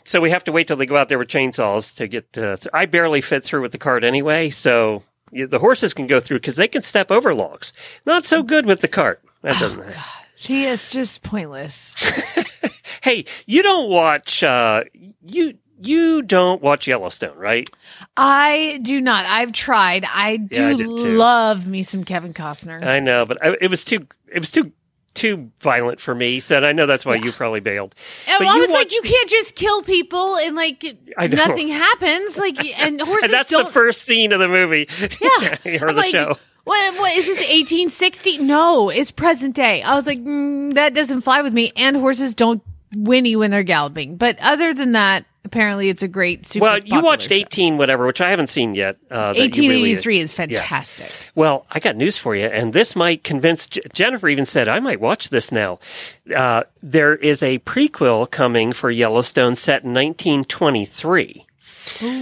so 0.05 0.21
we 0.21 0.31
have 0.31 0.45
to 0.45 0.53
wait 0.53 0.67
till 0.67 0.77
they 0.77 0.87
go 0.87 0.97
out 0.97 1.09
there 1.09 1.19
with 1.19 1.29
chainsaws 1.29 1.95
to 1.97 2.09
get. 2.09 2.37
Uh, 2.37 2.57
I 2.75 2.87
barely 2.87 3.21
fit 3.21 3.45
through 3.45 3.63
with 3.63 3.73
the 3.73 3.79
cart 3.79 4.05
anyway, 4.05 4.51
so 4.51 5.05
the 5.33 5.59
horses 5.59 5.95
can 5.95 6.07
go 6.07 6.21
through 6.21 6.39
because 6.39 6.57
they 6.57 6.69
can 6.69 6.83
step 6.83 7.11
over 7.11 7.35
logs. 7.35 7.73
Not 8.05 8.25
so 8.25 8.43
good 8.43 8.67
with 8.67 8.81
the 8.81 8.89
cart. 8.89 9.23
That 9.43 9.59
doesn't. 9.61 9.85
See, 10.37 10.65
it's 10.67 10.91
just 10.91 11.23
pointless. 11.23 11.95
hey, 13.03 13.25
you 13.47 13.63
don't 13.63 13.89
watch. 13.89 14.43
Uh, 14.43 14.85
you 15.25 15.55
you 15.81 16.23
don't 16.23 16.63
watch 16.63 16.87
Yellowstone, 16.87 17.37
right? 17.37 17.69
I 18.17 18.79
do 18.83 19.01
not. 19.01 19.27
I've 19.27 19.53
tried. 19.53 20.05
I 20.07 20.33
Yeah, 20.51 20.75
do 20.75 20.97
I 20.97 21.01
love 21.17 21.67
me 21.67 21.83
some 21.83 22.05
Kevin 22.05 22.35
Costner. 22.35 22.85
I 22.85 23.01
know, 23.01 23.25
but 23.27 23.45
I, 23.45 23.57
it 23.61 23.71
was 23.71 23.85
too. 23.85 24.07
It 24.33 24.39
was 24.39 24.51
too 24.51 24.73
too 25.15 25.51
violent 25.61 25.99
for 26.01 26.15
me. 26.15 26.41
So 26.41 26.59
I 26.59 26.73
know 26.73 26.85
that's 26.85 27.07
why 27.07 27.15
you 27.15 27.33
probably 27.33 27.61
bailed. 27.61 27.95
And 28.29 28.37
But 28.39 28.49
I 28.49 28.59
was 28.59 28.69
like, 28.69 28.93
you 28.93 29.01
can't 29.03 29.31
just 29.31 29.57
kill 29.57 29.83
people 29.83 30.37
and 30.37 30.55
like 30.55 30.85
nothing 31.19 31.69
happens. 31.69 32.37
Like, 32.37 32.63
and 32.79 33.01
horses 33.03 33.25
And 33.25 33.33
that's 33.33 33.51
don't. 33.51 33.65
the 33.65 33.73
first 33.73 34.03
scene 34.03 34.33
of 34.33 34.39
the 34.41 34.49
movie. 34.49 34.89
Yeah, 35.01 35.79
or 35.83 35.89
I'm 35.89 35.95
the 35.97 36.03
like, 36.03 36.11
show. 36.13 36.37
What? 36.67 36.99
What 36.99 37.13
is 37.17 37.27
this? 37.27 37.39
1860? 37.39 38.39
No, 38.39 38.91
it's 38.91 39.13
present 39.13 39.55
day. 39.55 39.83
I 39.83 39.95
was 39.95 40.05
like, 40.05 40.19
mm, 40.19 40.75
that 40.75 40.95
doesn't 40.95 41.21
fly 41.21 41.41
with 41.43 41.53
me. 41.53 41.73
And 41.77 41.97
horses 41.97 42.35
don't 42.35 42.61
whinny 42.93 43.37
when 43.37 43.53
they're 43.53 43.63
galloping. 43.63 44.17
But 44.17 44.37
other 44.41 44.75
than 44.75 44.93
that, 44.93 45.25
apparently, 45.45 45.91
it's 45.91 46.03
a 46.03 46.09
great. 46.09 46.45
Super 46.45 46.65
Well, 46.65 46.79
you 46.85 47.01
watched 47.03 47.29
show. 47.29 47.37
18 47.37 47.77
whatever, 47.79 48.05
which 48.05 48.21
I 48.21 48.31
haven't 48.31 48.49
seen 48.49 48.75
yet. 48.75 48.97
Uh, 49.09 49.15
that 49.15 49.39
really- 49.39 49.43
1883 49.43 50.19
is 50.19 50.31
Yes. 50.33 50.35
fantastic. 50.35 51.13
Well, 51.37 51.67
I 51.71 51.79
got 51.79 51.95
news 51.95 52.19
for 52.19 52.35
you, 52.35 52.47
and 52.47 52.73
this 52.73 52.97
might 52.97 53.23
convince 53.23 53.69
J- 53.69 53.83
Jennifer. 53.95 54.29
Even 54.29 54.45
said 54.45 54.69
I 54.69 54.81
might 54.81 55.01
watch 55.01 55.29
this 55.29 55.53
now. 55.53 55.79
Uh, 56.35 56.65
there 56.83 57.15
is 57.15 57.45
a 57.45 57.61
prequel 57.61 58.29
coming 58.29 58.73
for 58.73 58.91
Yellowstone 58.91 59.55
set 59.55 59.85
in 59.85 59.93
1923. 59.95 61.46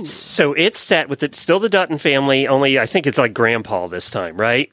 So 0.04 0.52
it's 0.52 0.80
set 0.80 1.08
with 1.08 1.22
it 1.22 1.34
still 1.34 1.58
the 1.58 1.68
Dutton 1.68 1.98
family, 1.98 2.46
only 2.48 2.78
I 2.78 2.86
think 2.86 3.06
it's 3.06 3.18
like 3.18 3.34
Grandpa 3.34 3.86
this 3.86 4.10
time, 4.10 4.36
right? 4.36 4.70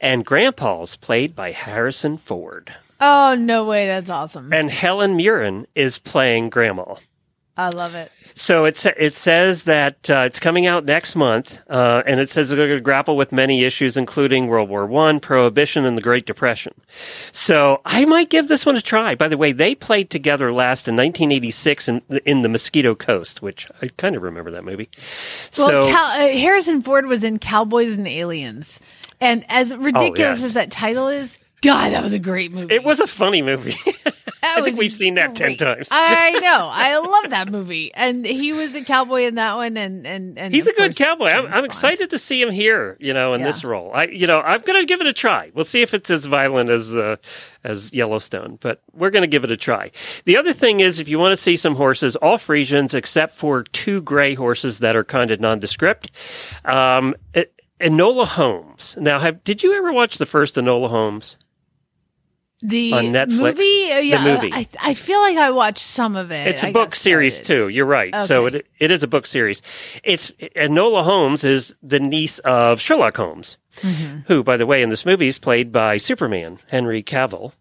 And 0.00 0.24
Grandpa's 0.24 0.96
played 0.96 1.34
by 1.34 1.52
Harrison 1.52 2.18
Ford, 2.18 2.74
Oh 3.00 3.34
no 3.34 3.64
way! 3.64 3.86
That's 3.86 4.10
awesome. 4.10 4.52
and 4.52 4.70
Helen 4.70 5.16
Mirren 5.16 5.66
is 5.74 5.98
playing 5.98 6.50
Grandma. 6.50 6.94
I 7.56 7.68
love 7.68 7.94
it. 7.94 8.10
So 8.34 8.64
it 8.64 8.84
it 8.98 9.14
says 9.14 9.64
that 9.64 10.10
uh, 10.10 10.22
it's 10.26 10.40
coming 10.40 10.66
out 10.66 10.84
next 10.84 11.14
month, 11.14 11.60
uh, 11.70 12.02
and 12.04 12.18
it 12.18 12.28
says 12.28 12.48
they're 12.48 12.66
going 12.66 12.70
to 12.70 12.80
grapple 12.80 13.16
with 13.16 13.30
many 13.30 13.62
issues, 13.62 13.96
including 13.96 14.48
World 14.48 14.68
War 14.68 14.86
One, 14.86 15.20
Prohibition, 15.20 15.84
and 15.84 15.96
the 15.96 16.02
Great 16.02 16.26
Depression. 16.26 16.74
So 17.30 17.80
I 17.84 18.04
might 18.06 18.30
give 18.30 18.48
this 18.48 18.66
one 18.66 18.76
a 18.76 18.80
try. 18.80 19.14
By 19.14 19.28
the 19.28 19.36
way, 19.36 19.52
they 19.52 19.76
played 19.76 20.10
together 20.10 20.52
last 20.52 20.88
in 20.88 20.96
1986 20.96 21.88
in, 21.88 22.02
in 22.26 22.42
the 22.42 22.48
Mosquito 22.48 22.96
Coast, 22.96 23.40
which 23.40 23.68
I 23.80 23.88
kind 23.98 24.16
of 24.16 24.22
remember 24.22 24.50
that 24.50 24.64
movie. 24.64 24.90
Well, 25.56 25.68
so 25.68 25.82
Cal- 25.82 26.26
uh, 26.26 26.32
Harrison 26.32 26.82
Ford 26.82 27.06
was 27.06 27.22
in 27.22 27.38
Cowboys 27.38 27.96
and 27.96 28.08
Aliens, 28.08 28.80
and 29.20 29.44
as 29.48 29.72
ridiculous 29.76 30.40
yes. 30.40 30.44
as 30.44 30.54
that 30.54 30.72
title 30.72 31.06
is, 31.06 31.38
God, 31.62 31.92
that 31.92 32.02
was 32.02 32.14
a 32.14 32.18
great 32.18 32.50
movie. 32.50 32.74
it 32.74 32.82
was 32.82 32.98
a 32.98 33.06
funny 33.06 33.42
movie. 33.42 33.76
I 34.44 34.62
think 34.62 34.78
we've 34.78 34.92
seen 34.92 35.14
that 35.14 35.34
10 35.34 35.56
times. 35.56 35.88
I 35.90 36.30
know. 36.42 36.68
I 36.72 36.98
love 36.98 37.30
that 37.30 37.50
movie, 37.50 37.92
and 37.94 38.24
he 38.24 38.52
was 38.52 38.74
a 38.74 38.82
cowboy 38.84 39.22
in 39.22 39.36
that 39.36 39.54
one, 39.56 39.76
and 39.76 40.06
and 40.06 40.38
and 40.38 40.54
He's 40.54 40.66
a 40.66 40.72
good 40.72 40.96
cowboy. 40.96 41.26
I'm, 41.28 41.46
I'm 41.52 41.64
excited 41.64 42.10
to 42.10 42.18
see 42.18 42.40
him 42.40 42.50
here, 42.50 42.96
you 43.00 43.12
know, 43.14 43.34
in 43.34 43.40
Yeah. 43.40 43.46
this 43.46 43.64
role. 43.64 43.90
I, 43.94 44.04
you 44.04 44.26
know, 44.26 44.40
I'm 44.40 44.60
going 44.60 44.80
to 44.80 44.86
give 44.86 45.00
it 45.00 45.06
a 45.06 45.12
try. 45.12 45.50
We'll 45.54 45.64
see 45.64 45.82
if 45.82 45.94
it's 45.94 46.10
as 46.10 46.26
violent 46.26 46.70
as 46.70 46.94
uh, 46.94 47.16
as 47.64 47.92
Yellowstone, 47.92 48.58
but 48.60 48.82
we're 48.92 49.10
going 49.10 49.22
to 49.22 49.28
give 49.28 49.44
it 49.44 49.50
a 49.50 49.56
try. 49.56 49.90
The 50.24 50.36
other 50.36 50.52
thing 50.52 50.80
is, 50.80 50.98
if 50.98 51.08
you 51.08 51.18
want 51.18 51.32
to 51.32 51.36
see 51.36 51.56
some 51.56 51.74
horses, 51.74 52.16
all 52.16 52.38
Friesians 52.38 52.94
except 52.94 53.32
for 53.34 53.62
two 53.62 54.02
gray 54.02 54.34
horses 54.34 54.80
that 54.80 54.96
are 54.96 55.04
kind 55.04 55.30
of 55.30 55.40
nondescript. 55.40 56.10
Um, 56.64 57.14
it, 57.34 57.50
Enola 57.80 58.26
Holmes. 58.26 58.96
Now, 59.00 59.18
have 59.18 59.42
did 59.42 59.62
you 59.62 59.74
ever 59.74 59.92
watch 59.92 60.18
the 60.18 60.26
first 60.26 60.54
Enola 60.54 60.88
Holmes? 60.88 61.36
The 62.66 62.92
on 62.94 63.04
Netflix, 63.06 63.28
movie, 63.56 63.92
Uh, 63.92 63.96
the 64.00 64.06
yeah, 64.06 64.24
movie. 64.24 64.50
I, 64.52 64.66
I 64.80 64.94
feel 64.94 65.20
like 65.20 65.36
I 65.36 65.50
watched 65.50 65.84
some 65.84 66.16
of 66.16 66.30
it. 66.32 66.46
It's 66.48 66.64
a 66.64 66.68
I 66.68 66.72
book 66.72 66.94
series 66.94 67.38
too. 67.38 67.68
You're 67.68 67.84
right. 67.84 68.24
So 68.24 68.46
it 68.46 68.66
it 68.80 68.90
is 68.90 69.02
a 69.02 69.06
book 69.06 69.26
series. 69.26 69.60
It's 70.02 70.30
Enola 70.56 71.04
Holmes 71.04 71.44
is 71.44 71.74
the 71.82 72.00
niece 72.00 72.38
of 72.40 72.80
Sherlock 72.80 73.16
Holmes, 73.18 73.58
Mm-hmm. 73.82 74.20
who, 74.28 74.42
by 74.44 74.56
the 74.56 74.66
way, 74.66 74.82
in 74.82 74.88
this 74.88 75.04
movie 75.04 75.26
is 75.26 75.38
played 75.40 75.72
by 75.72 75.96
Superman 75.98 76.58
Henry 76.68 77.02
Cavill. 77.02 77.52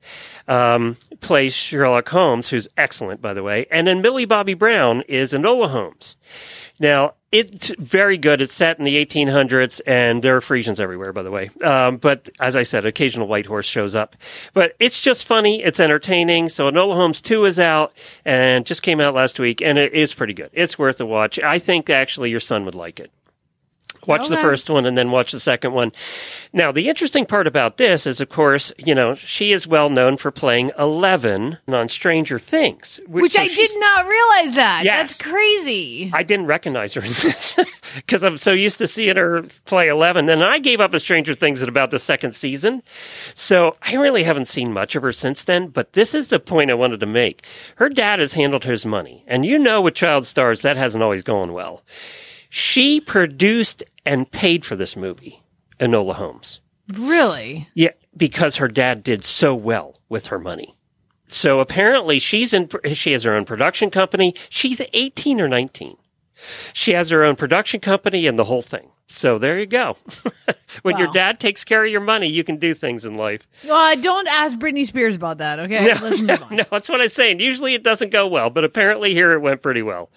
Um, 0.48 0.96
plays 1.22 1.54
Sherlock 1.56 2.08
Holmes, 2.08 2.50
who's 2.50 2.68
excellent, 2.78 3.20
by 3.22 3.34
the 3.34 3.42
way. 3.44 3.66
And 3.72 3.88
then 3.88 4.02
Millie 4.02 4.26
Bobby 4.26 4.54
Brown 4.54 5.02
is 5.08 5.34
Enola 5.34 5.70
Holmes. 5.70 6.16
Now, 6.80 7.16
it's 7.34 7.74
very 7.80 8.20
good. 8.20 8.42
It's 8.42 8.54
set 8.54 8.78
in 8.78 8.86
the 8.86 9.04
1800s, 9.04 9.82
and 9.88 10.24
there 10.24 10.38
are 10.38 10.40
Friesians 10.40 10.80
everywhere, 10.80 11.12
by 11.12 11.24
the 11.24 11.32
way. 11.32 11.50
Um, 11.64 11.98
but 11.98 12.30
as 12.40 12.56
I 12.56 12.62
said, 12.62 12.86
occasional 12.86 13.28
white 13.28 13.48
horse 13.48 13.66
shows 13.66 13.96
up. 13.96 14.16
But 14.54 14.76
it's 14.80 15.02
just 15.02 15.26
funny. 15.26 15.64
It's 15.64 15.80
entertaining. 15.80 16.50
So 16.50 16.70
Enola 16.70 16.94
Holmes 16.94 17.22
2 17.24 17.46
is 17.46 17.60
out 17.60 17.92
and 18.24 18.68
just 18.68 18.84
came 18.84 19.02
out 19.02 19.16
last 19.16 19.40
week, 19.40 19.64
and 19.64 19.80
it 19.80 19.94
is 19.94 20.14
pretty 20.14 20.34
good. 20.34 20.52
It's 20.54 20.78
worth 20.78 21.02
a 21.02 21.08
watch. 21.08 21.40
I 21.40 21.58
think 21.58 21.90
actually 21.90 22.30
your 22.30 22.40
son 22.40 22.66
would 22.66 22.76
like 22.76 23.00
it. 23.00 23.10
Watch 24.08 24.30
the 24.30 24.38
first 24.38 24.70
one 24.70 24.86
and 24.86 24.98
then 24.98 25.12
watch 25.12 25.32
the 25.32 25.40
second 25.40 25.74
one. 25.74 25.92
Now, 26.52 26.72
the 26.72 26.90
interesting 26.90 27.26
part 27.26 27.48
about 27.48 27.78
this 27.78 28.06
is, 28.06 28.22
of 28.22 28.30
course, 28.30 28.72
you 28.78 28.94
know, 28.96 29.16
she 29.16 29.52
is 29.52 29.68
well 29.68 29.90
known 29.90 30.18
for 30.18 30.32
playing 30.32 30.72
Eleven 30.78 31.58
on 31.68 31.90
Stranger 31.90 32.40
Things. 32.40 33.00
Which 33.08 33.34
so 33.34 33.42
I 33.42 33.48
did 33.48 33.72
not 33.80 34.06
realize 34.06 34.56
that. 34.56 34.84
Yes. 34.84 35.18
That's 35.18 35.22
crazy. 35.30 36.12
I 36.14 36.24
didn't 36.24 36.48
recognize 36.48 36.94
her 36.94 37.02
in 37.02 37.14
this 37.14 37.58
because 37.96 38.24
I'm 38.24 38.38
so 38.38 38.52
used 38.52 38.78
to 38.80 38.88
seeing 38.88 39.18
her 39.18 39.44
play 39.66 39.88
Eleven. 39.88 40.26
Then 40.26 40.42
I 40.42 40.60
gave 40.60 40.82
up 40.82 40.94
on 40.94 41.00
Stranger 41.00 41.34
Things 41.36 41.62
at 41.64 41.70
about 41.70 41.92
the 41.92 42.00
second 42.00 42.36
season, 42.36 42.84
so 43.34 43.76
I 43.82 43.96
really 43.96 44.24
haven't 44.24 44.48
seen 44.48 44.74
much 44.74 44.96
of 44.96 45.04
her 45.04 45.12
since 45.12 45.44
then. 45.44 45.68
But 45.68 45.94
this 45.94 46.14
is 46.14 46.30
the 46.30 46.40
point 46.40 46.72
I 46.72 46.76
wanted 46.76 47.00
to 47.00 47.06
make. 47.06 47.46
Her 47.76 47.90
dad 47.90 48.20
has 48.20 48.34
handled 48.34 48.64
his 48.64 48.86
money, 48.86 49.24
and 49.28 49.46
you 49.46 49.58
know, 49.60 49.82
with 49.82 49.96
child 49.96 50.26
stars, 50.26 50.62
that 50.62 50.78
hasn't 50.78 51.04
always 51.04 51.24
gone 51.24 51.54
well. 51.54 51.82
She 52.56 53.02
produced 53.02 53.82
and 54.06 54.30
paid 54.30 54.64
for 54.64 54.76
this 54.76 54.96
movie, 54.96 55.42
Enola 55.80 56.14
Holmes. 56.14 56.62
Really? 56.94 57.68
Yeah, 57.74 57.94
because 58.16 58.58
her 58.58 58.68
dad 58.68 59.02
did 59.02 59.26
so 59.26 59.56
well 59.56 60.00
with 60.08 60.28
her 60.28 60.38
money. 60.38 60.76
So 61.28 61.60
apparently 61.60 62.20
she's 62.20 62.54
in 62.54 62.70
she 62.94 63.14
has 63.14 63.24
her 63.24 63.36
own 63.36 63.46
production 63.46 63.90
company. 63.90 64.36
She's 64.50 64.84
18 64.94 65.42
or 65.42 65.48
19. 65.48 65.98
She 66.74 66.94
has 66.94 67.10
her 67.10 67.24
own 67.24 67.36
production 67.36 67.80
company 67.80 68.28
and 68.28 68.38
the 68.38 68.44
whole 68.44 68.62
thing. 68.62 68.90
So 69.08 69.38
there 69.38 69.60
you 69.60 69.66
go. 69.66 69.98
when 70.82 70.98
your 70.98 71.12
dad 71.12 71.40
takes 71.40 71.64
care 71.64 71.84
of 71.86 71.92
your 71.92 72.02
money, 72.02 72.28
you 72.30 72.44
can 72.44 72.58
do 72.58 72.74
things 72.74 73.06
in 73.06 73.16
life. 73.16 73.48
Well, 73.68 73.96
don't 74.00 74.28
ask 74.28 74.58
Britney 74.58 74.86
Spears 74.86 75.14
about 75.16 75.38
that. 75.40 75.60
Okay, 75.60 75.94
let's 76.00 76.20
move 76.22 76.42
on. 76.50 76.56
No, 76.56 76.64
that's 76.72 76.90
what 76.90 77.02
I'm 77.02 77.10
saying. 77.10 77.40
Usually 77.40 77.74
it 77.76 77.84
doesn't 77.84 78.12
go 78.12 78.28
well, 78.28 78.50
but 78.50 78.64
apparently 78.64 79.14
here 79.14 79.34
it 79.34 79.40
went 79.40 79.62
pretty 79.62 79.82
well. 79.84 80.10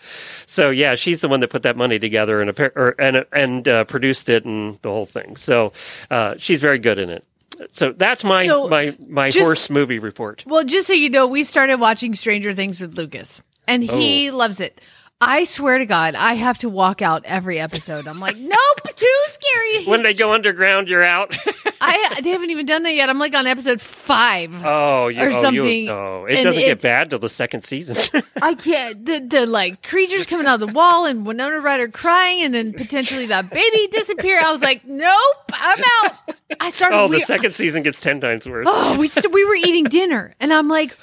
So 0.46 0.70
yeah, 0.70 0.94
she's 0.94 1.20
the 1.20 1.28
one 1.28 1.40
that 1.40 1.50
put 1.50 1.62
that 1.64 1.76
money 1.76 1.98
together 1.98 2.40
and 2.40 2.58
or, 2.58 2.94
and 2.98 3.26
and 3.32 3.68
uh, 3.68 3.84
produced 3.84 4.28
it 4.28 4.44
and 4.44 4.78
the 4.82 4.88
whole 4.88 5.04
thing. 5.06 5.36
So 5.36 5.72
uh, 6.10 6.34
she's 6.38 6.60
very 6.60 6.78
good 6.78 6.98
in 6.98 7.10
it. 7.10 7.24
So 7.72 7.92
that's 7.92 8.22
my 8.22 8.44
So, 8.46 8.68
my 8.68 8.96
my 9.08 9.30
just- 9.30 9.44
horse 9.44 9.68
movie 9.68 9.98
report. 9.98 10.44
Well, 10.46 10.64
just 10.64 10.86
so 10.86 10.92
you 10.94 11.10
know, 11.10 11.26
we 11.26 11.42
started 11.42 11.80
watching 11.80 12.14
Stranger 12.14 12.52
Things 12.54 12.80
with 12.80 12.96
Lucas, 12.96 13.42
and 13.66 13.82
he 13.82 14.30
Oh. 14.30 14.36
loves 14.36 14.60
it. 14.60 14.80
I 15.18 15.44
swear 15.44 15.78
to 15.78 15.86
God, 15.86 16.14
I 16.14 16.34
have 16.34 16.58
to 16.58 16.68
walk 16.68 17.00
out 17.00 17.24
every 17.24 17.58
episode. 17.58 18.06
I'm 18.06 18.20
like, 18.20 18.36
nope, 18.36 18.58
too 18.96 19.22
scary. 19.28 19.86
When 19.86 20.02
they 20.02 20.12
go 20.12 20.34
underground, 20.34 20.90
you're 20.90 21.02
out. 21.02 21.34
I 21.80 22.20
they 22.22 22.30
haven't 22.30 22.50
even 22.50 22.66
done 22.66 22.82
that 22.82 22.92
yet. 22.92 23.08
I'm 23.08 23.18
like 23.18 23.34
on 23.34 23.46
episode 23.46 23.80
five. 23.80 24.52
oh, 24.62 25.08
you, 25.08 25.22
Or 25.22 25.28
oh, 25.30 25.40
something. 25.40 25.64
You, 25.84 25.90
oh, 25.90 26.26
it 26.28 26.34
And 26.36 26.44
doesn't 26.44 26.62
it- 26.62 26.66
get 26.66 26.80
bad 26.82 27.08
till 27.10 27.18
the 27.18 27.30
second 27.30 27.64
season. 27.64 27.96
I 28.42 28.54
can't. 28.54 29.06
The 29.06 29.20
the 29.20 29.46
like 29.46 29.82
creatures 29.82 30.26
coming 30.26 30.46
out 30.46 30.60
of 30.60 30.68
the 30.68 30.74
wall 30.74 31.06
and 31.06 31.24
Winona 31.26 31.60
Ryder 31.60 31.88
crying, 31.88 32.42
and 32.42 32.54
then 32.54 32.74
potentially 32.74 33.24
that 33.26 33.48
baby 33.48 33.88
disappear. 33.90 34.38
I 34.42 34.52
was 34.52 34.60
like, 34.60 34.84
nope, 34.84 35.36
I'm 35.54 35.82
out. 36.02 36.34
I 36.60 36.68
started. 36.68 36.94
oh, 36.96 37.08
the 37.08 37.16
we- 37.16 37.20
second 37.20 37.54
season 37.56 37.82
gets 37.82 38.00
ten 38.02 38.20
times 38.20 38.46
worse. 38.46 38.66
Oh, 38.68 38.98
we 38.98 39.08
st- 39.08 39.32
we 39.32 39.46
were 39.46 39.54
eating 39.56 39.84
dinner, 39.84 40.34
and 40.40 40.52
I'm 40.52 40.68
like, 40.68 40.94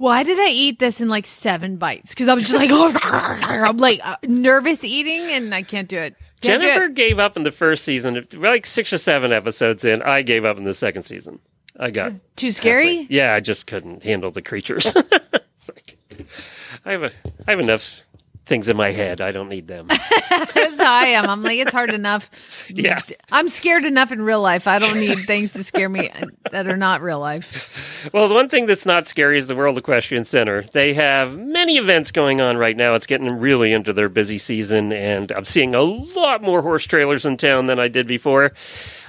why 0.00 0.22
did 0.22 0.38
I 0.40 0.48
eat 0.48 0.78
this 0.78 1.02
in 1.02 1.08
like 1.10 1.26
seven 1.26 1.76
bites? 1.76 2.10
Because 2.10 2.28
I 2.28 2.34
was 2.34 2.48
just 2.48 2.56
like, 2.58 2.70
I'm 2.72 3.76
like 3.76 4.00
uh, 4.02 4.16
nervous 4.22 4.82
eating, 4.82 5.30
and 5.30 5.54
I 5.54 5.62
can't 5.62 5.88
do 5.88 5.98
it. 5.98 6.16
Can't 6.40 6.62
do 6.62 6.68
Jennifer 6.68 6.86
it. 6.86 6.94
gave 6.94 7.18
up 7.18 7.36
in 7.36 7.42
the 7.42 7.52
first 7.52 7.84
season. 7.84 8.26
Like 8.34 8.64
six 8.64 8.94
or 8.94 8.98
seven 8.98 9.30
episodes 9.30 9.84
in, 9.84 10.00
I 10.00 10.22
gave 10.22 10.46
up 10.46 10.56
in 10.56 10.64
the 10.64 10.72
second 10.72 11.02
season. 11.02 11.38
I 11.78 11.90
got 11.90 12.12
too 12.36 12.50
scary. 12.50 12.96
halfway. 13.00 13.14
Yeah, 13.14 13.34
I 13.34 13.40
just 13.40 13.66
couldn't 13.66 14.02
handle 14.02 14.30
the 14.30 14.42
creatures. 14.42 14.94
It's 15.60 15.68
like, 15.68 15.98
I 16.86 16.92
have 16.92 17.02
a, 17.02 17.10
I 17.46 17.50
have 17.50 17.60
enough 17.60 18.00
things 18.50 18.68
in 18.68 18.76
my 18.76 18.90
head. 18.90 19.20
I 19.20 19.30
don't 19.30 19.48
need 19.48 19.68
them. 19.68 19.86
That's 20.28 20.76
how 20.76 20.92
I 20.92 21.04
am. 21.06 21.30
I'm 21.30 21.42
like, 21.42 21.58
it's 21.60 21.72
hard 21.72 21.94
enough. 21.94 22.28
Yeah. 22.68 23.00
I'm 23.30 23.48
scared 23.48 23.84
enough 23.84 24.10
in 24.10 24.20
real 24.22 24.42
life. 24.42 24.66
I 24.66 24.80
don't 24.80 24.98
need 24.98 25.26
things 25.26 25.52
to 25.52 25.62
scare 25.62 25.88
me 25.88 26.10
that 26.50 26.66
are 26.66 26.76
not 26.76 27.00
real 27.00 27.20
life. 27.20 28.10
Well, 28.12 28.28
the 28.28 28.34
one 28.34 28.48
thing 28.48 28.66
that's 28.66 28.84
not 28.84 29.06
scary 29.06 29.38
is 29.38 29.46
the 29.46 29.54
World 29.54 29.78
Equestrian 29.78 30.24
Center. 30.24 30.62
They 30.62 30.94
have 30.94 31.38
many 31.38 31.76
events 31.76 32.10
going 32.10 32.40
on 32.40 32.56
right 32.56 32.76
now. 32.76 32.94
It's 32.94 33.06
getting 33.06 33.30
really 33.38 33.72
into 33.72 33.92
their 33.92 34.08
busy 34.08 34.38
season, 34.38 34.92
and 34.92 35.30
I'm 35.30 35.44
seeing 35.44 35.74
a 35.74 35.82
lot 35.82 36.42
more 36.42 36.60
horse 36.60 36.84
trailers 36.84 37.24
in 37.24 37.36
town 37.36 37.66
than 37.66 37.78
I 37.78 37.86
did 37.86 38.08
before. 38.08 38.52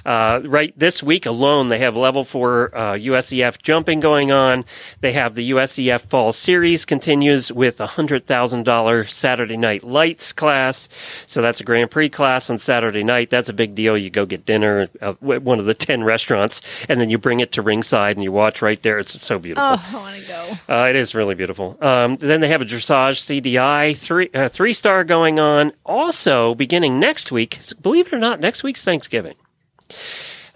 Uh, 0.04 0.40
right 0.44 0.76
this 0.78 1.02
week 1.02 1.26
alone, 1.26 1.68
they 1.68 1.78
have 1.78 1.96
level 1.96 2.24
four 2.24 2.76
uh, 2.76 2.92
USEF 2.94 3.60
jumping 3.62 4.00
going 4.00 4.32
on. 4.32 4.64
They 5.00 5.12
have 5.12 5.34
the 5.34 5.50
USEF 5.52 6.08
Fall 6.08 6.32
Series 6.32 6.84
continues 6.84 7.52
with 7.52 7.80
a 7.80 7.86
hundred 7.86 8.26
thousand 8.26 8.64
dollar 8.64 9.04
Saturday 9.04 9.56
Night 9.56 9.84
Lights 9.84 10.32
class. 10.32 10.88
So 11.26 11.42
that's 11.42 11.60
a 11.60 11.64
Grand 11.64 11.90
Prix 11.90 12.08
class 12.08 12.50
on 12.50 12.58
Saturday 12.58 13.04
night. 13.04 13.30
That's 13.30 13.48
a 13.48 13.52
big 13.52 13.74
deal. 13.74 13.96
You 13.96 14.10
go 14.10 14.26
get 14.26 14.44
dinner 14.44 14.88
at 15.00 15.22
one 15.22 15.58
of 15.58 15.66
the 15.66 15.74
ten 15.74 16.02
restaurants, 16.02 16.60
and 16.88 17.00
then 17.00 17.10
you 17.10 17.18
bring 17.18 17.40
it 17.40 17.52
to 17.52 17.62
ringside 17.62 18.16
and 18.16 18.24
you 18.24 18.32
watch 18.32 18.62
right 18.62 18.82
there. 18.82 18.98
It's 18.98 19.20
so 19.22 19.38
beautiful. 19.38 19.68
Oh, 19.68 19.86
I 19.90 19.94
want 19.94 20.20
to 20.20 20.26
go. 20.26 20.58
Uh, 20.68 20.88
it 20.88 20.96
is 20.96 21.14
really 21.14 21.34
beautiful. 21.34 21.76
Um, 21.80 22.14
then 22.14 22.40
they 22.40 22.48
have 22.48 22.62
a 22.62 22.66
dressage 22.66 23.20
CDI 23.42 23.96
three 23.96 24.30
uh, 24.34 24.48
three 24.48 24.72
star 24.72 25.04
going 25.04 25.38
on. 25.38 25.72
Also 25.84 26.54
beginning 26.54 26.98
next 26.98 27.30
week. 27.32 27.58
Believe 27.80 28.08
it 28.08 28.12
or 28.12 28.18
not, 28.18 28.40
next 28.40 28.62
week's 28.62 28.84
Thanksgiving. 28.84 29.34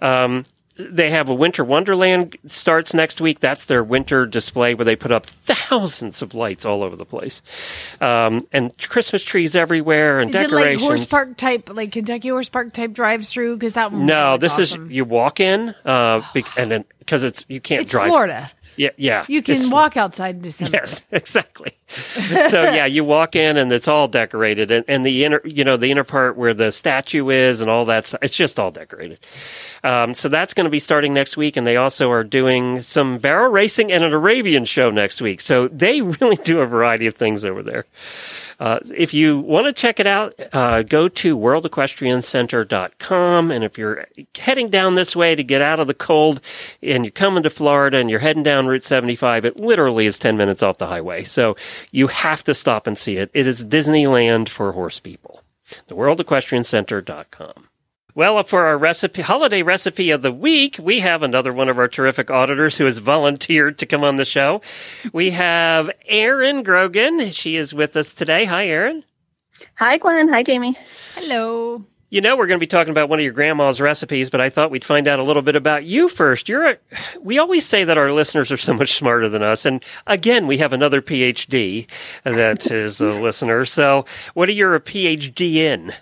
Um, 0.01 0.43
they 0.79 1.09
have 1.09 1.29
a 1.29 1.33
winter 1.33 1.63
wonderland 1.63 2.37
starts 2.45 2.93
next 2.93 3.19
week. 3.19 3.39
That's 3.39 3.65
their 3.65 3.83
winter 3.83 4.27
display 4.27 4.75
where 4.75 4.85
they 4.85 4.95
put 4.95 5.11
up 5.11 5.25
thousands 5.25 6.21
of 6.21 6.35
lights 6.35 6.65
all 6.65 6.83
over 6.83 6.95
the 6.95 7.05
place, 7.05 7.41
um, 7.99 8.41
and 8.51 8.77
Christmas 8.87 9.23
trees 9.23 9.55
everywhere 9.55 10.19
and 10.19 10.29
Is 10.29 10.35
it 10.35 10.39
like 10.39 10.49
decorations. 10.49 10.81
horse 10.83 11.05
park 11.07 11.35
type, 11.37 11.69
like 11.73 11.91
Kentucky 11.93 12.29
horse 12.29 12.49
park 12.49 12.73
type 12.73 12.93
drives 12.93 13.31
through? 13.31 13.55
Because 13.55 13.73
that 13.73 13.91
no, 13.91 14.37
this 14.37 14.59
awesome. 14.59 14.85
is 14.85 14.91
you 14.91 15.03
walk 15.03 15.39
in, 15.39 15.69
uh, 15.83 16.21
and 16.55 16.69
then 16.69 16.85
because 16.99 17.23
it's 17.23 17.43
you 17.49 17.59
can't 17.59 17.81
It's 17.81 17.91
drive. 17.91 18.09
Florida. 18.09 18.51
Yeah, 18.77 18.89
yeah. 18.95 19.25
You 19.27 19.41
can 19.41 19.69
walk 19.69 19.97
outside 19.97 20.35
in 20.35 20.41
December. 20.41 20.77
Yes, 20.77 21.01
exactly. 21.11 21.71
so 22.49 22.61
yeah, 22.61 22.85
you 22.85 23.03
walk 23.03 23.35
in 23.35 23.57
and 23.57 23.71
it's 23.71 23.87
all 23.87 24.07
decorated, 24.07 24.71
and, 24.71 24.85
and 24.87 25.05
the 25.05 25.25
inner, 25.25 25.41
you 25.43 25.63
know, 25.63 25.77
the 25.77 25.89
inner 25.89 26.03
part 26.03 26.37
where 26.37 26.53
the 26.53 26.71
statue 26.71 27.29
is 27.29 27.61
and 27.61 27.69
all 27.69 27.85
that. 27.85 28.05
stuff, 28.05 28.19
It's 28.21 28.35
just 28.37 28.59
all 28.59 28.71
decorated. 28.71 29.19
Um, 29.83 30.13
so 30.13 30.29
that's 30.29 30.53
going 30.53 30.65
to 30.65 30.69
be 30.69 30.79
starting 30.79 31.13
next 31.13 31.37
week, 31.37 31.57
and 31.57 31.65
they 31.65 31.77
also 31.77 32.11
are 32.11 32.23
doing 32.23 32.81
some 32.81 33.17
barrel 33.17 33.49
racing 33.49 33.91
and 33.91 34.03
an 34.03 34.13
Arabian 34.13 34.65
show 34.65 34.91
next 34.91 35.21
week. 35.21 35.41
So 35.41 35.67
they 35.69 36.01
really 36.21 36.35
do 36.37 36.59
a 36.59 36.65
variety 36.65 37.07
of 37.07 37.15
things 37.15 37.43
over 37.45 37.63
there. 37.63 37.85
Uh, 38.59 38.79
if 38.95 39.13
you 39.13 39.39
want 39.39 39.67
to 39.67 39.73
check 39.73 39.99
it 39.99 40.07
out, 40.07 40.33
uh, 40.51 40.81
go 40.81 41.07
to 41.07 41.37
worldequestriancenter.com. 41.37 43.51
And 43.51 43.63
if 43.63 43.77
you're 43.77 44.07
heading 44.37 44.69
down 44.69 44.95
this 44.95 45.15
way 45.15 45.35
to 45.35 45.43
get 45.43 45.61
out 45.61 45.79
of 45.79 45.87
the 45.87 45.93
cold 45.93 46.41
and 46.81 47.05
you're 47.05 47.11
coming 47.11 47.43
to 47.43 47.49
Florida 47.49 47.97
and 47.97 48.09
you're 48.09 48.19
heading 48.19 48.43
down 48.43 48.65
Route 48.65 48.83
75, 48.83 49.45
it 49.45 49.59
literally 49.59 50.07
is 50.07 50.17
10 50.17 50.37
minutes 50.37 50.63
off 50.63 50.79
the 50.79 50.87
highway. 50.87 51.23
So 51.23 51.55
you 51.91 52.07
have 52.07 52.43
to 52.45 52.53
stop 52.53 52.87
and 52.87 52.97
see 52.97 53.17
it. 53.17 53.29
It 53.33 53.47
is 53.47 53.63
Disneyland 53.63 54.49
for 54.49 54.71
horse 54.71 54.99
people. 54.99 55.41
The 55.87 55.95
worldequestriancenter.com. 55.95 57.66
Well, 58.17 58.41
for 58.41 58.65
our 58.65 58.79
recipe, 58.79 59.21
holiday 59.21 59.61
recipe 59.61 60.09
of 60.09 60.23
the 60.23 60.31
week, 60.31 60.79
we 60.81 61.01
have 61.01 61.21
another 61.21 61.53
one 61.53 61.69
of 61.69 61.77
our 61.77 61.87
terrific 61.87 62.31
auditors 62.31 62.75
who 62.75 62.85
has 62.85 62.97
volunteered 62.97 63.77
to 63.77 63.85
come 63.85 64.03
on 64.03 64.15
the 64.15 64.25
show. 64.25 64.61
We 65.13 65.29
have 65.29 65.91
Erin 66.07 66.63
Grogan. 66.63 67.29
She 67.29 67.57
is 67.57 67.75
with 67.75 67.95
us 67.95 68.15
today. 68.15 68.45
Hi, 68.45 68.65
Erin. 68.69 69.03
Hi, 69.75 69.99
Glenn. 69.99 70.29
Hi, 70.29 70.41
Jamie. 70.41 70.75
Hello. 71.13 71.85
You 72.09 72.21
know, 72.21 72.35
we're 72.35 72.47
going 72.47 72.59
to 72.59 72.63
be 72.63 72.65
talking 72.65 72.89
about 72.89 73.07
one 73.07 73.19
of 73.19 73.23
your 73.23 73.33
grandma's 73.33 73.79
recipes, 73.79 74.31
but 74.31 74.41
I 74.41 74.49
thought 74.49 74.71
we'd 74.71 74.83
find 74.83 75.07
out 75.07 75.19
a 75.19 75.23
little 75.23 75.43
bit 75.43 75.55
about 75.55 75.85
you 75.85 76.09
first. 76.09 76.49
You're 76.49 76.71
a, 76.71 76.77
we 77.21 77.37
always 77.37 77.67
say 77.67 77.83
that 77.83 77.99
our 77.99 78.11
listeners 78.11 78.51
are 78.51 78.57
so 78.57 78.73
much 78.73 78.93
smarter 78.93 79.29
than 79.29 79.43
us. 79.43 79.63
And 79.63 79.85
again, 80.07 80.47
we 80.47 80.57
have 80.57 80.73
another 80.73 81.03
PhD 81.03 81.85
that 82.23 82.71
is 82.71 82.99
a 82.99 83.13
listener. 83.21 83.63
So 83.65 84.05
what 84.33 84.49
are 84.49 84.53
you 84.53 84.73
a 84.73 84.79
PhD 84.79 85.57
in? 85.57 85.93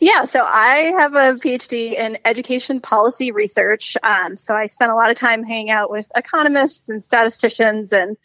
Yeah, 0.00 0.24
so 0.24 0.42
I 0.42 0.92
have 0.98 1.14
a 1.14 1.38
PhD 1.38 1.92
in 1.92 2.18
education 2.24 2.80
policy 2.80 3.30
research. 3.30 3.96
Um, 4.02 4.36
so 4.36 4.54
I 4.54 4.66
spent 4.66 4.92
a 4.92 4.94
lot 4.94 5.10
of 5.10 5.16
time 5.16 5.42
hanging 5.42 5.70
out 5.70 5.90
with 5.90 6.10
economists 6.14 6.88
and 6.88 7.02
statisticians 7.02 7.92
and 7.92 8.16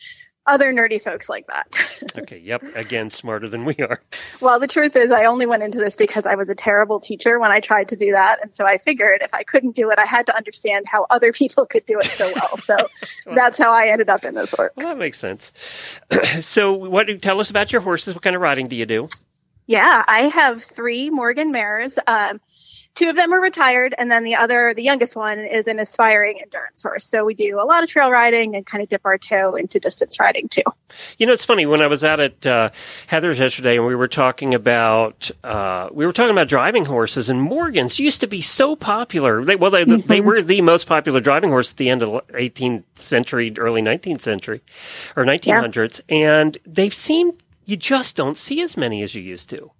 other 0.49 0.73
nerdy 0.73 1.01
folks 1.01 1.29
like 1.29 1.47
that. 1.47 1.77
Okay. 2.17 2.39
Yep. 2.39 2.75
Again, 2.75 3.11
smarter 3.11 3.47
than 3.47 3.65
we 3.65 3.75
are. 3.75 4.01
well, 4.41 4.59
the 4.59 4.67
truth 4.67 4.95
is, 4.95 5.11
I 5.11 5.25
only 5.25 5.45
went 5.45 5.63
into 5.63 5.77
this 5.77 5.95
because 5.95 6.25
I 6.25 6.35
was 6.35 6.49
a 6.49 6.55
terrible 6.55 6.99
teacher 6.99 7.39
when 7.39 7.51
I 7.51 7.59
tried 7.59 7.87
to 7.89 7.95
do 7.95 8.11
that. 8.11 8.39
And 8.41 8.53
so 8.53 8.65
I 8.65 8.77
figured 8.77 9.21
if 9.21 9.33
I 9.33 9.43
couldn't 9.43 9.75
do 9.75 9.89
it, 9.91 9.99
I 9.99 10.05
had 10.05 10.25
to 10.25 10.35
understand 10.35 10.85
how 10.87 11.05
other 11.09 11.31
people 11.31 11.65
could 11.65 11.85
do 11.85 11.99
it 11.99 12.05
so 12.05 12.33
well. 12.33 12.57
So 12.57 12.75
that's 13.35 13.59
how 13.59 13.71
I 13.71 13.87
ended 13.87 14.09
up 14.09 14.25
in 14.25 14.33
this 14.33 14.55
work. 14.57 14.73
Well, 14.75 14.87
that 14.87 14.97
makes 14.97 15.19
sense. 15.19 15.51
so 16.39 16.73
what 16.73 17.07
tell 17.21 17.39
us 17.39 17.49
about 17.49 17.71
your 17.71 17.81
horses? 17.81 18.15
What 18.15 18.23
kind 18.23 18.35
of 18.35 18.41
riding 18.41 18.67
do 18.67 18.75
you 18.75 18.85
do? 18.85 19.07
Yeah, 19.69 20.03
I 20.07 20.21
have 20.21 20.63
three 20.63 21.11
Morgan 21.11 21.51
mares. 21.51 21.99
Um, 22.07 22.41
two 22.95 23.07
of 23.07 23.15
them 23.15 23.31
are 23.31 23.39
retired, 23.39 23.93
and 23.95 24.09
then 24.09 24.23
the 24.23 24.33
other, 24.33 24.73
the 24.73 24.81
youngest 24.81 25.15
one, 25.15 25.37
is 25.37 25.67
an 25.67 25.77
aspiring 25.77 26.39
endurance 26.41 26.81
horse. 26.81 27.05
So 27.05 27.23
we 27.23 27.35
do 27.35 27.59
a 27.61 27.65
lot 27.65 27.83
of 27.83 27.89
trail 27.89 28.09
riding 28.09 28.55
and 28.55 28.65
kind 28.65 28.81
of 28.81 28.89
dip 28.89 29.01
our 29.05 29.19
toe 29.19 29.53
into 29.53 29.77
distance 29.77 30.19
riding 30.19 30.49
too. 30.49 30.63
You 31.19 31.27
know, 31.27 31.33
it's 31.33 31.45
funny 31.45 31.67
when 31.67 31.83
I 31.83 31.85
was 31.85 32.03
out 32.03 32.19
at 32.19 32.47
uh, 32.47 32.71
Heather's 33.05 33.37
yesterday, 33.37 33.77
and 33.77 33.85
we 33.85 33.93
were 33.93 34.07
talking 34.07 34.55
about 34.55 35.29
uh, 35.43 35.89
we 35.91 36.07
were 36.07 36.13
talking 36.13 36.31
about 36.31 36.47
driving 36.47 36.85
horses, 36.85 37.29
and 37.29 37.39
Morgans 37.39 37.99
used 37.99 38.21
to 38.21 38.27
be 38.27 38.41
so 38.41 38.75
popular. 38.75 39.45
They, 39.45 39.55
well, 39.55 39.69
they, 39.69 39.83
they 39.83 40.19
were 40.19 40.41
the 40.41 40.61
most 40.61 40.87
popular 40.87 41.19
driving 41.19 41.51
horse 41.51 41.73
at 41.73 41.77
the 41.77 41.89
end 41.89 42.01
of 42.01 42.09
the 42.09 42.33
18th 42.33 42.85
century, 42.95 43.53
early 43.55 43.83
19th 43.83 44.21
century, 44.21 44.63
or 45.15 45.25
1900s, 45.25 46.01
and 46.09 46.57
they've 46.65 46.91
seemed 46.91 47.39
you 47.69 47.77
just 47.77 48.15
don't 48.15 48.37
see 48.37 48.61
as 48.61 48.75
many 48.75 49.03
as 49.03 49.13
you 49.13 49.21
used 49.21 49.49
to. 49.51 49.71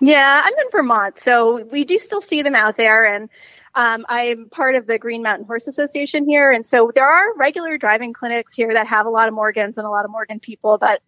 Yeah, 0.00 0.42
I'm 0.44 0.52
in 0.52 0.70
Vermont, 0.70 1.18
so 1.18 1.64
we 1.66 1.84
do 1.84 1.98
still 1.98 2.20
see 2.20 2.42
them 2.42 2.54
out 2.54 2.76
there, 2.76 3.04
and 3.04 3.28
um, 3.74 4.06
I'm 4.08 4.48
part 4.48 4.74
of 4.74 4.86
the 4.86 4.98
Green 4.98 5.22
Mountain 5.22 5.46
Horse 5.46 5.66
Association 5.66 6.28
here, 6.28 6.50
and 6.50 6.66
so 6.66 6.90
there 6.94 7.06
are 7.06 7.36
regular 7.36 7.76
driving 7.78 8.12
clinics 8.12 8.54
here 8.54 8.72
that 8.72 8.86
have 8.86 9.06
a 9.06 9.10
lot 9.10 9.28
of 9.28 9.34
Morgans 9.34 9.76
and 9.78 9.86
a 9.86 9.90
lot 9.90 10.04
of 10.04 10.10
Morgan 10.10 10.40
people, 10.40 10.78
but. 10.78 11.02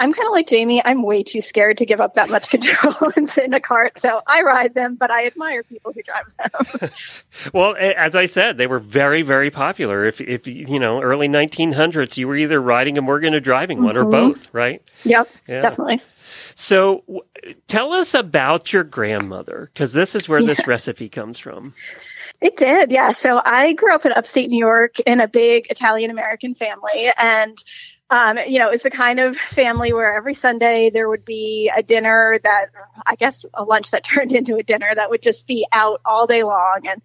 I'm 0.00 0.14
kind 0.14 0.26
of 0.26 0.32
like 0.32 0.48
Jamie. 0.48 0.82
I'm 0.82 1.02
way 1.02 1.22
too 1.22 1.42
scared 1.42 1.76
to 1.76 1.86
give 1.86 2.00
up 2.00 2.14
that 2.14 2.30
much 2.30 2.48
control 2.48 2.94
and 3.16 3.28
sit 3.28 3.44
in 3.44 3.52
a 3.52 3.60
cart. 3.60 4.00
So 4.00 4.22
I 4.26 4.42
ride 4.42 4.72
them, 4.72 4.96
but 4.96 5.10
I 5.10 5.26
admire 5.26 5.62
people 5.62 5.92
who 5.92 6.02
drive 6.02 6.34
them. 6.36 6.90
Well, 7.54 7.74
as 7.78 8.16
I 8.16 8.24
said, 8.26 8.58
they 8.58 8.66
were 8.66 8.78
very, 8.78 9.22
very 9.22 9.50
popular. 9.50 10.04
If, 10.04 10.20
if 10.20 10.46
you 10.46 10.78
know, 10.78 11.00
early 11.00 11.28
1900s, 11.28 12.16
you 12.16 12.28
were 12.28 12.36
either 12.36 12.60
riding 12.60 12.98
a 12.98 13.02
Morgan 13.02 13.34
or 13.34 13.40
driving 13.40 13.82
one, 13.82 13.96
or 13.96 14.02
mm-hmm. 14.02 14.10
both, 14.10 14.52
right? 14.54 14.82
yep, 15.04 15.28
Yeah. 15.46 15.60
definitely. 15.60 16.00
So, 16.54 17.04
tell 17.68 17.92
us 17.92 18.14
about 18.14 18.72
your 18.72 18.84
grandmother, 18.84 19.70
because 19.72 19.92
this 19.92 20.14
is 20.14 20.28
where 20.28 20.42
this 20.42 20.66
recipe 20.66 21.08
comes 21.08 21.38
from. 21.38 21.74
It 22.40 22.56
did, 22.56 22.90
yeah. 22.90 23.12
So 23.12 23.40
I 23.44 23.74
grew 23.74 23.94
up 23.94 24.06
in 24.06 24.12
upstate 24.12 24.48
New 24.48 24.58
York 24.58 24.98
in 25.00 25.20
a 25.20 25.28
big 25.28 25.66
Italian 25.70 26.10
American 26.10 26.54
family. 26.54 27.10
And, 27.18 27.62
um, 28.10 28.38
you 28.46 28.58
know, 28.58 28.66
it 28.66 28.72
was 28.72 28.82
the 28.82 28.90
kind 28.90 29.20
of 29.20 29.36
family 29.36 29.92
where 29.92 30.12
every 30.12 30.34
Sunday 30.34 30.90
there 30.90 31.08
would 31.08 31.24
be 31.24 31.70
a 31.74 31.82
dinner 31.82 32.40
that, 32.42 32.66
I 33.06 33.14
guess, 33.14 33.44
a 33.54 33.62
lunch 33.62 33.92
that 33.92 34.04
turned 34.04 34.32
into 34.32 34.56
a 34.56 34.62
dinner 34.62 34.92
that 34.94 35.10
would 35.10 35.22
just 35.22 35.46
be 35.46 35.66
out 35.72 36.00
all 36.04 36.26
day 36.26 36.42
long. 36.42 36.80
And 36.84 37.00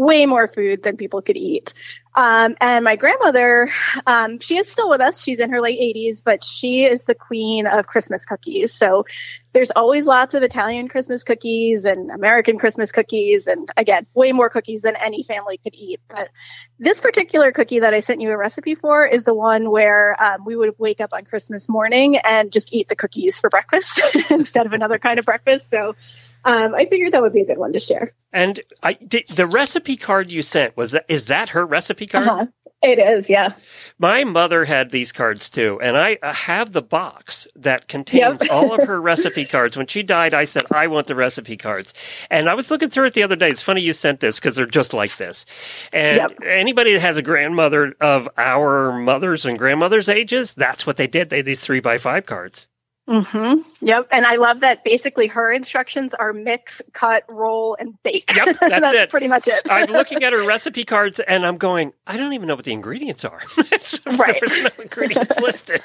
way 0.00 0.24
more 0.24 0.48
food 0.48 0.82
than 0.82 0.96
people 0.96 1.20
could 1.20 1.36
eat. 1.36 1.74
Um, 2.14 2.56
and 2.58 2.84
my 2.84 2.96
grandmother, 2.96 3.70
um, 4.06 4.40
she 4.40 4.56
is 4.56 4.66
still 4.66 4.88
with 4.88 5.02
us. 5.02 5.22
She's 5.22 5.38
in 5.38 5.50
her 5.50 5.60
late 5.60 5.78
80s, 5.78 6.22
but 6.24 6.42
she 6.42 6.84
is 6.84 7.04
the 7.04 7.14
queen 7.14 7.66
of 7.66 7.86
Christmas 7.86 8.24
cookies. 8.24 8.72
So 8.74 9.04
there's 9.52 9.70
always 9.72 10.06
lots 10.06 10.32
of 10.32 10.42
Italian 10.42 10.88
Christmas 10.88 11.22
cookies 11.22 11.84
and 11.84 12.10
American 12.10 12.58
Christmas 12.58 12.90
cookies. 12.92 13.46
And 13.46 13.68
again, 13.76 14.06
way 14.14 14.32
more 14.32 14.48
cookies 14.48 14.82
than 14.82 14.96
any 14.96 15.22
family 15.22 15.58
could 15.58 15.74
eat. 15.74 16.00
But 16.08 16.30
this 16.78 16.98
particular 16.98 17.52
cookie 17.52 17.80
that 17.80 17.92
I 17.92 18.00
sent 18.00 18.22
you 18.22 18.30
a 18.30 18.38
recipe 18.38 18.74
for 18.74 19.04
is 19.04 19.24
the 19.24 19.34
one 19.34 19.70
where 19.70 20.16
um, 20.20 20.46
we 20.46 20.56
would 20.56 20.74
wake 20.78 21.02
up 21.02 21.10
on 21.12 21.26
Christmas 21.26 21.68
morning 21.68 22.16
and 22.24 22.50
just 22.50 22.72
eat 22.72 22.88
the 22.88 22.96
cookies 22.96 23.38
for 23.38 23.50
breakfast 23.50 24.00
instead 24.30 24.64
of 24.64 24.72
another 24.72 24.98
kind 24.98 25.18
of 25.18 25.26
breakfast. 25.26 25.68
So 25.68 25.94
um, 26.44 26.74
I 26.74 26.86
figured 26.86 27.12
that 27.12 27.22
would 27.22 27.32
be 27.32 27.42
a 27.42 27.46
good 27.46 27.58
one 27.58 27.72
to 27.72 27.78
share. 27.78 28.10
And 28.32 28.60
I, 28.82 28.94
the, 29.00 29.24
the 29.34 29.46
recipe 29.46 29.96
card 29.96 30.30
you 30.30 30.42
sent 30.42 30.76
was 30.76 30.92
that 30.92 31.04
is 31.08 31.26
that 31.26 31.50
her 31.50 31.64
recipe 31.66 32.06
card? 32.06 32.26
Uh-huh. 32.28 32.46
It 32.82 32.98
is, 32.98 33.28
yeah. 33.28 33.50
My 33.98 34.24
mother 34.24 34.64
had 34.64 34.90
these 34.90 35.12
cards 35.12 35.50
too, 35.50 35.78
and 35.82 35.98
I 35.98 36.16
have 36.22 36.72
the 36.72 36.80
box 36.80 37.46
that 37.56 37.88
contains 37.88 38.40
Yep. 38.40 38.50
all 38.50 38.72
of 38.72 38.86
her 38.88 38.98
recipe 39.02 39.44
cards. 39.44 39.76
When 39.76 39.86
she 39.86 40.02
died, 40.02 40.32
I 40.32 40.44
said 40.44 40.64
I 40.72 40.86
want 40.86 41.06
the 41.06 41.14
recipe 41.14 41.58
cards, 41.58 41.92
and 42.30 42.48
I 42.48 42.54
was 42.54 42.70
looking 42.70 42.88
through 42.88 43.04
it 43.08 43.12
the 43.14 43.22
other 43.22 43.36
day. 43.36 43.50
It's 43.50 43.60
funny 43.62 43.82
you 43.82 43.92
sent 43.92 44.20
this 44.20 44.36
because 44.40 44.54
they're 44.56 44.64
just 44.64 44.94
like 44.94 45.14
this. 45.18 45.44
And 45.92 46.16
Yep. 46.16 46.32
anybody 46.48 46.94
that 46.94 47.00
has 47.00 47.18
a 47.18 47.22
grandmother 47.22 47.94
of 48.00 48.30
our 48.38 48.92
mothers 48.98 49.44
and 49.44 49.58
grandmothers' 49.58 50.08
ages, 50.08 50.54
that's 50.54 50.86
what 50.86 50.96
they 50.96 51.06
did. 51.06 51.28
They 51.28 51.38
had 51.38 51.44
these 51.46 51.60
three 51.60 51.80
by 51.80 51.98
five 51.98 52.24
cards. 52.24 52.66
Hmm 53.10 53.54
Yep. 53.82 54.08
And 54.12 54.24
I 54.26 54.36
love 54.36 54.60
that 54.60 54.84
basically 54.84 55.26
her 55.28 55.50
instructions 55.52 56.14
are 56.14 56.32
mix, 56.32 56.80
cut, 56.92 57.24
roll, 57.28 57.76
and 57.80 58.00
bake. 58.02 58.30
Yep, 58.36 58.56
that's 58.60 58.94
it. 58.94 59.10
pretty 59.10 59.26
much 59.26 59.48
it. 59.48 59.68
I'm 59.70 59.88
looking 59.90 60.22
at 60.22 60.32
her 60.32 60.46
recipe 60.46 60.84
cards 60.84 61.18
and 61.18 61.44
I'm 61.46 61.56
going, 61.56 61.92
I 62.06 62.16
don't 62.16 62.34
even 62.34 62.46
know 62.46 62.54
what 62.54 62.64
the 62.64 62.72
ingredients 62.72 63.24
are. 63.24 63.40
Just- 63.70 64.00
Right. 64.18 64.40
There's 64.40 64.62
no 64.64 64.70
ingredients 64.82 65.40
listed. 65.40 65.80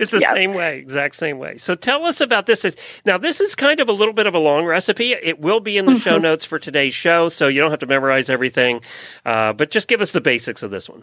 It's 0.00 0.10
the 0.12 0.20
Yep. 0.20 0.32
same 0.34 0.54
way, 0.54 0.78
exact 0.78 1.16
same 1.16 1.38
way. 1.38 1.58
So 1.58 1.74
tell 1.74 2.04
us 2.06 2.20
about 2.20 2.46
this. 2.46 2.64
Now, 3.04 3.18
this 3.18 3.40
is 3.40 3.54
kind 3.54 3.80
of 3.80 3.88
a 3.88 3.92
little 3.92 4.14
bit 4.14 4.26
of 4.26 4.34
a 4.34 4.38
long 4.38 4.64
recipe. 4.64 5.12
It 5.12 5.38
will 5.40 5.60
be 5.60 5.76
in 5.76 5.86
the 5.86 5.98
show 5.98 6.14
Mm-hmm. 6.14 6.22
notes 6.22 6.44
for 6.44 6.58
today's 6.58 6.94
show, 6.94 7.28
so 7.28 7.48
you 7.48 7.60
don't 7.60 7.70
have 7.70 7.80
to 7.80 7.86
memorize 7.86 8.30
everything. 8.30 8.80
Uh, 9.26 9.52
but 9.52 9.70
just 9.70 9.86
give 9.88 10.00
us 10.00 10.12
the 10.12 10.20
basics 10.20 10.62
of 10.62 10.70
this 10.70 10.88
one. 10.88 11.02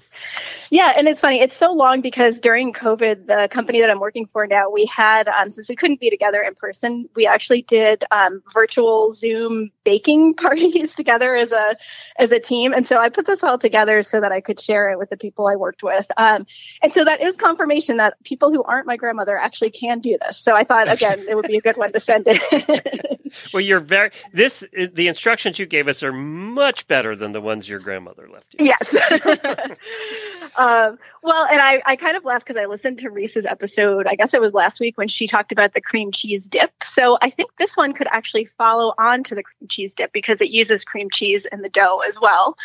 Yeah, 0.71 0.93
and 0.97 1.07
it's 1.07 1.21
funny. 1.21 1.39
It's 1.41 1.55
so 1.55 1.71
long 1.73 2.01
because 2.01 2.39
during 2.41 2.73
COVID, 2.73 3.25
the 3.27 3.47
company 3.51 3.81
that 3.81 3.89
I'm 3.89 3.99
working 3.99 4.25
for 4.25 4.47
now, 4.47 4.69
we 4.69 4.86
had 4.86 5.27
um, 5.27 5.49
since 5.62 5.69
we 5.69 5.76
couldn't 5.76 6.00
be 6.00 6.10
together 6.10 6.41
in 6.41 6.56
person, 6.56 7.06
we 7.15 7.28
actually 7.28 7.62
did 7.62 8.04
um, 8.10 8.41
virtual 8.52 9.12
Zoom 9.12 9.69
baking 9.84 10.34
parties 10.36 10.95
together 10.95 11.36
as 11.36 11.52
a 11.52 11.76
as 12.17 12.32
a 12.32 12.39
team. 12.39 12.74
And 12.74 12.88
so 12.88 12.97
I 12.97 13.10
put 13.10 13.28
this 13.28 13.43
all 13.43 13.60
together 13.60 14.02
so 14.02 14.19
that 14.21 14.32
I 14.32 14.41
could 14.41 14.60
share 14.60 14.89
it 14.89 14.97
with 14.97 15.10
the 15.12 15.17
people 15.17 15.47
I 15.47 15.56
worked 15.56 15.84
with. 15.84 16.10
Um, 16.17 16.45
and 16.82 16.91
so 16.91 17.06
that 17.06 17.21
is 17.21 17.38
confirmation 17.38 17.97
that 17.97 18.15
people 18.24 18.50
who 18.50 18.63
aren't 18.63 18.88
my 18.88 18.97
grandmother 18.97 19.38
actually 19.38 19.69
can 19.69 20.00
do 20.00 20.17
this. 20.19 20.38
So 20.38 20.56
I 20.56 20.63
thought 20.63 20.91
again, 20.91 21.24
it 21.30 21.36
would 21.36 21.47
be 21.47 21.58
a 21.58 21.62
good 21.62 21.78
one 21.78 21.93
to 21.93 22.00
send 22.00 22.26
it. 22.28 23.19
Well, 23.53 23.61
you're 23.61 23.79
very, 23.79 24.11
this, 24.33 24.63
the 24.71 25.07
instructions 25.07 25.59
you 25.59 25.65
gave 25.65 25.87
us 25.87 26.03
are 26.03 26.13
much 26.13 26.87
better 26.87 27.15
than 27.15 27.31
the 27.31 27.41
ones 27.41 27.67
your 27.67 27.79
grandmother 27.79 28.27
left 28.31 28.55
you. 28.57 28.65
Yes. 28.65 28.95
um, 30.57 30.97
well, 31.23 31.45
and 31.51 31.61
I, 31.61 31.81
I 31.85 31.95
kind 31.95 32.17
of 32.17 32.25
laughed 32.25 32.45
because 32.45 32.57
I 32.57 32.65
listened 32.65 32.99
to 32.99 33.09
Reese's 33.09 33.45
episode, 33.45 34.07
I 34.07 34.15
guess 34.15 34.33
it 34.33 34.41
was 34.41 34.53
last 34.53 34.79
week 34.79 34.97
when 34.97 35.07
she 35.07 35.27
talked 35.27 35.51
about 35.51 35.73
the 35.73 35.81
cream 35.81 36.11
cheese 36.11 36.47
dip. 36.47 36.71
So 36.83 37.17
I 37.21 37.29
think 37.29 37.55
this 37.57 37.77
one 37.77 37.93
could 37.93 38.07
actually 38.11 38.45
follow 38.45 38.93
on 38.97 39.23
to 39.23 39.35
the 39.35 39.43
cream 39.43 39.67
cheese 39.67 39.93
dip 39.93 40.11
because 40.13 40.41
it 40.41 40.49
uses 40.49 40.83
cream 40.83 41.09
cheese 41.09 41.45
in 41.45 41.61
the 41.61 41.69
dough 41.69 42.01
as 42.07 42.19
well. 42.19 42.57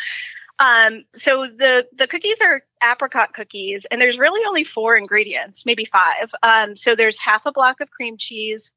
Um, 0.59 1.03
so 1.13 1.47
the, 1.47 1.85
the 1.95 2.07
cookies 2.07 2.37
are 2.41 2.63
apricot 2.83 3.33
cookies 3.33 3.85
and 3.91 4.01
there's 4.01 4.17
really 4.17 4.41
only 4.47 4.63
four 4.63 4.95
ingredients, 4.95 5.65
maybe 5.65 5.85
five. 5.85 6.31
Um, 6.41 6.75
so 6.75 6.95
there's 6.95 7.17
half 7.17 7.45
a 7.45 7.51
block 7.51 7.79
of 7.79 7.91
cream 7.91 8.17
cheese, 8.17 8.71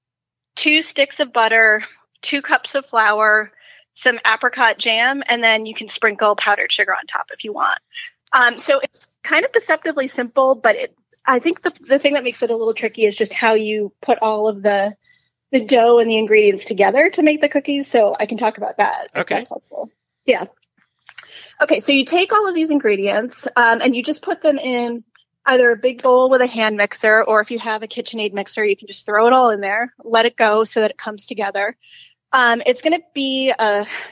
two 0.60 0.82
sticks 0.82 1.20
of 1.20 1.32
butter, 1.32 1.82
two 2.20 2.42
cups 2.42 2.74
of 2.74 2.84
flour, 2.84 3.50
some 3.94 4.18
apricot 4.26 4.78
jam, 4.78 5.22
and 5.26 5.42
then 5.42 5.64
you 5.64 5.74
can 5.74 5.88
sprinkle 5.88 6.36
powdered 6.36 6.70
sugar 6.70 6.92
on 6.92 7.06
top 7.06 7.26
if 7.32 7.44
you 7.44 7.52
want. 7.52 7.78
Um, 8.32 8.58
so 8.58 8.78
it's 8.80 9.08
kind 9.22 9.44
of 9.46 9.52
deceptively 9.52 10.06
simple, 10.06 10.54
but 10.54 10.76
it, 10.76 10.94
I 11.26 11.38
think 11.38 11.62
the 11.62 11.72
the 11.88 11.98
thing 11.98 12.12
that 12.12 12.24
makes 12.24 12.42
it 12.42 12.50
a 12.50 12.56
little 12.56 12.74
tricky 12.74 13.04
is 13.04 13.16
just 13.16 13.32
how 13.32 13.54
you 13.54 13.92
put 14.02 14.18
all 14.20 14.48
of 14.48 14.62
the 14.62 14.94
the 15.50 15.64
dough 15.64 15.98
and 15.98 16.08
the 16.08 16.18
ingredients 16.18 16.66
together 16.66 17.08
to 17.08 17.22
make 17.22 17.40
the 17.40 17.48
cookies. 17.48 17.90
So 17.90 18.14
I 18.20 18.26
can 18.26 18.36
talk 18.36 18.58
about 18.58 18.76
that. 18.76 19.08
Okay. 19.16 19.36
that's 19.36 19.48
helpful. 19.48 19.90
Yeah. 20.26 20.44
Okay, 21.62 21.80
so 21.80 21.92
you 21.92 22.04
take 22.04 22.32
all 22.32 22.48
of 22.48 22.54
these 22.54 22.70
ingredients 22.70 23.46
um, 23.56 23.80
and 23.82 23.96
you 23.96 24.02
just 24.02 24.22
put 24.22 24.42
them 24.42 24.58
in 24.58 25.04
either 25.46 25.70
a 25.70 25.76
big 25.76 26.02
bowl 26.02 26.30
with 26.30 26.40
a 26.42 26.46
hand 26.46 26.76
mixer, 26.76 27.22
or 27.22 27.40
if 27.40 27.50
you 27.50 27.58
have 27.58 27.82
a 27.82 27.88
KitchenAid 27.88 28.32
mixer, 28.32 28.64
you 28.64 28.76
can 28.76 28.88
just 28.88 29.06
throw 29.06 29.26
it 29.26 29.32
all 29.32 29.50
in 29.50 29.60
there, 29.60 29.94
let 30.04 30.26
it 30.26 30.36
go 30.36 30.64
so 30.64 30.80
that 30.80 30.90
it 30.90 30.98
comes 30.98 31.26
together. 31.26 31.76
Um, 32.32 32.62
it's 32.66 32.82
going 32.82 32.96
to 32.96 33.02
be 33.14 33.50
a 33.50 33.54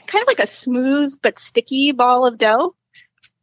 kind 0.07 0.21
of 0.21 0.27
like 0.27 0.39
a 0.39 0.47
smooth 0.47 1.13
but 1.21 1.39
sticky 1.39 1.91
ball 1.93 2.25
of 2.25 2.37
dough, 2.37 2.75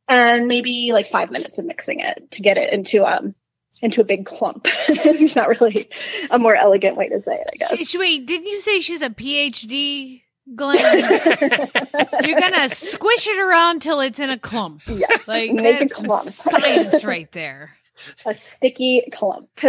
and 0.09 0.46
maybe 0.49 0.90
like 0.92 1.07
five 1.07 1.31
minutes 1.31 1.59
of 1.59 1.64
mixing 1.66 2.01
it 2.01 2.31
to 2.33 2.42
get 2.42 2.59
it 2.59 2.72
into 2.72 3.05
um 3.05 3.35
into 3.83 4.01
a 4.01 4.05
big 4.05 4.25
clump. 4.27 4.66
There's 5.05 5.37
not 5.37 5.49
really 5.49 5.88
a 6.31 6.38
more 6.38 6.55
elegant 6.55 6.96
way 6.96 7.09
to 7.09 7.20
say 7.20 7.35
it, 7.35 7.46
I 7.55 7.57
guess. 7.57 7.94
Wait, 7.96 8.27
didn't 8.27 8.46
you 8.46 8.61
say 8.61 8.81
she's 8.81 9.03
a 9.03 9.11
PhD, 9.11 10.22
Glenn? 10.55 10.79
You're 12.25 12.40
gonna 12.40 12.68
squish 12.68 13.27
it 13.27 13.38
around 13.38 13.81
till 13.83 14.01
it's 14.01 14.18
in 14.18 14.31
a 14.31 14.38
clump. 14.38 14.83
yes, 14.87 15.27
Like 15.27 15.53
make 15.53 15.77
a 15.77 15.85
that's 15.85 16.05
clump, 16.05 16.29
science 16.29 17.05
right 17.05 17.31
there. 17.33 17.76
A 18.25 18.35
sticky 18.35 19.03
clump. 19.13 19.49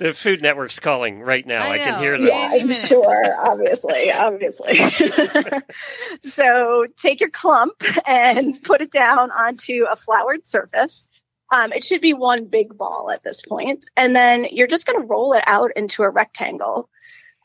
The 0.00 0.14
Food 0.14 0.42
Network's 0.42 0.80
calling 0.80 1.20
right 1.20 1.46
now. 1.46 1.62
I, 1.62 1.74
I 1.74 1.78
can 1.78 1.98
hear 1.98 2.16
them. 2.16 2.26
Yeah, 2.26 2.50
I'm 2.52 2.72
sure. 2.72 3.34
Obviously, 3.38 4.10
obviously. 4.12 4.78
so 6.24 6.86
take 6.96 7.20
your 7.20 7.30
clump 7.30 7.74
and 8.06 8.62
put 8.62 8.80
it 8.80 8.90
down 8.90 9.30
onto 9.30 9.86
a 9.90 9.96
floured 9.96 10.46
surface. 10.46 11.08
Um, 11.50 11.72
it 11.72 11.84
should 11.84 12.00
be 12.00 12.12
one 12.12 12.46
big 12.46 12.76
ball 12.76 13.10
at 13.10 13.22
this 13.22 13.42
point, 13.42 13.86
and 13.96 14.14
then 14.14 14.46
you're 14.50 14.66
just 14.66 14.86
going 14.86 15.00
to 15.00 15.06
roll 15.06 15.32
it 15.32 15.44
out 15.46 15.70
into 15.76 16.02
a 16.02 16.10
rectangle. 16.10 16.88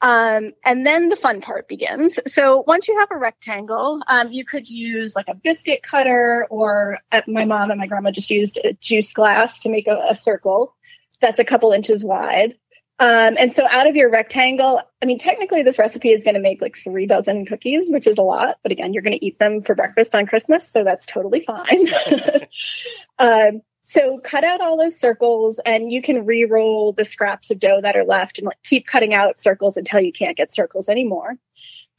Um, 0.02 0.52
and 0.64 0.86
then 0.86 1.10
the 1.10 1.16
fun 1.16 1.42
part 1.42 1.68
begins. 1.68 2.20
So 2.32 2.64
once 2.68 2.88
you 2.88 3.00
have 3.00 3.10
a 3.12 3.18
rectangle, 3.18 4.02
um, 4.08 4.32
you 4.32 4.46
could 4.46 4.70
use 4.70 5.16
like 5.16 5.28
a 5.28 5.36
biscuit 5.36 5.84
cutter, 5.84 6.46
or 6.50 7.00
uh, 7.12 7.22
my 7.28 7.46
mom 7.46 7.72
and 7.72 7.80
my 7.80 7.88
grandma 7.88 8.12
just 8.12 8.30
used 8.30 8.60
a 8.64 8.74
juice 8.74 9.14
glass 9.14 9.60
to 9.60 9.70
make 9.70 9.88
a, 9.88 9.98
a 10.10 10.16
circle 10.16 10.76
that's 11.22 11.40
a 11.40 11.46
couple 11.46 11.72
inches 11.72 12.04
wide. 12.04 12.56
Um, 12.98 13.36
and 13.38 13.52
so 13.52 13.68
out 13.72 13.88
of 13.88 13.96
your 13.98 14.10
rectangle, 14.10 14.82
I 15.02 15.06
mean, 15.06 15.18
technically 15.18 15.64
this 15.64 15.78
recipe 15.78 16.12
is 16.12 16.24
going 16.24 16.36
to 16.36 16.42
make 16.42 16.62
like 16.62 16.78
three 16.78 17.06
dozen 17.06 17.46
cookies, 17.46 17.90
which 17.90 18.08
is 18.08 18.18
a 18.18 18.22
lot. 18.22 18.58
But 18.64 18.72
again, 18.72 18.94
you're 18.94 19.04
going 19.04 19.18
to 19.18 19.26
eat 19.26 19.38
them 19.38 19.62
for 19.62 19.76
breakfast 19.76 20.16
on 20.16 20.26
Christmas. 20.26 20.68
So 20.68 20.84
that's 20.84 21.06
totally 21.06 21.42
fine. 21.42 21.88
um, 23.20 23.62
so 23.88 24.18
cut 24.18 24.44
out 24.44 24.62
all 24.62 24.78
those 24.78 25.00
circles 25.00 25.62
and 25.64 25.92
you 25.92 26.02
can 26.02 26.26
re-roll 26.26 26.92
the 26.92 27.06
scraps 27.06 27.52
of 27.52 27.60
dough 27.60 27.82
that 27.82 27.96
are 27.96 28.04
left 28.04 28.40
and 28.40 28.48
like 28.48 28.58
keep 28.64 28.88
cutting 28.88 29.14
out 29.14 29.40
circles 29.40 29.78
until 29.78 30.00
you 30.00 30.12
can't 30.12 30.36
get 30.36 30.52
circles 30.52 30.90
anymore. 30.90 31.36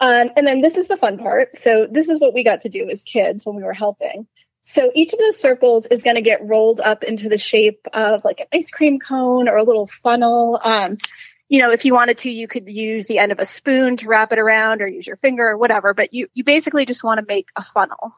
Um, 0.01 0.31
and 0.37 0.45
then 0.45 0.63
this 0.63 0.77
is 0.77 0.89
the 0.89 0.97
fun 0.97 1.17
part. 1.17 1.55
So 1.55 1.87
this 1.89 2.09
is 2.09 2.21
what 2.21 2.35
we 2.35 2.43
got 2.43 2.63
to 2.63 2.69
do 2.69 2.89
as 2.91 3.05
kids 3.05 3.47
when 3.47 3.55
we 3.55 3.63
were 3.63 3.73
helping. 3.73 4.27
So 4.65 4.91
each 4.97 5.13
of 5.13 5.21
those 5.21 5.39
circles 5.39 5.87
is 5.87 6.03
going 6.03 6.17
to 6.17 6.23
get 6.23 6.45
rolled 6.45 6.81
up 6.81 7.05
into 7.05 7.29
the 7.29 7.39
shape 7.39 7.87
of 7.95 8.25
like 8.25 8.41
an 8.41 8.49
ice 8.53 8.73
cream 8.73 8.99
cone 8.99 9.49
or 9.49 9.57
a 9.57 9.63
little 9.63 9.87
funnel. 9.87 10.59
Um, 10.65 10.97
you 11.49 11.61
know, 11.61 11.71
if 11.71 11.85
you 11.85 11.95
wanted 11.95 12.19
to, 12.19 12.31
you 12.33 12.49
could 12.49 12.69
use 12.69 13.07
the 13.07 13.21
end 13.21 13.31
of 13.31 13.39
a 13.39 13.45
spoon 13.45 13.97
to 13.99 14.09
wrap 14.09 14.33
it 14.33 14.41
around 14.41 14.83
or 14.83 14.89
use 14.89 15.07
your 15.07 15.19
finger 15.19 15.47
or 15.51 15.57
whatever, 15.57 15.95
but 15.95 16.13
you, 16.13 16.27
you 16.35 16.43
basically 16.43 16.85
just 16.85 17.05
want 17.05 17.21
to 17.21 17.27
make 17.29 17.51
a 17.55 17.63
funnel. 17.63 18.13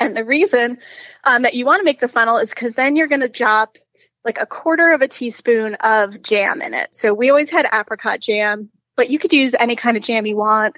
And 0.00 0.16
the 0.16 0.24
reason 0.24 0.78
um, 1.24 1.42
that 1.42 1.54
you 1.54 1.64
want 1.66 1.80
to 1.80 1.84
make 1.84 2.00
the 2.00 2.08
funnel 2.08 2.38
is 2.38 2.50
because 2.50 2.74
then 2.74 2.96
you're 2.96 3.06
going 3.06 3.20
to 3.20 3.28
drop 3.28 3.76
like 4.24 4.40
a 4.40 4.46
quarter 4.46 4.92
of 4.92 5.02
a 5.02 5.08
teaspoon 5.08 5.74
of 5.76 6.20
jam 6.22 6.60
in 6.62 6.74
it. 6.74 6.88
So 6.96 7.14
we 7.14 7.30
always 7.30 7.50
had 7.50 7.66
apricot 7.72 8.20
jam, 8.20 8.68
but 8.96 9.10
you 9.10 9.18
could 9.18 9.32
use 9.32 9.54
any 9.58 9.76
kind 9.76 9.96
of 9.96 10.02
jam 10.02 10.26
you 10.26 10.36
want. 10.36 10.76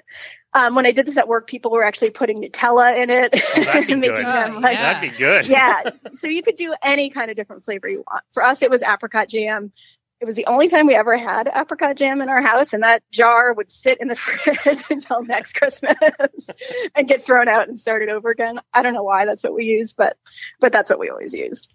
Um, 0.53 0.73
when 0.75 0.85
I 0.87 0.91
did 0.91 1.05
this 1.05 1.15
at 1.17 1.27
work, 1.27 1.45
people 1.47 1.69
were 1.71 1.83
actually 1.83 2.09
putting 2.09 2.37
Nutella 2.41 2.97
in 2.97 3.09
it, 3.11 3.29
Oh, 3.55 3.63
that'd 3.63 3.87
be 3.87 3.93
making 3.95 4.15
good. 4.15 4.25
them 4.25 4.57
Oh, 4.57 4.59
like 4.59 4.77
yeah. 4.77 4.93
That'd 4.93 5.11
be 5.11 5.17
good. 5.17 5.47
yeah. 5.47 5.91
So 6.13 6.27
you 6.27 6.41
could 6.41 6.55
do 6.55 6.73
any 6.83 7.09
kind 7.11 7.29
of 7.29 7.37
different 7.37 7.63
flavor 7.63 7.87
you 7.87 8.03
want. 8.09 8.23
For 8.31 8.43
us, 8.43 8.61
it 8.63 8.69
was 8.71 8.81
apricot 8.83 9.29
jam. 9.29 9.71
It 10.21 10.25
was 10.25 10.35
the 10.35 10.45
only 10.47 10.67
time 10.67 10.85
we 10.85 10.95
ever 10.95 11.17
had 11.17 11.49
apricot 11.55 11.95
jam 11.95 12.21
in 12.21 12.27
our 12.27 12.41
house, 12.41 12.73
and 12.73 12.83
that 12.83 13.03
jar 13.11 13.53
would 13.53 13.71
sit 13.71 13.99
in 14.01 14.09
the 14.09 14.15
fridge 14.17 14.83
until 14.89 15.23
next 15.23 15.53
Christmas 15.53 15.95
and 16.95 17.07
get 17.07 17.25
thrown 17.25 17.47
out 17.47 17.67
and 17.67 17.79
started 17.79 18.09
over 18.09 18.29
again. 18.29 18.59
I 18.73 18.81
don't 18.81 18.93
know 18.93 19.03
why 19.03 19.25
that's 19.25 19.43
what 19.43 19.53
we 19.53 19.65
used, 19.65 19.95
but 19.97 20.17
but 20.59 20.71
that's 20.71 20.89
what 20.89 20.99
we 20.99 21.09
always 21.09 21.33
used. 21.33 21.73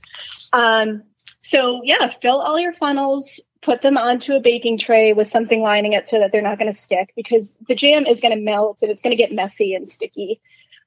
Um, 0.53 1.05
so 1.41 1.81
yeah, 1.85 2.09
fill 2.09 2.41
all 2.41 2.59
your 2.59 2.75
funnels, 2.75 3.41
put 3.63 3.83
them 3.83 3.97
onto 3.97 4.35
a 4.35 4.41
baking 4.41 4.79
tray 4.79 5.15
with 5.15 5.27
something 5.27 5.63
lining 5.63 5.95
it 5.95 6.07
so 6.07 6.19
that 6.19 6.31
they're 6.31 6.43
not 6.43 6.59
going 6.59 6.71
to 6.71 6.77
stick 6.77 7.13
because 7.17 7.57
the 7.67 7.75
jam 7.75 8.07
is 8.07 8.21
going 8.21 8.35
to 8.35 8.41
melt 8.43 8.83
and 8.83 8.91
it's 8.91 9.03
going 9.03 9.11
to 9.11 9.23
get 9.23 9.33
messy 9.33 9.75
and 9.75 9.89
sticky. 9.89 10.41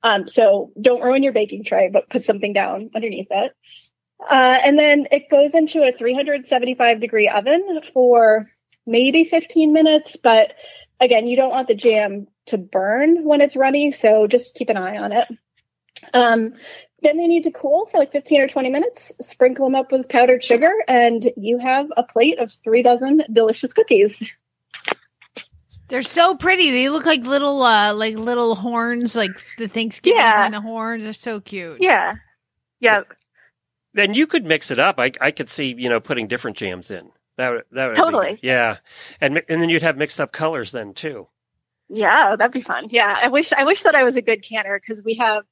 Um, 0.03 0.27
so 0.27 0.71
don't 0.79 1.01
ruin 1.01 1.23
your 1.23 1.33
baking 1.33 1.63
tray, 1.63 1.89
but 1.89 2.09
put 2.09 2.23
something 2.23 2.53
down 2.53 2.91
underneath 2.95 3.27
it. 3.31 3.55
Uh, 4.19 4.59
and 4.65 4.77
then 4.79 5.05
it 5.11 5.29
goes 5.29 5.53
into 5.53 5.83
a 5.83 5.91
375 5.91 6.99
degree 6.99 7.27
oven 7.29 7.81
for 7.93 8.45
maybe 8.85 9.23
15 9.23 9.73
minutes. 9.73 10.17
But 10.17 10.53
again, 10.99 11.27
you 11.27 11.35
don't 11.35 11.51
want 11.51 11.67
the 11.67 11.75
jam 11.75 12.27
to 12.47 12.57
burn 12.57 13.23
when 13.25 13.41
it's 13.41 13.55
runny. 13.55 13.91
So 13.91 14.25
just 14.27 14.55
keep 14.55 14.69
an 14.69 14.77
eye 14.77 14.97
on 14.97 15.11
it. 15.11 15.27
Um, 16.13 16.53
then 17.03 17.17
they 17.17 17.27
need 17.27 17.43
to 17.43 17.51
cool 17.51 17.85
for 17.85 17.99
like 17.99 18.11
15 18.11 18.41
or 18.41 18.47
20 18.47 18.69
minutes. 18.71 19.13
Sprinkle 19.19 19.65
them 19.67 19.75
up 19.75 19.91
with 19.91 20.09
powdered 20.09 20.43
sugar, 20.43 20.71
and 20.87 21.23
you 21.37 21.59
have 21.59 21.87
a 21.95 22.01
plate 22.03 22.39
of 22.39 22.51
three 22.51 22.81
dozen 22.81 23.21
delicious 23.31 23.71
cookies. 23.73 24.33
They're 25.89 26.01
so 26.01 26.35
pretty. 26.35 26.71
They 26.71 26.89
look 26.89 27.05
like 27.05 27.23
little, 27.23 27.61
uh, 27.61 27.93
like 27.93 28.15
little 28.15 28.55
horns, 28.55 29.15
like 29.15 29.31
the 29.57 29.67
Thanksgiving 29.67 30.17
Yeah. 30.17 30.41
kind 30.43 30.55
of 30.55 30.63
horns. 30.63 31.03
They're 31.03 31.13
so 31.13 31.39
cute. 31.39 31.77
Yeah. 31.79 32.15
Yeah. 32.79 33.03
Then 33.97 34.13
you 34.13 34.27
could 34.27 34.45
mix 34.45 34.69
it 34.69 34.79
up. 34.79 34.99
I, 34.99 35.11
I 35.19 35.31
could 35.31 35.49
see, 35.49 35.73
you 35.75 35.89
know, 35.89 35.99
putting 35.99 36.27
different 36.27 36.55
jams 36.55 36.91
in. 36.91 37.09
That 37.37 37.49
would, 37.49 37.63
that 37.71 37.87
would 37.87 37.95
be- 37.95 38.01
Totally. 38.01 38.39
yeah. 38.43 38.77
And 39.19 39.41
and 39.49 39.59
then 39.61 39.69
you'd 39.69 39.81
have 39.81 39.97
mixed 39.97 40.21
up 40.21 40.31
colors 40.31 40.71
then 40.71 40.93
too. 40.93 41.27
Yeah, 41.89 42.35
that'd 42.35 42.51
be 42.53 42.61
fun. 42.61 42.87
Yeah, 42.91 43.17
I 43.21 43.29
wish 43.29 43.51
I 43.53 43.63
wish 43.63 43.83
that 43.83 43.95
I 43.95 44.03
was 44.03 44.15
a 44.17 44.21
good 44.21 44.43
canner 44.43 44.79
because 44.79 45.03
we 45.03 45.15
have 45.15 45.43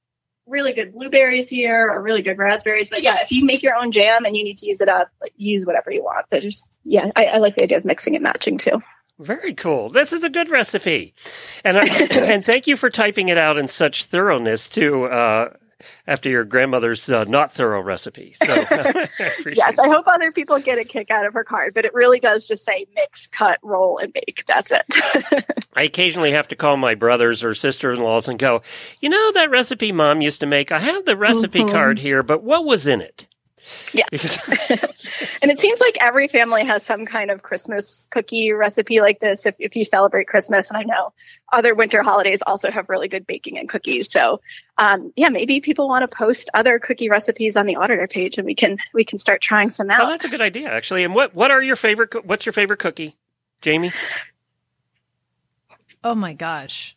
really 0.48 0.74
good 0.74 0.92
blueberries 0.94 1.50
here 1.50 1.90
or 1.90 2.04
really 2.04 2.22
good 2.22 2.38
raspberries. 2.38 2.90
But 2.90 3.02
yeah, 3.02 3.16
if 3.22 3.32
you 3.32 3.44
make 3.46 3.64
your 3.64 3.76
own 3.76 3.92
jam 3.92 4.26
and 4.26 4.36
you 4.38 4.44
need 4.44 4.58
to 4.60 4.68
use 4.68 4.80
it 4.82 4.90
up, 4.90 5.10
like, 5.22 5.34
use 5.38 5.66
whatever 5.66 5.92
you 5.92 6.04
want. 6.04 6.28
They're 6.30 6.40
just 6.42 6.78
yeah, 6.84 7.10
I, 7.16 7.26
I 7.26 7.38
like 7.40 7.56
the 7.56 7.64
idea 7.64 7.78
of 7.80 7.86
mixing 7.86 8.16
and 8.16 8.24
matching 8.24 8.58
too. 8.58 8.80
Very 9.18 9.54
cool. 9.54 9.90
This 9.90 10.12
is 10.12 10.24
a 10.26 10.30
good 10.30 10.50
recipe, 10.50 11.14
and 11.64 11.78
I, 11.78 11.86
and 12.12 12.44
thank 12.46 12.68
you 12.68 12.76
for 12.76 12.90
typing 12.90 13.30
it 13.30 13.38
out 13.38 13.58
in 13.58 13.68
such 13.68 14.06
thoroughness 14.06 14.68
too. 14.68 15.06
Uh, 15.06 15.54
after 16.08 16.30
your 16.30 16.44
grandmother's 16.44 17.10
uh, 17.10 17.24
not 17.26 17.52
thorough 17.52 17.82
recipe, 17.82 18.34
so 18.34 18.46
I 18.70 19.08
Yes, 19.54 19.80
I 19.80 19.88
hope 19.88 20.08
other 20.08 20.32
people 20.32 20.60
get 20.60 20.78
a 20.78 20.84
kick 20.86 21.12
out 21.12 21.26
of 21.26 21.34
her 21.34 21.44
card, 21.44 21.74
but 21.74 21.86
it 21.86 21.94
really 21.94 22.20
does 22.20 22.46
just 22.46 22.64
say 22.64 22.86
mix, 22.96 23.28
cut, 23.28 23.60
roll, 23.64 23.98
and 23.98 24.12
bake. 24.14 24.44
That's 24.48 24.72
it. 24.72 25.46
I 25.74 25.84
occasionally 25.84 26.32
have 26.32 26.48
to 26.50 26.56
call 26.56 26.78
my 26.78 26.96
brothers 26.96 27.44
or 27.44 27.54
sisters 27.54 27.98
in 27.98 28.04
laws 28.04 28.30
and 28.30 28.40
go, 28.40 28.62
you 29.02 29.10
know, 29.10 29.32
that 29.34 29.50
recipe 29.52 29.92
mom 29.92 30.22
used 30.22 30.40
to 30.42 30.48
make? 30.48 30.72
I 30.72 30.80
have 30.80 31.06
the 31.06 31.18
recipe 31.18 31.64
Mhm. 31.64 31.72
card 31.72 32.00
here, 32.00 32.24
but 32.24 32.44
what 32.44 32.66
was 32.66 32.88
in 32.88 33.02
it? 33.02 33.28
Yes. 33.94 34.48
and 35.42 35.52
it 35.52 35.60
seems 35.60 35.80
like 35.80 35.98
every 36.02 36.28
family 36.28 36.66
has 36.66 36.86
some 36.86 37.06
kind 37.06 37.32
of 37.32 37.42
Christmas 37.42 38.08
cookie 38.12 38.52
recipe 38.52 39.02
like 39.02 39.20
this 39.20 39.46
if, 39.46 39.56
if 39.60 39.76
you 39.76 39.86
celebrate 39.86 40.28
Christmas. 40.28 40.70
And 40.70 40.78
I 40.78 40.84
know 40.84 41.14
other 41.52 41.76
winter 41.76 42.04
holidays 42.04 42.42
also 42.46 42.72
have 42.72 42.90
really 42.90 43.08
good 43.08 43.26
baking 43.28 43.58
and 43.58 43.70
cookies. 43.70 44.12
So 44.12 44.42
um, 44.78 45.12
yeah, 45.16 45.30
maybe 45.30 45.62
people 45.62 45.88
want 45.88 46.10
to 46.10 46.16
post 46.18 46.50
other 46.54 46.80
cookie 46.80 47.10
recipes 47.10 47.56
on 47.56 47.66
the 47.66 47.78
auditor 47.78 48.08
page 48.08 48.38
and 48.38 48.46
we 48.46 48.56
can 48.56 48.78
we 48.94 49.04
can 49.04 49.18
start 49.18 49.42
trying 49.42 49.70
some 49.70 49.90
Oh, 49.90 49.94
out. 49.94 50.08
that's 50.10 50.26
a 50.26 50.30
good 50.30 50.42
idea, 50.42 50.70
actually. 50.70 51.04
And 51.04 51.16
what 51.16 51.34
what 51.34 51.52
are 51.52 51.62
your 51.62 51.76
favorite? 51.76 52.26
What's 52.26 52.46
your 52.46 52.54
favorite 52.54 52.80
cookie, 52.80 53.16
Jamie? 53.62 53.92
Oh 56.04 56.16
my 56.16 56.34
gosh. 56.34 56.96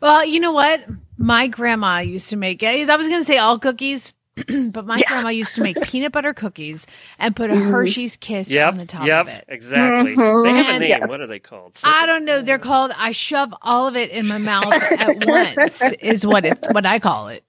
Well, 0.00 0.24
you 0.24 0.38
know 0.40 0.52
what? 0.52 0.84
My 1.16 1.46
grandma 1.46 2.00
used 2.00 2.30
to 2.30 2.36
make 2.36 2.62
I 2.62 2.96
was 2.96 3.08
going 3.08 3.20
to 3.20 3.24
say 3.24 3.38
all 3.38 3.58
cookies, 3.58 4.12
but 4.72 4.84
my 4.86 4.96
Yeah. 4.96 5.08
grandma 5.08 5.28
used 5.30 5.54
to 5.56 5.62
make 5.62 5.80
peanut 5.82 6.12
butter 6.12 6.34
cookies 6.34 6.86
and 7.18 7.36
put 7.36 7.50
a 7.50 7.56
Hershey's 7.56 8.16
kiss 8.16 8.50
Yep, 8.50 8.72
on 8.72 8.78
the 8.78 8.86
top 8.86 9.06
yep, 9.06 9.22
of 9.22 9.28
it. 9.28 9.44
exactly. 9.48 10.16
Mhm. 10.16 10.44
They 10.44 10.52
have 10.54 10.76
a 10.76 10.78
name. 10.80 10.88
Yes. 10.88 11.08
What 11.10 11.20
are 11.20 11.26
they 11.28 11.38
called? 11.38 11.78
I 11.84 12.04
don't 12.06 12.24
know. 12.24 12.42
They're 12.42 12.58
called 12.58 12.92
I 12.96 13.12
shove 13.12 13.54
all 13.62 13.86
of 13.86 13.96
it 13.96 14.10
in 14.10 14.26
my 14.26 14.38
mouth 14.38 14.72
at 14.98 15.24
once 15.26 15.82
is 16.00 16.26
what 16.26 16.44
it 16.44 16.58
what 16.72 16.84
I 16.86 16.98
call 16.98 17.28
it. 17.28 17.44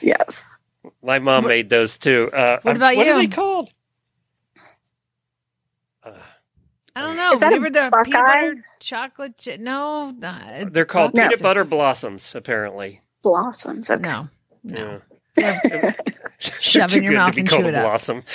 Yes. 0.00 0.58
My 1.02 1.18
mom 1.18 1.46
made 1.46 1.70
those 1.70 1.96
too. 1.96 2.30
Uh, 2.32 2.58
What 2.62 2.72
um, 2.72 2.76
about 2.76 2.96
What 2.96 3.06
are 3.06 3.10
you? 3.22 3.28
they 3.28 3.34
called? 3.34 3.70
Uh, 6.04 6.12
I 6.94 7.00
don't 7.02 7.16
know. 7.16 7.32
Is 7.32 7.40
that 7.40 7.52
a 7.52 7.56
Remember 7.56 7.70
the 7.70 7.88
Buckeye? 7.90 8.04
peanut 8.10 8.26
butter 8.26 8.56
chocolate? 8.80 9.38
Chip? 9.38 9.60
No, 9.60 10.12
uh, 10.22 10.64
they're 10.70 10.84
called 10.84 11.14
No. 11.14 11.22
peanut 11.22 11.40
butter 11.40 11.64
blossoms, 11.64 12.34
apparently. 12.34 13.00
Blossoms. 13.22 13.90
Okay. 13.90 14.02
No, 14.02 14.28
no. 14.64 15.00
Yeah. 15.02 15.11
Shove 16.38 16.90
Too 16.90 16.98
in 16.98 17.04
your 17.04 17.12
good 17.12 17.18
to 17.18 17.24
mouth 17.24 17.34
be 17.34 17.40
and 17.40 17.48
called 17.48 17.62
chew 17.62 17.68
it 17.68 17.74
up. 17.74 17.84
blossom. 17.84 18.22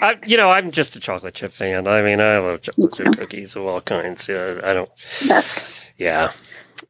I, 0.00 0.16
you 0.26 0.36
know, 0.36 0.50
I'm 0.50 0.70
just 0.70 0.96
a 0.96 1.00
chocolate 1.00 1.34
chip 1.34 1.52
fan. 1.52 1.86
I 1.86 2.02
mean, 2.02 2.20
I 2.20 2.38
love 2.38 2.62
chocolate 2.62 2.92
chip 2.92 3.06
too. 3.06 3.12
cookies 3.12 3.56
of 3.56 3.64
all 3.64 3.80
kinds. 3.80 4.28
Yeah, 4.28 4.60
I 4.62 4.72
don't. 4.74 4.90
Yes. 5.24 5.64
Yeah, 5.96 6.32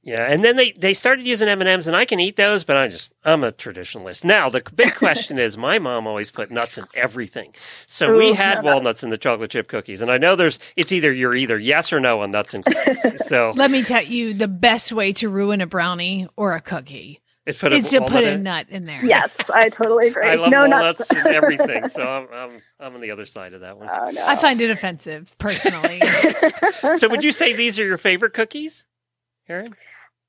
yeah. 0.03 0.31
And 0.31 0.43
then 0.45 0.57
they 0.57 0.73
they 0.73 0.95
started 0.95 1.27
using 1.27 1.49
M 1.49 1.61
and 1.61 1.69
M's, 1.69 1.87
and 1.87 1.97
I 1.97 2.05
can 2.05 2.19
eat 2.21 2.37
those, 2.37 2.65
but 2.65 2.77
I 2.77 2.89
just 2.89 3.15
I'm 3.25 3.45
a 3.45 3.53
traditionalist. 3.53 4.25
Now 4.25 4.49
the 4.51 4.63
big 4.75 4.95
question 4.95 5.39
is, 5.39 5.57
my 5.59 5.79
mom 5.79 6.07
always 6.07 6.31
put 6.31 6.51
nuts 6.51 6.79
in 6.79 6.85
everything, 6.95 7.53
so 7.87 8.17
we 8.17 8.31
oh, 8.31 8.35
had 8.35 8.63
walnuts 8.65 9.03
in 9.03 9.11
the 9.11 9.19
chocolate 9.19 9.51
chip 9.51 9.69
cookies, 9.69 10.03
and 10.03 10.11
I 10.11 10.19
know 10.19 10.37
there's 10.37 10.59
it's 10.77 10.93
either 10.93 11.13
you're 11.13 11.35
either 11.37 11.59
yes 11.59 11.93
or 11.93 12.01
no 12.01 12.23
on 12.23 12.31
nuts 12.31 12.55
and 12.55 12.65
cookies. 12.65 13.27
so 13.27 13.53
Let 13.55 13.71
me 13.71 13.83
tell 13.83 14.03
you, 14.05 14.35
the 14.35 14.49
best 14.49 14.93
way 14.93 15.13
to 15.15 15.29
ruin 15.29 15.61
a 15.61 15.67
brownie 15.67 16.27
or 16.37 16.55
a 16.55 16.61
cookie 16.61 17.21
it's 17.49 17.59
put 17.59 17.73
is 17.73 17.91
to 17.91 18.01
put 18.03 18.25
a 18.25 18.33
in. 18.33 18.43
nut 18.43 18.67
in 18.69 18.85
there. 18.85 19.05
Yes, 19.05 19.49
I 19.51 19.69
totally 19.71 20.09
agree. 20.09 20.29
I 20.29 20.35
love 20.35 20.51
no 20.51 20.69
walnuts 20.69 21.11
nuts. 21.11 21.11
and 21.11 21.35
everything, 21.35 21.89
so 21.89 22.03
I'm, 22.09 22.29
I'm 22.33 22.59
I'm 22.79 22.95
on 22.95 23.01
the 23.01 23.11
other 23.11 23.25
side 23.25 23.55
of 23.55 23.63
that 23.63 23.79
one. 23.79 23.89
Oh, 23.91 24.11
no. 24.11 24.27
I 24.27 24.37
find 24.37 24.61
it 24.61 24.71
offensive 24.71 25.35
personally. 25.39 26.03
So 26.97 27.09
would 27.09 27.25
you 27.25 27.33
say 27.33 27.55
these 27.55 27.81
are 27.81 27.85
your 27.85 27.97
favorite 27.99 28.33
cookies, 28.35 28.87
Erin? 29.49 29.75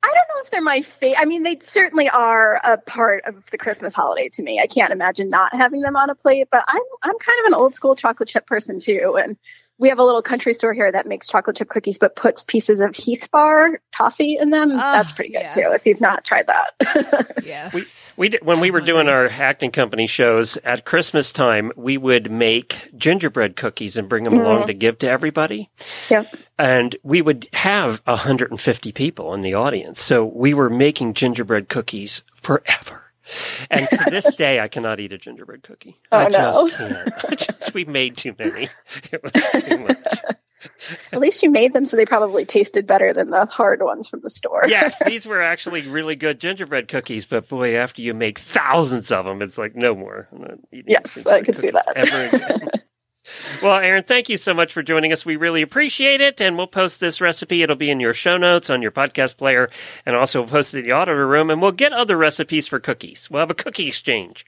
I 0.01 0.07
don't 0.07 0.15
know 0.15 0.41
if 0.41 0.49
they're 0.49 0.61
my 0.61 0.81
favorite. 0.81 1.19
I 1.19 1.25
mean, 1.25 1.43
they 1.43 1.57
certainly 1.59 2.09
are 2.09 2.59
a 2.63 2.77
part 2.77 3.23
of 3.25 3.49
the 3.51 3.57
Christmas 3.57 3.93
holiday 3.93 4.29
to 4.33 4.43
me. 4.43 4.59
I 4.59 4.67
can't 4.67 4.91
imagine 4.91 5.29
not 5.29 5.53
having 5.53 5.81
them 5.81 5.95
on 5.95 6.09
a 6.09 6.15
plate, 6.15 6.47
but 6.51 6.63
I'm 6.67 6.81
I'm 7.03 7.17
kind 7.19 7.39
of 7.41 7.45
an 7.47 7.53
old 7.53 7.75
school 7.75 7.95
chocolate 7.95 8.29
chip 8.29 8.45
person 8.47 8.79
too. 8.79 9.17
And 9.21 9.37
we 9.79 9.89
have 9.89 9.97
a 9.97 10.03
little 10.03 10.21
country 10.21 10.53
store 10.53 10.73
here 10.73 10.91
that 10.91 11.07
makes 11.07 11.27
chocolate 11.27 11.55
chip 11.55 11.69
cookies, 11.69 11.97
but 11.97 12.15
puts 12.15 12.43
pieces 12.43 12.81
of 12.81 12.95
Heath 12.95 13.29
Bar 13.31 13.81
toffee 13.93 14.37
in 14.37 14.49
them. 14.49 14.71
Ah, 14.73 14.93
That's 14.93 15.13
pretty 15.13 15.31
good 15.31 15.41
yes. 15.43 15.55
too. 15.55 15.63
If 15.65 15.85
you've 15.85 16.01
not 16.01 16.25
tried 16.25 16.47
that, 16.47 17.41
yes. 17.45 18.13
We 18.17 18.29
did, 18.29 18.45
when 18.45 18.59
we 18.59 18.71
were 18.71 18.81
doing 18.81 19.07
our 19.07 19.27
acting 19.27 19.71
company 19.71 20.05
shows 20.05 20.57
at 20.57 20.85
Christmas 20.85 21.31
time, 21.31 21.71
we 21.77 21.97
would 21.97 22.29
make 22.29 22.89
gingerbread 22.97 23.55
cookies 23.55 23.95
and 23.95 24.09
bring 24.09 24.25
them 24.25 24.33
along 24.33 24.67
to 24.67 24.73
give 24.73 24.99
to 24.99 25.09
everybody. 25.09 25.69
yeah. 26.09 26.25
And 26.57 26.97
we 27.03 27.21
would 27.21 27.47
have 27.53 28.01
150 28.03 28.91
people 28.91 29.33
in 29.33 29.43
the 29.43 29.53
audience. 29.53 30.01
So 30.01 30.25
we 30.25 30.53
were 30.53 30.69
making 30.69 31.13
gingerbread 31.13 31.69
cookies 31.69 32.21
forever. 32.35 33.08
And 33.69 33.87
to 33.89 34.09
this 34.09 34.33
day, 34.37 34.59
I 34.59 34.67
cannot 34.67 34.99
eat 34.99 35.13
a 35.13 35.17
gingerbread 35.17 35.63
cookie. 35.63 35.97
Oh, 36.11 36.17
I 36.17 36.25
Oh, 36.25 36.27
no. 36.29 36.67
just 36.67 36.77
can't. 36.77 37.25
I 37.29 37.35
just, 37.35 37.73
we 37.73 37.85
made 37.85 38.17
too 38.17 38.35
many. 38.37 38.69
It 39.11 39.21
was 39.23 39.63
too 39.63 39.77
much. 39.79 40.07
At 41.13 41.19
least 41.21 41.41
you 41.41 41.49
made 41.49 41.71
them 41.71 41.85
so 41.85 41.95
they 41.95 42.05
probably 42.05 42.43
tasted 42.43 42.85
better 42.85 43.13
than 43.13 43.29
the 43.29 43.45
hard 43.45 43.81
ones 43.81 44.09
from 44.09 44.19
the 44.21 44.29
store. 44.29 44.63
yes, 44.67 45.01
these 45.05 45.25
were 45.25 45.41
actually 45.41 45.87
really 45.87 46.15
good 46.17 46.37
gingerbread 46.39 46.89
cookies, 46.89 47.25
but 47.25 47.47
boy, 47.47 47.75
after 47.77 48.01
you 48.01 48.13
make 48.13 48.39
thousands 48.39 49.09
of 49.11 49.23
them, 49.25 49.41
it's 49.41 49.57
like 49.57 49.75
no 49.75 49.95
more. 49.95 50.27
I'm 50.33 50.41
not 50.41 50.51
eating 50.73 50.85
Yes, 50.89 51.25
I 51.25 51.43
can 51.43 51.55
see 51.55 51.71
that. 51.71 52.83
Ever 53.25 53.57
again. 53.57 53.63
well, 53.63 53.79
Erin, 53.79 54.03
thank 54.03 54.29
you 54.29 54.37
so 54.37 54.53
much 54.53 54.73
for 54.73 54.83
joining 54.83 55.11
us. 55.11 55.25
We 55.25 55.35
really 55.35 55.61
appreciate 55.61 56.21
it, 56.21 56.41
and 56.41 56.57
we'll 56.57 56.67
post 56.67 56.99
this 56.99 57.21
recipe. 57.21 57.61
It'll 57.61 57.75
be 57.75 57.89
in 57.89 57.99
your 57.99 58.13
show 58.13 58.37
notes 58.37 58.69
on 58.69 58.81
your 58.81 58.91
podcast 58.91 59.37
player, 59.37 59.69
and 60.05 60.15
also 60.15 60.41
we'll 60.41 60.49
post 60.49 60.73
it 60.73 60.79
in 60.79 60.85
the 60.85 60.91
auditor 60.91 61.27
room, 61.27 61.49
and 61.49 61.61
we'll 61.61 61.71
get 61.71 61.93
other 61.93 62.17
recipes 62.17 62.67
for 62.67 62.79
cookies. 62.79 63.29
We'll 63.29 63.41
have 63.41 63.51
a 63.51 63.55
cookie 63.55 63.87
exchange. 63.87 64.45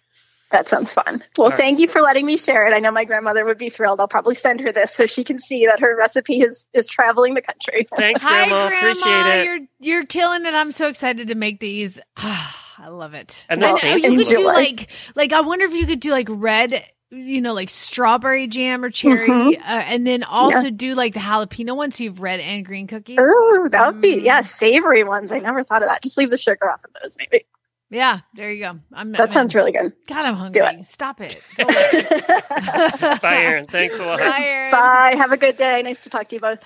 That 0.52 0.68
sounds 0.68 0.94
fun. 0.94 1.24
Well, 1.38 1.50
right. 1.50 1.58
thank 1.58 1.80
you 1.80 1.88
for 1.88 2.02
letting 2.02 2.26
me 2.26 2.38
share 2.38 2.68
it. 2.68 2.74
I 2.74 2.80
know 2.80 2.92
my 2.92 3.06
grandmother 3.06 3.46
would 3.46 3.58
be 3.58 3.70
thrilled. 3.70 4.02
I'll 4.02 4.08
probably 4.08 4.36
send 4.36 4.60
her 4.60 4.72
this 4.72 4.94
so 4.94 5.06
she 5.06 5.24
can 5.24 5.40
see 5.40 5.66
that 5.66 5.80
her 5.80 5.98
recipe 5.98 6.42
is 6.42 6.66
is 6.74 6.88
traveling 6.88 7.36
the 7.36 7.42
country. 7.42 7.88
Thanks, 7.96 8.22
Hi, 8.22 8.48
Grandma. 8.48 8.68
Grandma. 8.68 8.92
Appreciate 8.92 9.40
it. 9.40 9.46
You're 9.46 9.60
you're 9.80 10.06
killing 10.06 10.46
it. 10.46 10.54
I'm 10.54 10.74
so 10.74 10.88
excited 10.88 11.30
to 11.30 11.36
make 11.36 11.62
these. 11.62 12.00
Ah, 12.18 12.76
I 12.80 12.90
love 12.90 13.14
it. 13.14 13.46
And 13.48 13.62
they're 13.62 13.70
And, 13.70 14.04
uh, 14.04 14.08
you 14.08 14.18
could 14.18 14.28
do 14.28 14.46
like 14.46 14.90
like 15.16 15.32
I 15.32 15.42
wonder 15.42 15.66
if 15.66 15.74
you 15.74 15.88
could 15.88 16.02
do 16.02 16.12
like 16.12 16.28
red, 16.30 16.84
you 17.12 17.42
know, 17.42 17.54
like 17.54 17.70
strawberry 17.70 18.48
jam 18.48 18.84
or 18.84 18.90
cherry, 18.90 19.28
Mhm. 19.28 19.58
uh, 19.60 19.62
and 19.66 20.08
then 20.08 20.24
also 20.24 20.70
do 20.70 20.96
like 20.96 21.14
the 21.14 21.20
jalapeno 21.20 21.76
ones. 21.76 21.98
So 21.98 22.06
you've 22.06 22.22
red 22.22 22.40
and 22.40 22.66
green 22.66 22.88
cookies. 22.88 23.20
Ooh, 23.20 23.68
that 23.72 23.86
would 23.94 24.02
be 24.02 24.16
Mm. 24.18 24.24
yeah, 24.24 24.42
savory 24.42 25.04
ones. 25.04 25.32
I 25.32 25.40
never 25.40 25.64
thought 25.64 25.84
of 25.84 25.90
that. 25.90 26.02
Just 26.02 26.18
leave 26.18 26.30
the 26.30 26.38
sugar 26.38 26.72
off 26.72 26.84
of 26.86 26.92
those, 27.02 27.18
maybe. 27.20 27.46
Yeah, 27.90 28.20
there 28.36 28.50
you 28.52 28.64
go. 28.64 28.80
I'm, 28.94 29.12
That 29.12 29.34
sounds 29.34 29.54
really 29.54 29.74
good. 29.74 29.92
God, 30.08 30.26
I'm 30.26 30.52
Do 30.54 30.62
hungry. 30.64 30.84
Stop 30.84 31.20
it. 31.20 31.42
Bye, 31.58 33.36
Erin. 33.44 33.68
Thanks 33.68 34.00
a 34.00 34.06
lot. 34.06 34.20
Bye, 34.20 34.40
Erin. 34.40 34.72
Bye. 34.72 35.16
Have 35.18 35.34
a 35.34 35.38
good 35.38 35.58
day. 35.58 35.82
Nice 35.84 36.04
to 36.04 36.10
talk 36.10 36.30
to 36.30 36.36
you 36.38 36.40
both. 36.40 36.64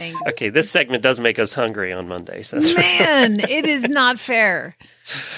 Thanks. 0.00 0.18
Okay, 0.30 0.48
this 0.48 0.70
segment 0.70 1.02
does 1.02 1.20
make 1.20 1.38
us 1.38 1.52
hungry 1.52 1.92
on 1.92 2.08
Mondays. 2.08 2.52
That's 2.52 2.74
Man, 2.74 3.40
it 3.50 3.66
is 3.66 3.82
not 3.82 4.18
fair. 4.18 4.74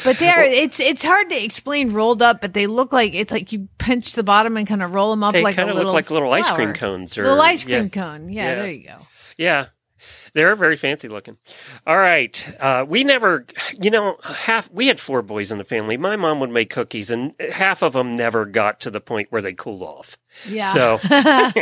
But 0.05 0.21
they're 0.21 0.45
it's 0.45 0.79
it's 0.79 1.03
hard 1.03 1.29
to 1.31 1.45
explain 1.45 1.93
rolled 1.93 2.23
up, 2.23 2.41
but 2.41 2.53
they 2.55 2.69
look 2.69 2.93
like 2.93 3.13
it's 3.13 3.33
like 3.33 3.51
you 3.51 3.69
pinch 3.79 4.13
the 4.13 4.23
bottom 4.23 4.57
and 4.57 4.65
kind 4.65 4.81
of 4.81 4.93
roll 4.93 5.11
them 5.11 5.25
up 5.25 5.33
They 5.33 5.43
like 5.43 5.57
kind 5.57 5.69
of 5.69 5.75
little 5.75 5.91
look 5.91 5.97
like 5.97 6.11
little 6.13 6.31
ice 6.33 6.49
cream 6.53 6.75
cones 6.75 7.19
or 7.19 7.25
little 7.25 7.41
ice 7.41 7.65
yeah. 7.65 7.79
cream 7.79 7.91
cone. 7.91 8.29
Yeah, 8.33 8.51
Yeah. 8.51 8.55
there 8.55 8.71
you 8.71 8.87
go. 8.87 8.97
Yeah. 9.37 9.67
They're 10.35 10.57
very 10.57 10.76
fancy 10.76 11.09
looking. 11.09 11.37
All 11.87 11.99
right. 11.99 12.57
Uh, 12.59 12.87
we 12.89 13.05
never, 13.05 13.45
you 13.80 13.91
know, 13.91 14.16
half, 14.24 14.70
we 14.70 14.87
had 14.87 14.99
four 14.99 15.20
boys 15.20 15.53
in 15.53 15.59
the 15.59 15.64
family. 15.64 15.97
My 15.99 16.16
mom 16.16 16.41
would 16.41 16.51
make 16.51 16.70
cookies 16.70 17.11
and 17.11 17.35
half 17.53 17.83
of 17.83 17.93
them 17.93 18.12
never 18.12 18.47
got 18.47 18.80
to 18.80 18.91
the 18.91 19.01
point 19.01 19.30
where 19.30 19.43
they 19.43 19.53
cooled 19.53 19.83
off. 19.83 20.16
Yeah. 20.49 20.72
So 20.72 21.01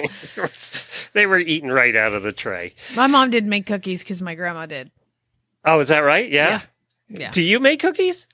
they 1.14 1.26
were 1.26 1.38
eating 1.38 1.70
right 1.70 1.96
out 1.96 2.12
of 2.12 2.22
the 2.22 2.32
tray. 2.32 2.74
my 2.94 3.08
mom 3.08 3.30
didn't 3.30 3.50
make 3.50 3.66
cookies 3.66 4.02
because 4.04 4.22
my 4.22 4.36
grandma 4.36 4.66
did. 4.66 4.92
Oh, 5.64 5.80
is 5.80 5.88
that 5.88 5.98
right? 5.98 6.30
Yeah. 6.30 6.62
Yeah. 7.08 7.32
Do 7.32 7.42
you 7.42 7.58
make 7.58 7.80
cookies? 7.80 8.26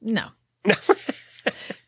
No. 0.00 0.28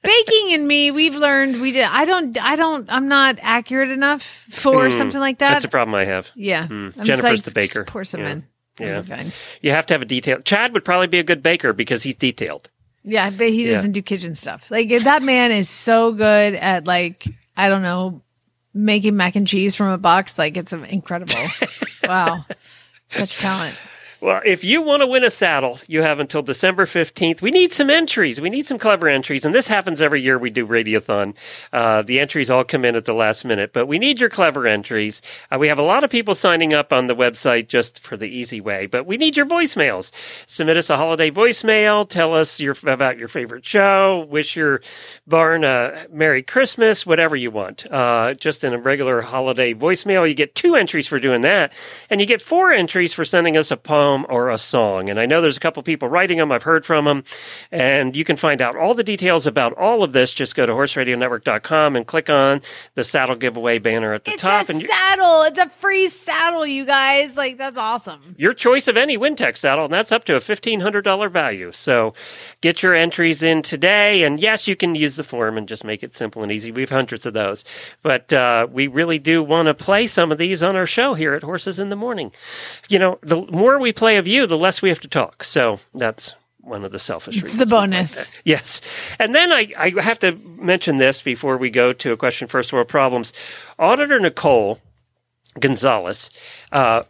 Baking 0.02 0.52
and 0.54 0.66
me, 0.68 0.90
we've 0.92 1.14
learned 1.16 1.60
we 1.60 1.72
did. 1.72 1.82
I 1.82 2.04
don't. 2.04 2.38
I 2.40 2.54
don't. 2.56 2.88
I'm 2.88 3.08
not 3.08 3.38
accurate 3.42 3.90
enough 3.90 4.22
for 4.50 4.86
Mm, 4.88 4.96
something 4.96 5.20
like 5.20 5.38
that. 5.38 5.52
That's 5.54 5.64
a 5.64 5.68
problem 5.68 5.94
I 5.96 6.04
have. 6.04 6.30
yeah. 6.36 6.68
Mm. 6.68 7.02
Jennifer's 7.02 7.30
like, 7.30 7.42
the 7.42 7.50
baker. 7.50 7.84
Pour 7.84 8.04
some 8.04 8.20
Yeah. 8.20 8.30
in. 8.30 8.44
Yeah. 8.78 8.98
Okay. 8.98 9.32
You 9.60 9.72
have 9.72 9.86
to 9.86 9.94
have 9.94 10.02
a 10.02 10.06
detail. 10.06 10.38
Chad 10.40 10.72
would 10.72 10.84
probably 10.84 11.08
be 11.08 11.18
a 11.18 11.24
good 11.24 11.42
baker 11.42 11.72
because 11.72 12.04
he's 12.04 12.14
detailed. 12.14 12.70
Yeah, 13.02 13.30
but 13.30 13.48
he 13.48 13.66
Yeah. 13.66 13.74
doesn't 13.74 13.90
do 13.92 14.02
kitchen 14.02 14.36
stuff. 14.36 14.70
Like 14.70 14.88
that 15.02 15.22
man 15.24 15.50
is 15.50 15.68
so 15.68 16.12
good 16.12 16.54
at 16.54 16.86
like 16.86 17.26
I 17.56 17.68
don't 17.68 17.82
know 17.82 18.22
making 18.72 19.16
mac 19.16 19.34
and 19.34 19.48
cheese 19.48 19.74
from 19.74 19.88
a 19.88 19.98
box. 19.98 20.38
Like 20.38 20.56
it's 20.56 20.72
incredible. 20.72 21.44
wow, 22.04 22.44
such 23.08 23.38
talent. 23.38 23.74
Well, 24.20 24.40
if 24.44 24.64
you 24.64 24.82
want 24.82 25.02
to 25.02 25.06
win 25.06 25.22
a 25.22 25.30
saddle, 25.30 25.78
you 25.86 26.02
have 26.02 26.18
until 26.18 26.42
December 26.42 26.86
15th. 26.86 27.40
We 27.40 27.52
need 27.52 27.72
some 27.72 27.88
entries. 27.88 28.40
We 28.40 28.50
need 28.50 28.66
some 28.66 28.76
clever 28.78 29.08
entries. 29.08 29.44
And 29.44 29.54
this 29.54 29.68
happens 29.68 30.02
every 30.02 30.20
year 30.22 30.36
we 30.36 30.50
do 30.50 30.66
Radiothon. 30.66 31.34
Uh, 31.72 32.02
the 32.02 32.18
entries 32.18 32.50
all 32.50 32.64
come 32.64 32.84
in 32.84 32.96
at 32.96 33.04
the 33.04 33.14
last 33.14 33.44
minute, 33.44 33.72
but 33.72 33.86
we 33.86 34.00
need 34.00 34.18
your 34.18 34.28
clever 34.28 34.66
entries. 34.66 35.22
Uh, 35.52 35.58
we 35.58 35.68
have 35.68 35.78
a 35.78 35.84
lot 35.84 36.02
of 36.02 36.10
people 36.10 36.34
signing 36.34 36.74
up 36.74 36.92
on 36.92 37.06
the 37.06 37.14
website 37.14 37.68
just 37.68 38.00
for 38.00 38.16
the 38.16 38.26
easy 38.26 38.60
way, 38.60 38.86
but 38.86 39.06
we 39.06 39.18
need 39.18 39.36
your 39.36 39.46
voicemails. 39.46 40.10
Submit 40.46 40.78
us 40.78 40.90
a 40.90 40.96
holiday 40.96 41.30
voicemail. 41.30 42.08
Tell 42.08 42.34
us 42.34 42.58
your, 42.58 42.74
about 42.88 43.18
your 43.18 43.28
favorite 43.28 43.64
show. 43.64 44.26
Wish 44.28 44.56
your 44.56 44.80
barn 45.28 45.62
a 45.62 46.06
Merry 46.10 46.42
Christmas, 46.42 47.06
whatever 47.06 47.36
you 47.36 47.52
want. 47.52 47.86
Uh, 47.88 48.34
just 48.34 48.64
in 48.64 48.72
a 48.74 48.78
regular 48.78 49.20
holiday 49.20 49.74
voicemail, 49.74 50.28
you 50.28 50.34
get 50.34 50.56
two 50.56 50.74
entries 50.74 51.06
for 51.06 51.20
doing 51.20 51.42
that. 51.42 51.72
And 52.10 52.20
you 52.20 52.26
get 52.26 52.42
four 52.42 52.72
entries 52.72 53.14
for 53.14 53.24
sending 53.24 53.56
us 53.56 53.70
a 53.70 53.76
poem 53.76 54.07
or 54.28 54.50
a 54.50 54.58
song. 54.58 55.08
And 55.08 55.18
I 55.20 55.26
know 55.26 55.40
there's 55.40 55.56
a 55.56 55.60
couple 55.60 55.82
people 55.82 56.08
writing 56.08 56.38
them. 56.38 56.50
I've 56.52 56.62
heard 56.62 56.84
from 56.86 57.04
them. 57.04 57.24
And 57.70 58.16
you 58.16 58.24
can 58.24 58.36
find 58.36 58.60
out 58.62 58.76
all 58.76 58.94
the 58.94 59.04
details 59.04 59.46
about 59.46 59.72
all 59.74 60.02
of 60.02 60.12
this. 60.12 60.32
Just 60.32 60.54
go 60.56 60.66
to 60.66 60.72
horseradionetwork.com 60.72 61.96
and 61.96 62.06
click 62.06 62.30
on 62.30 62.62
the 62.94 63.04
saddle 63.04 63.36
giveaway 63.36 63.78
banner 63.78 64.12
at 64.14 64.24
the 64.24 64.32
It's 64.32 64.42
top. 64.42 64.68
and 64.68 64.82
saddle. 64.82 65.42
It's 65.42 65.58
a 65.58 65.70
free 65.80 66.08
saddle, 66.08 66.66
you 66.66 66.84
guys. 66.84 67.36
Like 67.36 67.58
that's 67.58 67.76
awesome. 67.78 68.34
your 68.38 68.52
choice 68.52 68.88
of 68.88 68.96
any 68.96 69.18
Wintec 69.18 69.56
saddle, 69.56 69.84
and 69.84 69.92
that's 69.92 70.12
up 70.12 70.24
to 70.24 70.34
a 70.36 70.40
$1,500 70.40 71.30
value. 71.30 71.72
So 71.72 72.14
get 72.60 72.82
your 72.82 72.94
entries 72.94 73.42
in 73.42 73.62
today. 73.62 74.22
And 74.24 74.40
yes, 74.40 74.68
you 74.68 74.76
can 74.76 74.94
use 74.94 75.16
the 75.16 75.24
form 75.24 75.56
and 75.58 75.68
just 75.68 75.84
make 75.84 76.02
it 76.02 76.14
simple 76.14 76.42
and 76.42 76.52
easy. 76.52 76.70
We 76.72 76.82
have 76.82 76.90
hundreds 76.90 77.26
of 77.26 77.34
those. 77.34 77.64
But 78.02 78.32
uh, 78.32 78.66
we 78.70 78.86
really 78.86 79.18
do 79.18 79.42
want 79.42 79.66
to 79.66 79.74
play 79.74 80.06
some 80.06 80.32
of 80.32 80.38
these 80.38 80.62
on 80.62 80.76
our 80.76 80.86
show 80.86 81.14
here 81.14 81.34
at 81.34 81.42
Horses 81.42 81.78
in 81.78 81.88
the 81.88 81.96
Morning. 81.96 82.32
You 82.88 82.98
know, 82.98 83.18
the 83.22 83.42
more 83.50 83.78
we 83.78 83.92
play 83.98 84.16
of 84.16 84.26
you, 84.26 84.46
the 84.46 84.58
less 84.58 84.82
we 84.82 84.88
have 84.88 85.00
to 85.00 85.08
talk. 85.08 85.44
So 85.44 85.80
that's 85.94 86.34
one 86.60 86.84
of 86.84 86.92
the 86.92 86.98
selfish 86.98 87.36
reasons. 87.36 87.52
It's 87.52 87.58
the 87.58 87.66
bonus. 87.66 88.32
Yes. 88.44 88.80
And 89.18 89.34
then 89.34 89.52
I, 89.52 89.72
I 89.76 90.02
have 90.02 90.18
to 90.20 90.32
mention 90.32 90.98
this 90.98 91.22
before 91.22 91.56
we 91.56 91.70
go 91.70 91.92
to 91.92 92.12
a 92.12 92.16
question 92.16 92.48
first 92.48 92.72
world 92.72 92.88
problems. 92.88 93.32
Auditor 93.78 94.20
Nicole 94.20 94.78
Gonzalez 95.58 96.30
uh, 96.72 97.02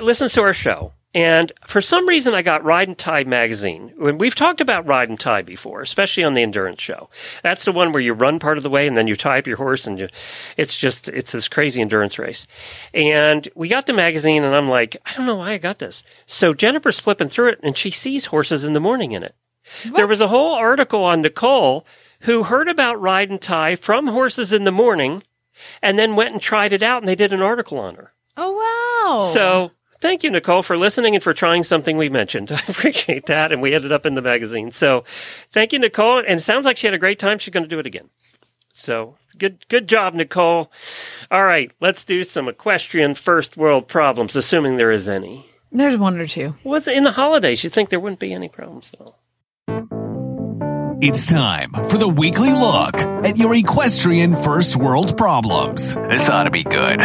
listens 0.00 0.32
to 0.32 0.42
our 0.42 0.52
show. 0.52 0.92
And 1.14 1.52
for 1.66 1.82
some 1.82 2.08
reason, 2.08 2.34
I 2.34 2.40
got 2.40 2.64
Ride 2.64 2.88
and 2.88 2.96
Tie 2.96 3.24
magazine. 3.24 3.92
We've 3.98 4.34
talked 4.34 4.62
about 4.62 4.86
Ride 4.86 5.10
and 5.10 5.20
Tie 5.20 5.42
before, 5.42 5.82
especially 5.82 6.24
on 6.24 6.32
the 6.32 6.42
endurance 6.42 6.80
show. 6.80 7.10
That's 7.42 7.64
the 7.64 7.72
one 7.72 7.92
where 7.92 8.00
you 8.00 8.14
run 8.14 8.38
part 8.38 8.56
of 8.56 8.62
the 8.62 8.70
way 8.70 8.86
and 8.86 8.96
then 8.96 9.06
you 9.06 9.14
tie 9.14 9.38
up 9.38 9.46
your 9.46 9.58
horse 9.58 9.86
and 9.86 9.98
you, 9.98 10.08
it's 10.56 10.74
just, 10.74 11.08
it's 11.08 11.32
this 11.32 11.48
crazy 11.48 11.82
endurance 11.82 12.18
race. 12.18 12.46
And 12.94 13.46
we 13.54 13.68
got 13.68 13.84
the 13.84 13.92
magazine 13.92 14.42
and 14.42 14.54
I'm 14.54 14.68
like, 14.68 14.96
I 15.04 15.12
don't 15.12 15.26
know 15.26 15.36
why 15.36 15.52
I 15.52 15.58
got 15.58 15.80
this. 15.80 16.02
So 16.24 16.54
Jennifer's 16.54 17.00
flipping 17.00 17.28
through 17.28 17.50
it 17.50 17.60
and 17.62 17.76
she 17.76 17.90
sees 17.90 18.26
horses 18.26 18.64
in 18.64 18.72
the 18.72 18.80
morning 18.80 19.12
in 19.12 19.22
it. 19.22 19.34
There 19.94 20.06
was 20.06 20.20
a 20.20 20.28
whole 20.28 20.54
article 20.54 21.04
on 21.04 21.22
Nicole 21.22 21.86
who 22.20 22.44
heard 22.44 22.68
about 22.68 23.00
Ride 23.00 23.30
and 23.30 23.40
Tie 23.40 23.76
from 23.76 24.06
Horses 24.06 24.52
in 24.52 24.64
the 24.64 24.72
Morning 24.72 25.22
and 25.82 25.98
then 25.98 26.16
went 26.16 26.32
and 26.32 26.40
tried 26.40 26.72
it 26.72 26.82
out 26.82 27.02
and 27.02 27.08
they 27.08 27.14
did 27.14 27.32
an 27.32 27.42
article 27.42 27.78
on 27.78 27.96
her. 27.96 28.12
Oh 28.36 28.52
wow. 28.52 29.24
So 29.26 29.72
thank 30.02 30.22
you, 30.22 30.30
Nicole, 30.30 30.62
for 30.62 30.76
listening 30.76 31.14
and 31.14 31.22
for 31.22 31.32
trying 31.32 31.62
something 31.62 31.96
we 31.96 32.10
mentioned. 32.10 32.52
I 32.52 32.60
appreciate 32.68 33.26
that. 33.26 33.52
And 33.52 33.62
we 33.62 33.72
ended 33.74 33.92
up 33.92 34.04
in 34.04 34.14
the 34.14 34.20
magazine. 34.20 34.72
So 34.72 35.04
thank 35.52 35.72
you, 35.72 35.78
Nicole. 35.78 36.18
And 36.18 36.38
it 36.38 36.40
sounds 36.40 36.66
like 36.66 36.76
she 36.76 36.86
had 36.86 36.94
a 36.94 36.98
great 36.98 37.18
time. 37.18 37.38
She's 37.38 37.54
going 37.54 37.62
to 37.64 37.68
do 37.68 37.78
it 37.78 37.86
again. 37.86 38.10
So 38.74 39.16
good, 39.38 39.66
good 39.68 39.88
job, 39.88 40.12
Nicole. 40.14 40.70
All 41.30 41.44
right. 41.44 41.70
Let's 41.80 42.04
do 42.04 42.24
some 42.24 42.48
equestrian 42.48 43.14
first 43.14 43.56
world 43.56 43.88
problems, 43.88 44.36
assuming 44.36 44.76
there 44.76 44.90
is 44.90 45.08
any. 45.08 45.46
there's 45.70 45.96
one 45.96 46.18
or 46.18 46.26
two. 46.26 46.54
What's 46.64 46.88
in 46.88 47.04
the 47.04 47.12
holidays? 47.12 47.64
You'd 47.64 47.72
think 47.72 47.88
there 47.88 48.00
wouldn't 48.00 48.20
be 48.20 48.32
any 48.34 48.48
problems 48.48 48.92
though? 48.98 49.14
It's 51.04 51.28
time 51.32 51.72
for 51.88 51.98
the 51.98 52.08
weekly 52.08 52.52
look 52.52 52.94
at 53.26 53.36
your 53.36 53.54
equestrian 53.54 54.36
first 54.36 54.76
world 54.76 55.16
problems. 55.16 55.96
This 55.96 56.30
ought 56.30 56.44
to 56.44 56.50
be 56.50 56.62
good. 56.62 57.00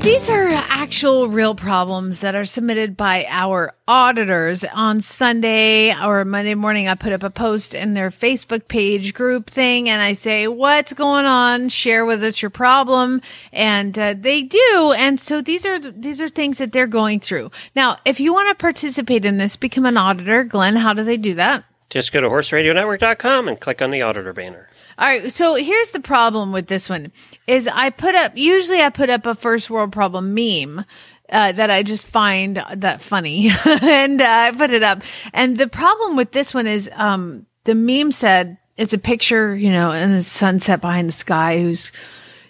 These 0.00 0.30
are 0.30 0.48
actual 0.52 1.28
real 1.28 1.54
problems 1.54 2.20
that 2.20 2.34
are 2.34 2.44
submitted 2.44 2.96
by 2.96 3.26
our 3.28 3.74
auditors 3.86 4.64
on 4.64 5.00
Sunday 5.00 5.92
or 5.92 6.24
Monday 6.24 6.54
morning. 6.54 6.88
I 6.88 6.94
put 6.94 7.12
up 7.12 7.24
a 7.24 7.30
post 7.30 7.74
in 7.74 7.94
their 7.94 8.10
Facebook 8.10 8.68
page 8.68 9.12
group 9.12 9.50
thing 9.50 9.88
and 9.88 10.00
I 10.00 10.12
say, 10.12 10.46
what's 10.46 10.92
going 10.94 11.26
on? 11.26 11.68
Share 11.68 12.06
with 12.06 12.22
us 12.22 12.40
your 12.40 12.50
problem. 12.50 13.20
And 13.52 13.98
uh, 13.98 14.14
they 14.18 14.42
do. 14.42 14.94
And 14.96 15.20
so 15.20 15.42
these 15.42 15.66
are, 15.66 15.78
these 15.78 16.20
are 16.20 16.28
things 16.28 16.58
that 16.58 16.72
they're 16.72 16.86
going 16.86 17.18
through. 17.20 17.50
Now, 17.74 17.98
if 18.04 18.20
you 18.20 18.32
want 18.32 18.48
to 18.48 18.54
participate 18.54 19.24
in 19.24 19.36
this, 19.36 19.56
become 19.56 19.84
an 19.84 19.96
auditor. 19.96 20.44
Glenn, 20.44 20.76
how 20.76 20.94
do 20.94 21.02
they 21.02 21.16
do 21.16 21.34
that? 21.34 21.64
Just 21.90 22.12
go 22.12 22.20
to 22.20 22.28
horseradionetwork.com 22.28 23.48
and 23.48 23.58
click 23.58 23.82
on 23.82 23.90
the 23.90 24.02
auditor 24.02 24.32
banner. 24.32 24.68
All 24.98 25.06
right. 25.06 25.30
So 25.30 25.54
here's 25.54 25.92
the 25.92 26.00
problem 26.00 26.50
with 26.50 26.66
this 26.66 26.88
one 26.88 27.12
is 27.46 27.68
I 27.68 27.90
put 27.90 28.16
up, 28.16 28.32
usually 28.36 28.82
I 28.82 28.90
put 28.90 29.10
up 29.10 29.26
a 29.26 29.34
first 29.34 29.70
world 29.70 29.92
problem 29.92 30.34
meme. 30.34 30.84
Uh, 31.30 31.52
that 31.52 31.70
I 31.70 31.82
just 31.82 32.06
find 32.06 32.64
that 32.76 33.02
funny 33.02 33.50
and 33.66 34.22
uh, 34.22 34.24
I 34.24 34.50
put 34.50 34.70
it 34.70 34.82
up. 34.82 35.02
And 35.34 35.58
the 35.58 35.68
problem 35.68 36.16
with 36.16 36.32
this 36.32 36.54
one 36.54 36.66
is, 36.66 36.88
um, 36.94 37.44
the 37.64 37.74
meme 37.74 38.12
said 38.12 38.56
it's 38.78 38.94
a 38.94 38.98
picture, 38.98 39.54
you 39.54 39.70
know, 39.70 39.92
in 39.92 40.12
the 40.12 40.22
sunset 40.22 40.80
behind 40.80 41.06
the 41.06 41.12
sky 41.12 41.60
who's, 41.60 41.92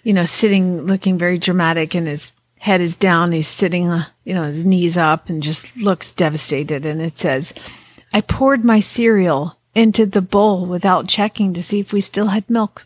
you 0.03 0.13
know, 0.13 0.23
sitting 0.23 0.85
looking 0.85 1.17
very 1.17 1.37
dramatic 1.37 1.93
and 1.93 2.07
his 2.07 2.31
head 2.57 2.79
is 2.79 2.95
down. 2.95 3.33
He's 3.33 3.49
sitting, 3.49 3.89
uh, 3.89 4.05
you 4.23 4.33
know, 4.33 4.45
his 4.45 4.63
knees 4.63 4.97
up 4.97 5.27
and 5.27 5.43
just 5.43 5.75
looks 5.75 6.13
devastated. 6.13 6.85
And 6.85 7.01
it 7.01 7.17
says, 7.17 7.53
I 8.13 8.21
poured 8.21 8.63
my 8.63 8.79
cereal 8.79 9.58
into 9.75 10.05
the 10.05 10.21
bowl 10.21 10.65
without 10.65 11.07
checking 11.07 11.53
to 11.53 11.63
see 11.63 11.79
if 11.79 11.93
we 11.93 12.01
still 12.01 12.27
had 12.27 12.49
milk. 12.49 12.85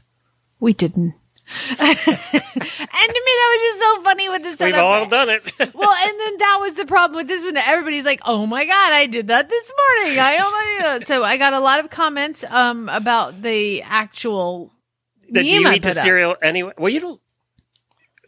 We 0.59 0.73
didn't. 0.73 1.13
and 1.69 1.77
to 1.77 1.83
me, 1.85 1.85
that 2.07 3.49
was 3.51 3.61
just 3.61 3.79
so 3.79 4.03
funny 4.03 4.29
with 4.29 4.43
the 4.57 4.65
We've 4.65 4.75
all 4.75 5.07
done 5.09 5.29
it. 5.29 5.43
well, 5.75 5.95
and 6.07 6.19
then 6.19 6.37
that 6.37 6.57
was 6.61 6.75
the 6.75 6.85
problem 6.85 7.17
with 7.17 7.27
this 7.27 7.43
one. 7.43 7.57
Everybody's 7.57 8.05
like, 8.05 8.21
"Oh 8.25 8.45
my 8.45 8.65
god, 8.65 8.93
I 8.93 9.07
did 9.07 9.27
that 9.27 9.49
this 9.49 9.71
morning." 9.99 10.19
I 10.19 10.37
oh 10.39 10.99
my. 10.99 11.05
So 11.05 11.23
I 11.23 11.37
got 11.37 11.51
a 11.53 11.59
lot 11.59 11.81
of 11.81 11.89
comments 11.89 12.45
um 12.49 12.87
about 12.87 13.41
the 13.41 13.81
actual 13.83 14.71
meme 15.29 15.43
you 15.45 15.69
eat 15.73 15.83
the 15.83 15.89
up. 15.89 15.95
cereal 15.95 16.35
anyway? 16.41 16.71
Well, 16.77 16.89
you 16.91 17.01
don't. 17.01 17.21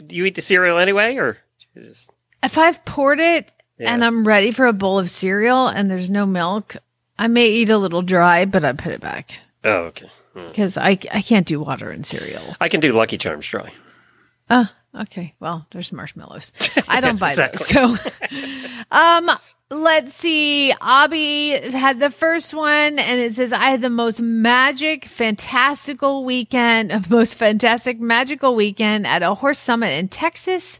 Do 0.05 0.13
you 0.13 0.25
eat 0.25 0.35
the 0.35 0.41
cereal 0.41 0.77
anyway, 0.77 1.15
or 1.15 1.37
just 1.73 2.09
If 2.43 2.57
I've 2.57 2.83
poured 2.83 3.21
it 3.21 3.51
Yeah. 3.79 3.93
and 3.93 4.03
I'm 4.03 4.27
ready 4.27 4.51
for 4.51 4.65
a 4.65 4.73
bowl 4.73 4.99
of 4.99 5.09
cereal 5.09 5.67
and 5.67 5.89
there's 5.89 6.09
no 6.09 6.25
milk, 6.25 6.75
I 7.17 7.27
may 7.27 7.47
eat 7.49 7.69
a 7.69 7.77
little 7.77 8.01
dry, 8.01 8.45
but 8.45 8.65
I 8.65 8.73
put 8.73 8.91
it 8.91 9.01
back 9.01 9.39
oh, 9.63 9.91
okay. 9.91 10.09
because 10.33 10.77
I 10.77 10.99
I 11.13 11.21
can't 11.21 11.47
do 11.47 11.59
water 11.59 11.91
and 11.91 12.05
cereal. 12.05 12.55
I 12.59 12.69
can 12.69 12.79
do 12.79 12.91
Lucky 12.91 13.17
Charms 13.17 13.47
dry. 13.47 13.71
Oh, 14.49 14.69
okay. 14.93 15.33
Well, 15.39 15.65
there's 15.71 15.91
marshmallows. 15.91 16.51
I 16.87 17.01
don't 17.01 17.19
buy 17.19 17.33
those. 17.33 17.67
So, 17.67 17.95
um, 18.91 19.31
let's 19.69 20.13
see. 20.13 20.71
Abby 20.81 21.49
had 21.71 21.99
the 21.99 22.11
first 22.11 22.53
one 22.53 22.99
and 22.99 23.19
it 23.19 23.33
says, 23.33 23.51
I 23.51 23.65
had 23.65 23.81
the 23.81 23.89
most 23.89 24.21
magic, 24.21 25.05
fantastical 25.05 26.23
weekend, 26.23 26.93
most 27.09 27.35
fantastic, 27.35 27.99
magical 27.99 28.55
weekend 28.55 29.07
at 29.07 29.23
a 29.23 29.33
horse 29.33 29.59
summit 29.59 29.97
in 29.97 30.09
Texas. 30.09 30.77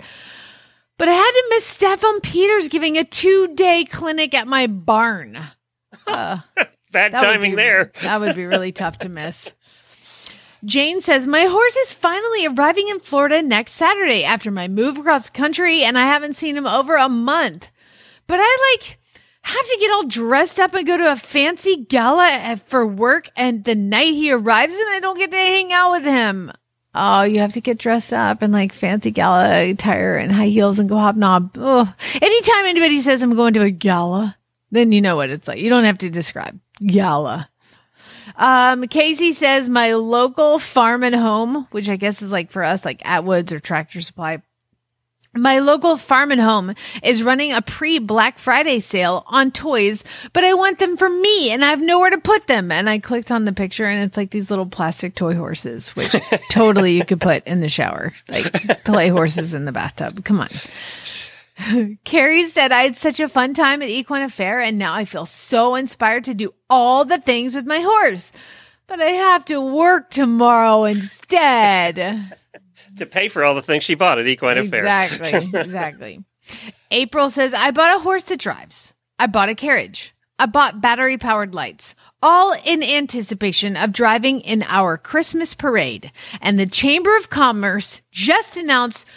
But 0.97 1.09
I 1.09 1.13
had 1.13 1.31
to 1.31 1.45
miss 1.49 1.77
Steffen 1.77 2.23
Peters 2.23 2.69
giving 2.69 2.97
a 2.97 3.03
two 3.03 3.53
day 3.55 3.83
clinic 3.85 4.33
at 4.33 4.47
my 4.47 4.67
barn. 4.67 5.39
Bad 6.05 7.11
That 7.11 7.21
timing 7.21 7.51
be- 7.51 7.55
there. 7.57 7.91
That 8.01 8.19
would 8.21 8.35
be 8.35 8.45
really 8.45 8.71
tough 8.71 8.99
to 8.99 9.09
miss. 9.09 9.53
Jane 10.65 11.01
says, 11.01 11.27
My 11.27 11.43
horse 11.43 11.75
is 11.75 11.93
finally 11.93 12.47
arriving 12.47 12.87
in 12.87 12.99
Florida 12.99 13.41
next 13.41 13.73
Saturday 13.73 14.23
after 14.23 14.49
my 14.49 14.67
move 14.67 14.97
across 14.97 15.29
the 15.29 15.37
country, 15.37 15.83
and 15.83 15.97
I 15.97 16.05
haven't 16.05 16.35
seen 16.35 16.57
him 16.57 16.65
over 16.65 16.95
a 16.95 17.09
month. 17.09 17.69
But 18.27 18.39
I 18.41 18.75
like 18.79 18.97
have 19.43 19.65
to 19.65 19.77
get 19.79 19.91
all 19.91 20.05
dressed 20.07 20.59
up 20.59 20.73
and 20.73 20.87
go 20.87 20.97
to 20.97 21.11
a 21.11 21.15
fancy 21.15 21.85
gala 21.87 22.59
for 22.65 22.85
work, 22.87 23.29
and 23.35 23.63
the 23.63 23.75
night 23.75 24.13
he 24.15 24.31
arrives, 24.31 24.73
and 24.73 24.89
I 24.89 24.99
don't 24.99 25.19
get 25.19 25.29
to 25.31 25.37
hang 25.37 25.71
out 25.71 25.91
with 25.91 26.03
him. 26.03 26.51
Oh, 26.95 27.21
you 27.23 27.41
have 27.41 27.53
to 27.53 27.61
get 27.61 27.77
dressed 27.77 28.13
up 28.13 28.41
in 28.41 28.51
like 28.51 28.73
fancy 28.73 29.11
gala 29.11 29.69
attire 29.69 30.15
and 30.15 30.31
high 30.31 30.47
heels 30.47 30.79
and 30.79 30.89
go 30.89 30.95
hobnob. 30.97 31.51
Oh, 31.57 31.93
anytime 32.19 32.65
anybody 32.65 33.01
says 33.01 33.21
I'm 33.21 33.35
going 33.35 33.53
to 33.55 33.61
a 33.63 33.69
gala, 33.69 34.35
then 34.75 34.91
you 34.91 35.01
know 35.01 35.15
what 35.15 35.29
it's 35.29 35.47
like. 35.47 35.59
You 35.59 35.69
don't 35.69 35.83
have 35.85 35.99
to 35.99 36.09
describe 36.09 36.59
gala. 36.85 37.49
Um, 38.35 38.87
Casey 38.87 39.33
says 39.33 39.69
my 39.69 39.93
local 39.93 40.59
farm 40.59 41.03
and 41.03 41.15
home, 41.15 41.67
which 41.71 41.89
I 41.89 41.95
guess 41.95 42.21
is 42.21 42.31
like 42.31 42.51
for 42.51 42.63
us, 42.63 42.83
like 42.83 43.01
Atwoods 43.03 43.51
or 43.51 43.59
Tractor 43.59 44.01
Supply. 44.01 44.41
My 45.37 45.59
local 45.59 45.97
farm 45.97 46.31
and 46.31 46.39
home 46.39 46.73
is 47.03 47.21
running 47.21 47.51
a 47.51 47.61
pre 47.61 47.99
Black 47.99 48.39
Friday 48.39 48.79
sale 48.79 49.25
on 49.27 49.51
toys, 49.51 50.05
but 50.31 50.45
I 50.45 50.53
want 50.53 50.79
them 50.79 50.95
for 50.95 51.09
me 51.09 51.51
and 51.51 51.63
I 51.63 51.69
have 51.69 51.81
nowhere 51.81 52.11
to 52.11 52.17
put 52.17 52.47
them. 52.47 52.71
And 52.71 52.89
I 52.89 52.99
clicked 52.99 53.31
on 53.31 53.43
the 53.43 53.51
picture 53.51 53.85
and 53.85 54.01
it's 54.03 54.15
like 54.15 54.31
these 54.31 54.49
little 54.49 54.65
plastic 54.65 55.13
toy 55.13 55.35
horses, 55.35 55.89
which 55.89 56.15
totally 56.49 56.93
you 56.93 57.03
could 57.03 57.19
put 57.19 57.45
in 57.45 57.59
the 57.59 57.67
shower, 57.67 58.13
like 58.29 58.83
play 58.85 59.09
horses 59.09 59.53
in 59.53 59.65
the 59.65 59.73
bathtub. 59.73 60.23
Come 60.23 60.39
on. 60.39 60.49
Carrie 62.03 62.47
said, 62.47 62.71
I 62.71 62.83
had 62.83 62.97
such 62.97 63.19
a 63.19 63.29
fun 63.29 63.53
time 63.53 63.81
at 63.81 63.89
Equine 63.89 64.23
Affaire, 64.23 64.59
and 64.59 64.77
now 64.77 64.93
I 64.93 65.05
feel 65.05 65.25
so 65.25 65.75
inspired 65.75 66.25
to 66.25 66.33
do 66.33 66.53
all 66.69 67.05
the 67.05 67.19
things 67.19 67.55
with 67.55 67.65
my 67.65 67.79
horse. 67.79 68.31
But 68.87 68.99
I 68.99 69.11
have 69.11 69.45
to 69.45 69.59
work 69.61 70.11
tomorrow 70.11 70.83
instead. 70.83 71.95
to 72.97 73.05
pay 73.05 73.27
for 73.29 73.43
all 73.43 73.55
the 73.55 73.61
things 73.61 73.83
she 73.83 73.95
bought 73.95 74.19
at 74.19 74.27
Equine 74.27 74.57
Affaire. 74.57 74.85
Exactly. 74.85 75.49
Exactly. 75.59 76.23
April 76.91 77.31
says, 77.31 77.53
I 77.53 77.71
bought 77.71 77.95
a 77.95 78.03
horse 78.03 78.23
that 78.25 78.39
drives. 78.39 78.93
I 79.17 79.25
bought 79.27 79.49
a 79.49 79.55
carriage. 79.55 80.13
I 80.37 80.45
bought 80.45 80.81
battery 80.81 81.17
powered 81.17 81.55
lights, 81.55 81.95
all 82.21 82.53
in 82.65 82.83
anticipation 82.83 83.77
of 83.77 83.93
driving 83.93 84.41
in 84.41 84.63
our 84.63 84.97
Christmas 84.97 85.53
parade. 85.53 86.11
And 86.41 86.59
the 86.59 86.65
Chamber 86.65 87.15
of 87.17 87.29
Commerce 87.29 88.01
just 88.11 88.57
announced 88.57 89.07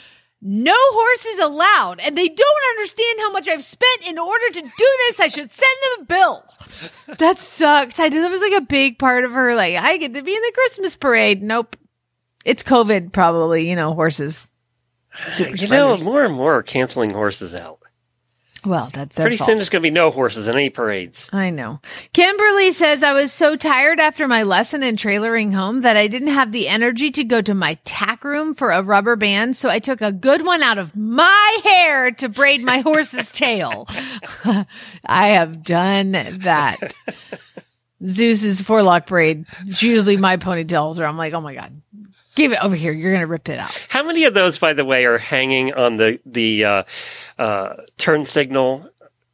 no 0.40 0.76
horses 0.76 1.44
allowed. 1.44 2.00
And 2.00 2.16
they 2.16 2.28
don't 2.28 2.68
understand 2.70 3.18
how 3.20 3.32
much 3.32 3.48
I've 3.48 3.64
spent 3.64 4.06
in 4.06 4.18
order 4.18 4.46
to 4.52 4.60
do 4.60 4.96
this. 5.08 5.20
I 5.20 5.28
should 5.28 5.50
send 5.50 5.76
them 5.82 6.02
a 6.02 6.04
bill. 6.06 6.44
That 7.18 7.38
sucks. 7.38 7.98
I 7.98 8.08
knew 8.08 8.22
that 8.22 8.30
was 8.30 8.40
like 8.40 8.62
a 8.62 8.66
big 8.66 8.98
part 8.98 9.24
of 9.24 9.32
her. 9.32 9.54
Like, 9.54 9.76
I 9.76 9.96
get 9.96 10.14
to 10.14 10.22
be 10.22 10.34
in 10.34 10.42
the 10.42 10.52
Christmas 10.54 10.96
parade. 10.96 11.42
Nope. 11.42 11.76
It's 12.44 12.62
COVID, 12.62 13.12
probably, 13.12 13.68
you 13.68 13.76
know, 13.76 13.94
horses. 13.94 14.48
Super 15.32 15.56
you 15.56 15.68
know, 15.68 15.96
more 15.96 16.24
and 16.24 16.34
more 16.34 16.54
are 16.54 16.62
canceling 16.62 17.10
horses 17.10 17.56
out. 17.56 17.77
Well, 18.64 18.90
that's 18.92 19.16
Pretty 19.16 19.36
soon 19.36 19.58
there's 19.58 19.68
going 19.68 19.82
to 19.82 19.86
be 19.86 19.90
no 19.90 20.10
horses 20.10 20.48
in 20.48 20.54
any 20.54 20.70
parades. 20.70 21.28
I 21.32 21.50
know. 21.50 21.80
Kimberly 22.12 22.72
says 22.72 23.02
I 23.02 23.12
was 23.12 23.32
so 23.32 23.56
tired 23.56 24.00
after 24.00 24.26
my 24.26 24.42
lesson 24.42 24.82
in 24.82 24.96
trailering 24.96 25.54
home 25.54 25.82
that 25.82 25.96
I 25.96 26.08
didn't 26.08 26.28
have 26.28 26.52
the 26.52 26.68
energy 26.68 27.10
to 27.12 27.24
go 27.24 27.40
to 27.40 27.54
my 27.54 27.74
tack 27.84 28.24
room 28.24 28.54
for 28.54 28.70
a 28.70 28.82
rubber 28.82 29.16
band, 29.16 29.56
so 29.56 29.68
I 29.68 29.78
took 29.78 30.00
a 30.00 30.12
good 30.12 30.44
one 30.44 30.62
out 30.62 30.78
of 30.78 30.96
my 30.96 31.60
hair 31.64 32.10
to 32.12 32.28
braid 32.28 32.62
my 32.62 32.80
horse's 32.80 33.30
tail. 33.32 33.86
I 35.04 35.28
have 35.28 35.62
done 35.62 36.12
that. 36.40 36.94
Zeus's 38.04 38.60
forelock 38.60 39.06
braid. 39.06 39.46
It's 39.66 39.82
usually 39.82 40.16
my 40.16 40.36
ponytails, 40.36 41.00
or 41.00 41.04
I'm 41.04 41.16
like, 41.16 41.32
oh 41.32 41.40
my 41.40 41.54
god, 41.54 41.80
give 42.38 42.52
it 42.52 42.62
over 42.62 42.76
here. 42.76 42.92
You're 42.92 43.12
gonna 43.12 43.26
rip 43.26 43.48
it 43.48 43.58
out. 43.58 43.70
How 43.88 44.02
many 44.02 44.24
of 44.24 44.32
those, 44.32 44.58
by 44.58 44.72
the 44.72 44.84
way, 44.84 45.04
are 45.04 45.18
hanging 45.18 45.74
on 45.74 45.96
the 45.96 46.18
the 46.24 46.64
uh, 46.64 46.82
uh, 47.38 47.74
turn 47.98 48.24
signal 48.24 48.88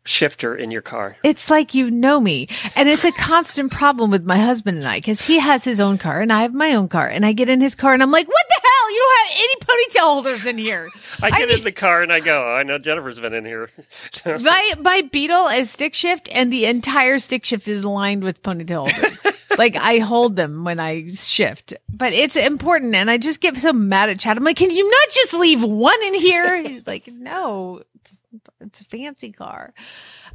shifter 0.06 0.54
in 0.56 0.70
your 0.70 0.82
car? 0.82 1.16
It's 1.22 1.50
like 1.50 1.74
you 1.74 1.90
know 1.90 2.20
me. 2.20 2.48
And 2.76 2.88
it's 2.88 3.04
a 3.04 3.12
constant 3.12 3.70
problem 3.72 4.10
with 4.10 4.24
my 4.24 4.38
husband 4.38 4.78
and 4.78 4.86
I 4.88 4.98
because 4.98 5.24
he 5.24 5.38
has 5.38 5.64
his 5.64 5.80
own 5.80 5.98
car 5.98 6.20
and 6.20 6.32
I 6.32 6.42
have 6.42 6.52
my 6.54 6.74
own 6.74 6.88
car. 6.88 7.06
And 7.06 7.24
I 7.24 7.32
get 7.32 7.48
in 7.48 7.60
his 7.60 7.74
car 7.74 7.94
and 7.94 8.02
I'm 8.02 8.10
like, 8.10 8.26
what 8.26 8.46
the 8.48 8.60
hell? 8.62 8.92
You 8.92 8.98
don't 8.98 9.28
have 9.28 9.38
any 9.38 9.54
ponytail 9.56 10.12
holders 10.12 10.46
in 10.46 10.58
here. 10.58 10.90
I 11.22 11.30
get 11.30 11.48
mean- 11.48 11.58
in 11.58 11.64
the 11.64 11.72
car 11.72 12.02
and 12.02 12.12
I 12.12 12.20
go, 12.20 12.42
oh, 12.44 12.54
I 12.54 12.62
know 12.64 12.78
Jennifer's 12.78 13.18
been 13.20 13.32
in 13.34 13.44
here. 13.44 13.70
My, 14.26 14.74
my 14.80 15.02
Beetle 15.02 15.48
is 15.48 15.70
stick 15.70 15.94
shift 15.94 16.28
and 16.32 16.52
the 16.52 16.66
entire 16.66 17.18
stick 17.18 17.44
shift 17.44 17.66
is 17.68 17.84
lined 17.84 18.22
with 18.24 18.42
ponytail 18.42 18.90
holders. 18.90 19.26
Like 19.58 19.76
I 19.76 19.98
hold 19.98 20.36
them 20.36 20.64
when 20.64 20.80
I 20.80 21.10
shift, 21.10 21.74
but 21.88 22.12
it's 22.12 22.36
important. 22.36 22.94
And 22.94 23.10
I 23.10 23.18
just 23.18 23.40
get 23.40 23.56
so 23.56 23.72
mad 23.72 24.10
at 24.10 24.18
Chad. 24.18 24.36
I'm 24.36 24.44
like, 24.44 24.56
can 24.56 24.70
you 24.70 24.88
not 24.88 25.08
just 25.10 25.34
leave 25.34 25.62
one 25.62 26.02
in 26.04 26.14
here? 26.14 26.62
He's 26.62 26.86
like, 26.86 27.06
no, 27.08 27.82
it's, 27.94 28.18
it's 28.60 28.80
a 28.80 28.84
fancy 28.84 29.32
car. 29.32 29.74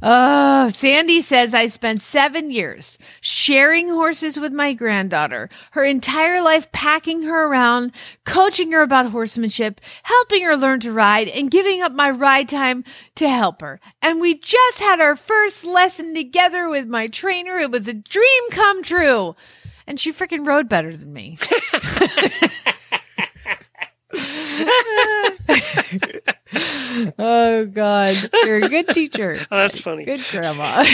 Oh, 0.02 0.68
Sandy 0.68 1.20
says 1.20 1.52
I 1.52 1.66
spent 1.66 2.00
seven 2.00 2.50
years 2.50 2.98
sharing 3.20 3.90
horses 3.90 4.40
with 4.40 4.52
my 4.52 4.72
granddaughter, 4.72 5.50
her 5.72 5.84
entire 5.84 6.42
life 6.42 6.72
packing 6.72 7.22
her 7.22 7.44
around, 7.44 7.92
coaching 8.24 8.72
her 8.72 8.80
about 8.80 9.10
horsemanship, 9.10 9.80
helping 10.02 10.42
her 10.44 10.56
learn 10.56 10.80
to 10.80 10.92
ride, 10.92 11.28
and 11.28 11.50
giving 11.50 11.82
up 11.82 11.92
my 11.92 12.08
ride 12.08 12.48
time 12.48 12.84
to 13.16 13.28
help 13.28 13.60
her. 13.60 13.78
And 14.00 14.20
we 14.20 14.38
just 14.38 14.80
had 14.80 15.00
our 15.00 15.16
first 15.16 15.64
lesson 15.64 16.14
together 16.14 16.70
with 16.70 16.86
my 16.86 17.08
trainer. 17.08 17.58
It 17.58 17.70
was 17.70 17.86
a 17.86 17.92
dream 17.92 18.50
come 18.50 18.82
true. 18.82 19.36
And 19.86 20.00
she 20.00 20.12
freaking 20.12 20.46
rode 20.46 20.68
better 20.68 20.96
than 20.96 21.12
me. 21.12 21.38
oh 27.18 27.66
God, 27.72 28.30
you're 28.44 28.64
a 28.64 28.68
good 28.68 28.88
teacher. 28.88 29.38
Oh, 29.52 29.56
that's 29.56 29.80
funny. 29.80 30.04
Good 30.04 30.22
grandma. 30.30 30.84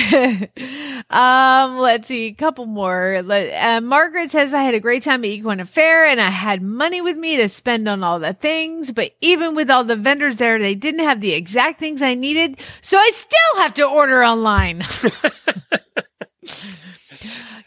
um, 1.10 1.78
let's 1.78 2.08
see, 2.08 2.26
a 2.26 2.32
couple 2.32 2.66
more. 2.66 3.22
Let- 3.22 3.52
Uh, 3.52 3.80
Margaret 3.80 4.30
says 4.30 4.52
I 4.54 4.62
had 4.62 4.74
a 4.74 4.80
great 4.80 5.02
time 5.02 5.24
at 5.24 5.30
Equine 5.30 5.60
Affaire 5.60 6.04
and 6.06 6.20
I 6.20 6.30
had 6.30 6.62
money 6.62 7.00
with 7.00 7.16
me 7.16 7.36
to 7.38 7.48
spend 7.48 7.88
on 7.88 8.02
all 8.04 8.18
the 8.18 8.32
things, 8.34 8.92
but 8.92 9.12
even 9.20 9.54
with 9.54 9.70
all 9.70 9.84
the 9.84 9.96
vendors 9.96 10.36
there, 10.36 10.58
they 10.58 10.74
didn't 10.74 11.00
have 11.04 11.20
the 11.20 11.32
exact 11.32 11.80
things 11.80 12.02
I 12.02 12.14
needed, 12.14 12.58
so 12.80 12.98
I 12.98 13.10
still 13.14 13.62
have 13.62 13.74
to 13.74 13.84
order 13.86 14.22
online. 14.24 14.84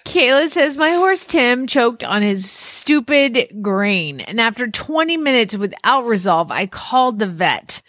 Kayla 0.10 0.50
says 0.50 0.76
my 0.76 0.94
horse 0.94 1.24
Tim 1.24 1.68
choked 1.68 2.04
on 2.04 2.24
his 2.24 2.50
stupid 2.50 3.62
grain, 3.62 4.22
and 4.22 4.42
after 4.42 4.68
20 4.68 5.18
minutes 5.18 5.56
without 5.56 6.08
resolve, 6.08 6.50
I 6.50 6.66
called 6.66 7.20
the 7.20 7.28
vet. 7.28 7.84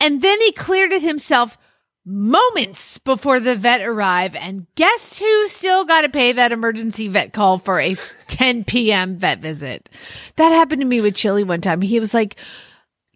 And 0.00 0.22
then 0.22 0.40
he 0.40 0.52
cleared 0.52 0.92
it 0.92 1.02
himself 1.02 1.58
moments 2.06 2.96
before 3.00 3.38
the 3.38 3.54
vet 3.54 3.82
arrived. 3.82 4.34
And 4.34 4.66
guess 4.76 5.18
who 5.18 5.48
still 5.48 5.84
got 5.84 6.02
to 6.02 6.08
pay 6.08 6.32
that 6.32 6.52
emergency 6.52 7.08
vet 7.08 7.34
call 7.34 7.58
for 7.58 7.78
a 7.78 7.98
10 8.28 8.64
p.m. 8.64 9.18
vet 9.18 9.40
visit? 9.40 9.90
That 10.36 10.52
happened 10.52 10.80
to 10.80 10.86
me 10.86 11.02
with 11.02 11.14
Chili 11.14 11.44
one 11.44 11.60
time. 11.60 11.82
He 11.82 12.00
was 12.00 12.14
like, 12.14 12.36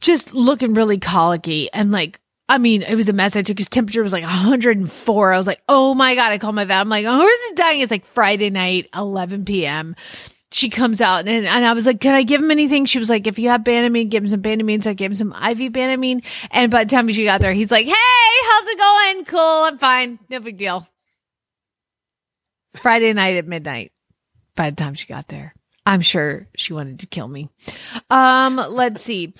just 0.02 0.34
looking 0.34 0.74
really 0.74 0.98
colicky 0.98 1.72
and 1.72 1.90
like, 1.90 2.20
I 2.48 2.58
mean, 2.58 2.82
it 2.82 2.94
was 2.94 3.08
a 3.08 3.12
mess. 3.12 3.36
I 3.36 3.42
took 3.42 3.58
his 3.58 3.68
temperature 3.68 4.02
was 4.02 4.12
like 4.12 4.22
104. 4.22 5.32
I 5.32 5.36
was 5.36 5.46
like, 5.46 5.62
oh 5.68 5.94
my 5.94 6.14
God. 6.14 6.30
I 6.30 6.38
called 6.38 6.54
my 6.54 6.64
vet. 6.64 6.80
I'm 6.80 6.88
like, 6.88 7.06
oh, 7.08 7.26
is 7.26 7.52
dying. 7.54 7.80
It's 7.80 7.90
like 7.90 8.04
Friday 8.06 8.50
night, 8.50 8.88
11 8.94 9.44
p.m. 9.44 9.96
She 10.52 10.68
comes 10.70 11.00
out 11.00 11.26
and, 11.26 11.46
and 11.46 11.64
I 11.64 11.72
was 11.72 11.86
like, 11.86 12.00
can 12.00 12.14
I 12.14 12.22
give 12.22 12.40
him 12.40 12.50
anything? 12.50 12.84
She 12.84 12.98
was 12.98 13.10
like, 13.10 13.26
if 13.26 13.38
you 13.38 13.48
have 13.48 13.62
Banamine, 13.62 14.08
give 14.08 14.22
him 14.22 14.28
some 14.28 14.42
Banamine. 14.42 14.84
So 14.84 14.90
I 14.90 14.94
gave 14.94 15.10
him 15.10 15.16
some 15.16 15.32
IV 15.32 15.72
Banamine. 15.72 16.22
And 16.50 16.70
by 16.70 16.84
the 16.84 16.90
time 16.90 17.10
she 17.10 17.24
got 17.24 17.40
there, 17.40 17.54
he's 17.54 17.70
like, 17.70 17.86
hey, 17.86 17.92
how's 17.92 18.68
it 18.68 18.78
going? 18.78 19.24
Cool. 19.24 19.40
I'm 19.40 19.78
fine. 19.78 20.18
No 20.28 20.40
big 20.40 20.58
deal. 20.58 20.86
Friday 22.76 23.12
night 23.14 23.36
at 23.36 23.46
midnight 23.46 23.92
by 24.54 24.70
the 24.70 24.76
time 24.76 24.94
she 24.94 25.06
got 25.06 25.28
there. 25.28 25.53
I'm 25.86 26.00
sure 26.00 26.46
she 26.56 26.72
wanted 26.72 27.00
to 27.00 27.06
kill 27.06 27.28
me. 27.28 27.48
Um, 28.10 28.56
let's 28.70 29.02
see. 29.02 29.34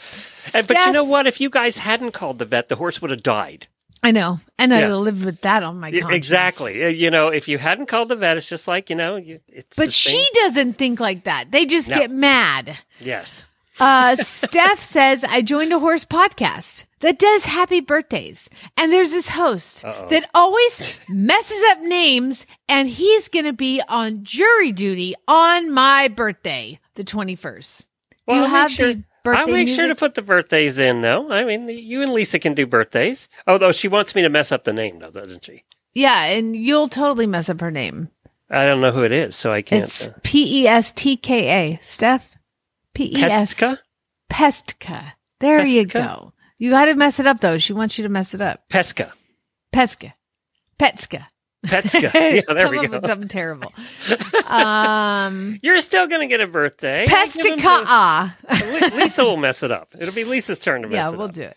And- 0.54 0.66
but 0.68 0.78
you 0.86 0.92
know 0.92 1.04
what? 1.04 1.26
If 1.26 1.40
you 1.40 1.48
guys 1.50 1.78
hadn't 1.78 2.12
called 2.12 2.38
the 2.38 2.44
vet, 2.44 2.68
the 2.68 2.76
horse 2.76 3.00
would 3.00 3.10
have 3.10 3.22
died. 3.22 3.66
I 4.02 4.10
know. 4.10 4.38
And 4.58 4.74
I 4.74 4.80
Yeah. 4.80 4.94
lived 4.96 5.24
with 5.24 5.40
that 5.40 5.62
on 5.62 5.80
my 5.80 5.90
conscience. 5.90 6.14
Exactly. 6.14 6.84
Uh, 6.84 6.88
You 6.88 7.10
know, 7.10 7.28
if 7.28 7.48
you 7.48 7.56
hadn't 7.56 7.86
called 7.86 8.10
the 8.10 8.16
vet, 8.16 8.36
it's 8.36 8.46
just 8.48 8.68
like 8.68 8.90
you 8.90 8.96
know, 8.96 9.16
you, 9.16 9.40
it's. 9.48 9.78
But 9.78 9.90
she 9.92 10.10
same- 10.10 10.26
doesn't 10.34 10.74
think 10.74 11.00
like 11.00 11.24
that. 11.24 11.50
They 11.50 11.64
just 11.64 11.88
No. 11.88 11.96
get 11.98 12.10
mad. 12.10 12.76
Yes. 13.00 13.46
Uh, 13.80 14.16
Steph 14.16 14.82
says, 14.82 15.24
I 15.24 15.42
joined 15.42 15.72
a 15.72 15.78
horse 15.78 16.04
podcast 16.04 16.84
that 17.00 17.18
does 17.18 17.44
happy 17.44 17.80
birthdays. 17.80 18.48
And 18.76 18.92
there's 18.92 19.10
this 19.10 19.28
host 19.28 19.84
Uh-oh. 19.84 20.08
that 20.08 20.28
always 20.34 21.00
messes 21.08 21.62
up 21.70 21.80
names 21.80 22.46
and 22.68 22.88
he's 22.88 23.28
going 23.28 23.44
to 23.44 23.52
be 23.52 23.82
on 23.88 24.24
jury 24.24 24.72
duty 24.72 25.14
on 25.28 25.70
my 25.72 26.08
birthday, 26.08 26.78
the 26.94 27.04
21st. 27.04 27.84
Do 28.28 28.36
you 28.36 28.42
I'll 28.42 28.48
have 28.48 28.70
sure, 28.70 28.94
the 28.94 29.02
birthday 29.22 29.40
I'll 29.40 29.46
make 29.48 29.68
sure 29.68 29.88
to 29.88 29.94
put 29.94 30.14
the 30.14 30.22
birthdays 30.22 30.78
in, 30.78 31.02
though. 31.02 31.30
I 31.30 31.44
mean, 31.44 31.68
you 31.68 32.00
and 32.00 32.12
Lisa 32.12 32.38
can 32.38 32.54
do 32.54 32.66
birthdays. 32.66 33.28
Although 33.46 33.72
she 33.72 33.88
wants 33.88 34.14
me 34.14 34.22
to 34.22 34.30
mess 34.30 34.50
up 34.52 34.64
the 34.64 34.72
name, 34.72 35.00
though, 35.00 35.10
doesn't 35.10 35.44
she? 35.44 35.64
Yeah. 35.92 36.24
And 36.24 36.56
you'll 36.56 36.88
totally 36.88 37.26
mess 37.26 37.48
up 37.50 37.60
her 37.60 37.70
name. 37.70 38.08
I 38.50 38.66
don't 38.66 38.80
know 38.80 38.92
who 38.92 39.02
it 39.02 39.12
is, 39.12 39.34
so 39.36 39.52
I 39.52 39.62
can't. 39.62 39.84
It's 39.84 40.06
uh, 40.08 40.12
P 40.22 40.62
E 40.62 40.66
S 40.68 40.92
T 40.92 41.16
K 41.16 41.48
A. 41.72 41.78
Steph? 41.82 42.33
P 42.94 43.22
S. 43.22 43.54
Pestka? 43.54 43.78
Pestka. 44.30 45.12
There 45.40 45.64
you 45.64 45.86
go. 45.86 46.32
You 46.58 46.70
got 46.70 46.86
to 46.86 46.94
mess 46.94 47.20
it 47.20 47.26
up 47.26 47.40
though. 47.40 47.58
She 47.58 47.72
wants 47.72 47.98
you 47.98 48.04
to 48.04 48.08
mess 48.08 48.34
it 48.34 48.40
up. 48.40 48.68
Pesca. 48.68 49.12
Pesca. 49.72 50.14
Petska. 50.78 51.26
Petska. 51.66 52.12
Yeah, 52.14 52.54
there 52.54 52.66
Come 52.66 52.70
we 52.72 52.78
up 52.86 52.90
with 52.90 53.02
go. 53.02 53.08
something 53.08 53.28
terrible. 53.28 53.72
Um, 54.46 55.58
You're 55.62 55.80
still 55.80 56.06
going 56.06 56.20
to 56.20 56.26
get 56.26 56.40
a 56.40 56.46
birthday. 56.46 57.06
Pestica. 57.06 58.30
Lisa 58.94 59.24
will 59.24 59.36
mess 59.38 59.62
it 59.62 59.72
up. 59.72 59.94
It'll 59.98 60.14
be 60.14 60.24
Lisa's 60.24 60.58
turn 60.58 60.82
to 60.82 60.88
mess 60.88 60.94
Yeah, 60.96 61.08
it 61.10 61.16
we'll 61.16 61.28
up. 61.28 61.36
Yeah, 61.36 61.52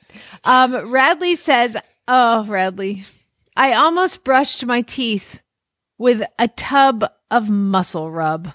we'll 0.46 0.72
do 0.72 0.76
it. 0.76 0.82
Um, 0.86 0.92
Radley 0.92 1.36
says, 1.36 1.76
"Oh, 2.08 2.46
Radley, 2.46 3.04
I 3.56 3.74
almost 3.74 4.24
brushed 4.24 4.66
my 4.66 4.82
teeth 4.82 5.42
with 5.98 6.24
a 6.40 6.48
tub 6.48 7.06
of 7.32 7.50
muscle 7.50 8.10
rub." 8.12 8.52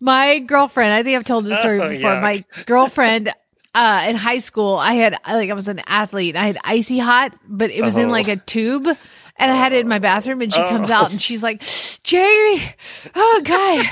my 0.00 0.38
girlfriend, 0.40 0.92
I 0.92 1.02
think 1.02 1.16
I've 1.16 1.24
told 1.24 1.44
this 1.44 1.58
story 1.58 1.80
Oh, 1.80 1.88
before. 1.88 2.10
yuck. 2.10 2.22
My 2.22 2.44
girlfriend. 2.66 3.32
Uh, 3.74 4.06
in 4.08 4.16
high 4.16 4.38
school, 4.38 4.76
I 4.76 4.94
had 4.94 5.14
like 5.26 5.50
I 5.50 5.52
was 5.52 5.68
an 5.68 5.80
athlete. 5.86 6.34
I 6.36 6.46
had 6.46 6.58
icy 6.64 6.98
hot, 6.98 7.36
but 7.46 7.70
it 7.70 7.82
was 7.82 7.96
in 7.98 8.06
Oh. 8.08 8.10
like 8.10 8.26
a 8.26 8.36
tube, 8.36 8.86
and 8.88 9.52
I 9.52 9.54
had 9.54 9.72
it 9.72 9.80
in 9.80 9.88
my 9.88 9.98
bathroom. 10.00 10.40
And 10.40 10.52
she 10.52 10.58
comes 10.58 10.90
out 10.90 11.10
and 11.12 11.20
she's 11.22 11.42
like, 11.42 11.62
"Jerry, 12.02 12.74
oh 13.14 13.42
god, 13.44 13.86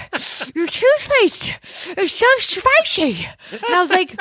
your 0.56 0.66
toothpaste 0.66 1.52
is 1.98 2.10
so 2.10 2.26
spicy." 2.40 3.28
And 3.52 3.64
I 3.68 3.78
was 3.80 3.90
like, 3.90 4.16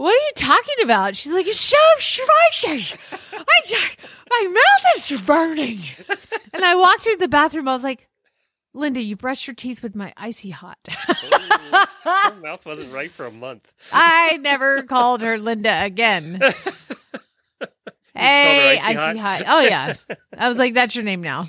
what 0.00 0.14
are 0.14 0.26
you 0.26 0.32
talking 0.34 0.76
about? 0.82 1.14
She's 1.14 1.30
like, 1.30 1.46
it's 1.46 1.60
so 1.60 1.76
spicy. 1.98 2.96
I, 3.12 3.90
my 4.30 4.48
mouth 4.48 4.96
is 4.96 5.20
burning. 5.20 5.78
And 6.54 6.64
I 6.64 6.74
walked 6.74 7.06
into 7.06 7.18
the 7.18 7.28
bathroom. 7.28 7.68
I 7.68 7.74
was 7.74 7.84
like, 7.84 8.08
Linda, 8.72 9.02
you 9.02 9.14
brushed 9.14 9.46
your 9.46 9.54
teeth 9.54 9.82
with 9.82 9.94
my 9.94 10.14
icy 10.16 10.48
hot. 10.48 10.78
Her 10.88 12.34
mouth 12.40 12.64
wasn't 12.64 12.94
right 12.94 13.10
for 13.10 13.26
a 13.26 13.30
month. 13.30 13.70
I 13.92 14.38
never 14.38 14.84
called 14.84 15.20
her 15.20 15.38
Linda 15.38 15.84
again. 15.84 16.40
Hey, 18.14 18.78
Icy 18.78 18.96
icy 18.98 19.18
Hot? 19.18 19.18
hot. 19.18 19.44
Oh 19.46 19.60
yeah, 19.60 19.94
I 20.36 20.48
was 20.48 20.58
like, 20.58 20.74
that's 20.74 20.94
your 20.96 21.04
name 21.04 21.20
now. 21.22 21.48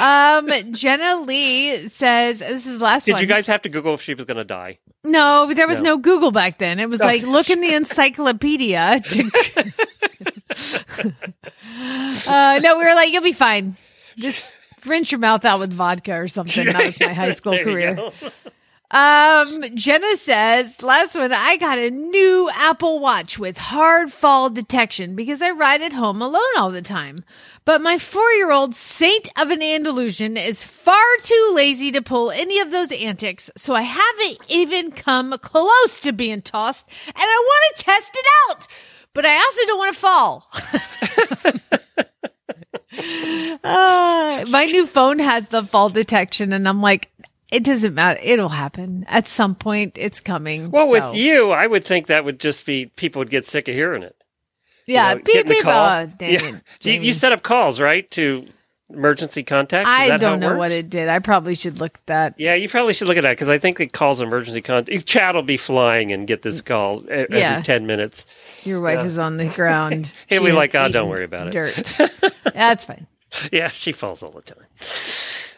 Um, 0.00 0.50
Jenna 0.72 1.16
Lee 1.22 1.88
says 1.88 2.40
this 2.40 2.66
is 2.66 2.78
the 2.78 2.84
last 2.84 3.06
Did 3.06 3.12
one. 3.12 3.20
you 3.22 3.26
guys 3.26 3.46
have 3.46 3.62
to 3.62 3.68
Google 3.68 3.94
if 3.94 4.02
she 4.02 4.12
was 4.14 4.24
going 4.26 4.36
to 4.36 4.44
die? 4.44 4.78
No, 5.04 5.46
but 5.48 5.56
there 5.56 5.66
was 5.66 5.80
No. 5.80 5.92
no. 5.94 5.98
Google 5.98 6.30
back 6.30 6.58
then. 6.58 6.78
It 6.80 6.88
was 6.90 7.00
Oh, 7.00 7.06
like 7.06 7.22
look 7.22 7.48
in 7.50 7.60
the 7.62 7.72
encyclopedia. 7.74 9.00
To... 9.00 9.30
uh, 12.28 12.60
no, 12.62 12.78
we 12.78 12.84
were 12.84 12.94
like, 12.94 13.12
you'll 13.12 13.22
be 13.22 13.32
fine. 13.32 13.76
Just 14.16 14.54
rinse 14.84 15.10
your 15.10 15.18
mouth 15.18 15.44
out 15.44 15.60
with 15.60 15.72
vodka 15.72 16.12
or 16.14 16.28
something. 16.28 16.66
That 16.66 16.84
was 16.84 17.00
my 17.00 17.12
high 17.12 17.30
school 17.32 17.58
career. 17.58 18.10
Um, 18.92 19.64
Jenna 19.74 20.16
says, 20.18 20.82
last 20.82 21.14
one, 21.14 21.32
I 21.32 21.56
got 21.56 21.78
a 21.78 21.90
new 21.90 22.50
Apple 22.54 23.00
Watch 23.00 23.38
with 23.38 23.56
hard 23.56 24.12
fall 24.12 24.50
detection 24.50 25.16
because 25.16 25.40
I 25.40 25.50
ride 25.52 25.80
at 25.80 25.94
home 25.94 26.20
alone 26.20 26.42
all 26.58 26.70
the 26.70 26.82
time. 26.82 27.24
But 27.64 27.80
my 27.80 27.96
four 27.96 28.30
year 28.32 28.52
old 28.52 28.74
saint 28.74 29.30
of 29.40 29.50
an 29.50 29.62
Andalusian 29.62 30.36
is 30.36 30.62
far 30.62 31.02
too 31.22 31.52
lazy 31.54 31.90
to 31.92 32.02
pull 32.02 32.30
any 32.32 32.58
of 32.58 32.70
those 32.70 32.92
antics, 32.92 33.50
so 33.56 33.74
I 33.74 33.82
haven't 33.82 34.38
even 34.48 34.90
come 34.90 35.38
close 35.38 36.00
to 36.00 36.12
being 36.12 36.42
tossed, 36.42 36.86
and 37.06 37.14
I 37.16 37.46
want 37.46 37.76
to 37.76 37.84
test 37.84 38.10
it 38.14 38.26
out. 38.50 38.66
But 39.14 39.24
I 39.24 39.36
also 39.36 39.66
don't 39.66 39.78
want 39.78 39.94
to 39.94 40.00
fall. 40.00 40.48
uh, 43.64 44.44
my 44.50 44.66
new 44.66 44.86
phone 44.86 45.18
has 45.18 45.48
the 45.48 45.62
fall 45.64 45.88
detection, 45.88 46.52
and 46.52 46.68
I'm 46.68 46.82
like, 46.82 47.10
it 47.52 47.62
doesn't 47.62 47.94
matter. 47.94 48.18
It'll 48.22 48.48
happen 48.48 49.04
at 49.08 49.28
some 49.28 49.54
point. 49.54 49.92
It's 49.96 50.20
coming. 50.20 50.70
Well, 50.72 50.86
so. 50.86 50.90
with 50.90 51.16
you, 51.16 51.50
I 51.52 51.66
would 51.66 51.84
think 51.84 52.08
that 52.08 52.24
would 52.24 52.40
just 52.40 52.66
be 52.66 52.86
people 52.86 53.20
would 53.20 53.30
get 53.30 53.46
sick 53.46 53.68
of 53.68 53.74
hearing 53.74 54.02
it. 54.02 54.16
You 54.86 54.94
yeah, 54.94 55.14
know, 55.14 55.20
beep 55.24 55.46
beep. 55.46 55.62
call. 55.62 56.06
Oh, 56.06 56.10
Yeah. 56.20 56.58
You, 56.80 56.92
you 56.94 57.12
set 57.12 57.30
up 57.30 57.42
calls, 57.42 57.80
right, 57.80 58.10
to 58.12 58.46
emergency 58.90 59.42
contacts? 59.42 59.88
Is 59.88 60.10
I 60.10 60.16
don't 60.16 60.40
know 60.40 60.48
works? 60.48 60.58
what 60.58 60.72
it 60.72 60.90
did. 60.90 61.08
I 61.08 61.18
probably 61.20 61.54
should 61.54 61.78
look 61.78 61.94
at 61.94 62.06
that. 62.06 62.34
Yeah, 62.36 62.54
you 62.54 62.68
probably 62.68 62.92
should 62.92 63.06
look 63.08 63.16
at 63.16 63.22
that 63.22 63.30
because 63.32 63.48
I 63.48 63.58
think 63.58 63.78
it 63.80 63.92
calls 63.92 64.20
emergency 64.20 64.60
contact. 64.60 65.06
Chad 65.06 65.34
will 65.34 65.42
be 65.42 65.56
flying 65.56 66.10
and 66.10 66.26
get 66.26 66.42
this 66.42 66.60
call 66.62 67.04
e- 67.04 67.10
every 67.10 67.38
Yeah. 67.38 67.62
10 67.62 67.86
minutes. 67.86 68.26
Your 68.64 68.80
wife 68.80 69.04
is 69.06 69.18
on 69.18 69.36
the 69.36 69.46
ground. 69.46 70.10
He'll 70.26 70.44
be 70.44 70.52
like, 70.52 70.74
"Oh, 70.74 70.88
don't 70.88 71.08
worry 71.08 71.24
about 71.24 71.48
it." 71.48 71.52
Dirt. 71.52 72.32
That's 72.54 72.84
fine. 72.84 73.06
Yeah, 73.52 73.68
she 73.68 73.92
falls 73.92 74.22
all 74.22 74.30
the 74.32 74.42
time. 74.42 74.66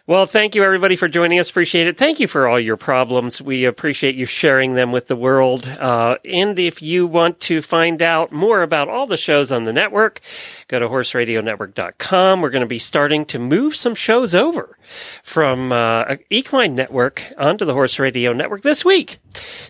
Well, 0.07 0.27
thank 0.27 0.55
you 0.55 0.63
everybody 0.63 0.97
for 0.97 1.09
joining 1.09 1.39
us. 1.39 1.49
Appreciate 1.49 1.87
it. 1.87 1.97
Thank 1.97 2.21
you 2.21 2.29
for 2.29 2.47
all 2.47 2.61
your 2.61 2.77
problems. 2.77 3.41
We 3.41 3.65
appreciate 3.65 4.15
you 4.17 4.27
sharing 4.27 4.75
them 4.75 4.93
with 4.93 5.07
the 5.07 5.17
world. 5.17 5.67
Uh, 5.67 6.19
and 6.27 6.59
if 6.59 6.83
you 6.83 7.07
want 7.07 7.41
to 7.41 7.63
find 7.63 8.03
out 8.03 8.31
more 8.31 8.61
about 8.61 8.91
all 8.91 9.07
the 9.07 9.17
shows 9.17 9.51
on 9.51 9.65
the 9.65 9.73
network, 9.73 10.21
go 10.69 10.79
to 10.79 10.87
horseradionetwork.com. 10.89 12.43
We're 12.43 12.51
going 12.51 12.61
to 12.61 12.67
be 12.67 12.79
starting 12.79 13.25
to 13.25 13.39
move 13.39 13.75
some 13.75 13.95
shows 13.95 14.35
over 14.35 14.77
from 15.23 15.73
uh, 15.73 16.17
Equine 16.29 16.75
Network 16.75 17.23
onto 17.39 17.65
the 17.65 17.73
Horse 17.73 17.99
Radio 17.99 18.35
Network 18.35 18.61
this 18.61 18.85
week. 18.85 19.21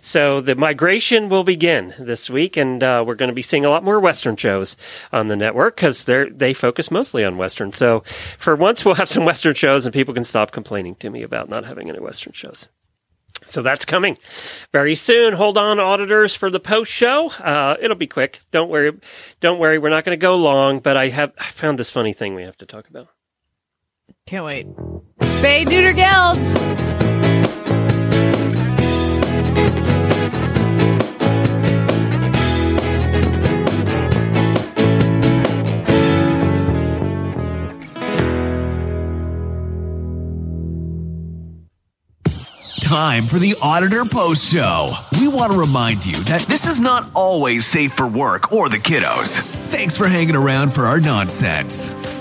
So 0.00 0.40
the 0.40 0.54
migration 0.54 1.28
will 1.28 1.44
begin 1.44 1.94
this 1.98 2.28
week, 2.28 2.56
and 2.56 2.82
uh, 2.82 3.04
we're 3.06 3.14
going 3.14 3.28
to 3.28 3.34
be 3.34 3.42
seeing 3.42 3.64
a 3.64 3.70
lot 3.70 3.84
more 3.84 4.00
Western 4.00 4.36
shows 4.36 4.76
on 5.12 5.28
the 5.28 5.36
network 5.36 5.76
because 5.76 6.04
they 6.04 6.28
they 6.30 6.54
focus 6.54 6.90
mostly 6.90 7.24
on 7.24 7.36
Western. 7.36 7.72
So 7.72 8.00
for 8.38 8.56
once, 8.56 8.84
we'll 8.84 8.94
have 8.94 9.08
some 9.08 9.24
Western 9.24 9.54
shows, 9.54 9.86
and 9.86 9.92
people 9.92 10.14
can 10.14 10.24
stop 10.24 10.52
complaining 10.52 10.94
to 10.96 11.10
me 11.10 11.22
about 11.22 11.48
not 11.48 11.64
having 11.64 11.88
any 11.88 12.00
Western 12.00 12.32
shows. 12.32 12.68
So 13.46 13.62
that's 13.62 13.84
coming 13.84 14.16
very 14.72 14.94
soon. 14.94 15.34
Hold 15.34 15.58
on, 15.58 15.78
auditors, 15.78 16.34
for 16.34 16.50
the 16.50 16.60
post 16.60 16.90
show. 16.90 17.28
Uh, 17.28 17.76
it'll 17.80 17.96
be 17.96 18.06
quick. 18.06 18.40
Don't 18.52 18.70
worry. 18.70 18.92
Don't 19.40 19.58
worry. 19.58 19.78
We're 19.78 19.90
not 19.90 20.04
going 20.04 20.18
to 20.18 20.22
go 20.22 20.36
long. 20.36 20.80
But 20.80 20.96
I 20.96 21.08
have 21.08 21.32
I 21.38 21.50
found 21.50 21.78
this 21.78 21.90
funny 21.90 22.12
thing 22.12 22.34
we 22.34 22.42
have 22.42 22.56
to 22.58 22.66
talk 22.66 22.88
about. 22.88 23.08
Can't 24.26 24.44
wait. 24.44 24.66
Spay 25.20 25.66
Neuter 25.66 25.92
Geld. 25.92 26.38
Time 42.94 43.24
for 43.24 43.38
the 43.40 43.56
Auditor 43.60 44.04
Post 44.04 44.52
Show. 44.52 44.92
We 45.18 45.26
want 45.26 45.52
to 45.52 45.58
remind 45.58 46.06
you 46.06 46.14
that 46.24 46.42
this 46.42 46.66
is 46.66 46.78
not 46.78 47.10
always 47.14 47.66
safe 47.66 47.92
for 47.92 48.06
work 48.06 48.52
or 48.52 48.68
the 48.68 48.76
kiddos. 48.76 49.40
Thanks 49.40 49.98
for 49.98 50.06
hanging 50.06 50.36
around 50.36 50.72
for 50.72 50.82
our 50.82 51.00
nonsense. 51.00 52.13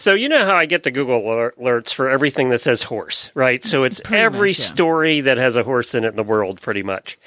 So 0.00 0.14
you 0.14 0.30
know 0.30 0.46
how 0.46 0.54
I 0.54 0.64
get 0.64 0.82
the 0.82 0.90
Google 0.90 1.20
alerts 1.20 1.92
for 1.92 2.08
everything 2.08 2.48
that 2.48 2.62
says 2.62 2.82
horse, 2.82 3.30
right? 3.34 3.62
So 3.62 3.84
it's 3.84 4.00
every 4.10 4.52
much, 4.52 4.58
yeah. 4.58 4.64
story 4.64 5.20
that 5.20 5.36
has 5.36 5.56
a 5.56 5.62
horse 5.62 5.94
in 5.94 6.04
it 6.04 6.08
in 6.08 6.16
the 6.16 6.22
world, 6.22 6.58
pretty 6.58 6.82
much. 6.82 7.18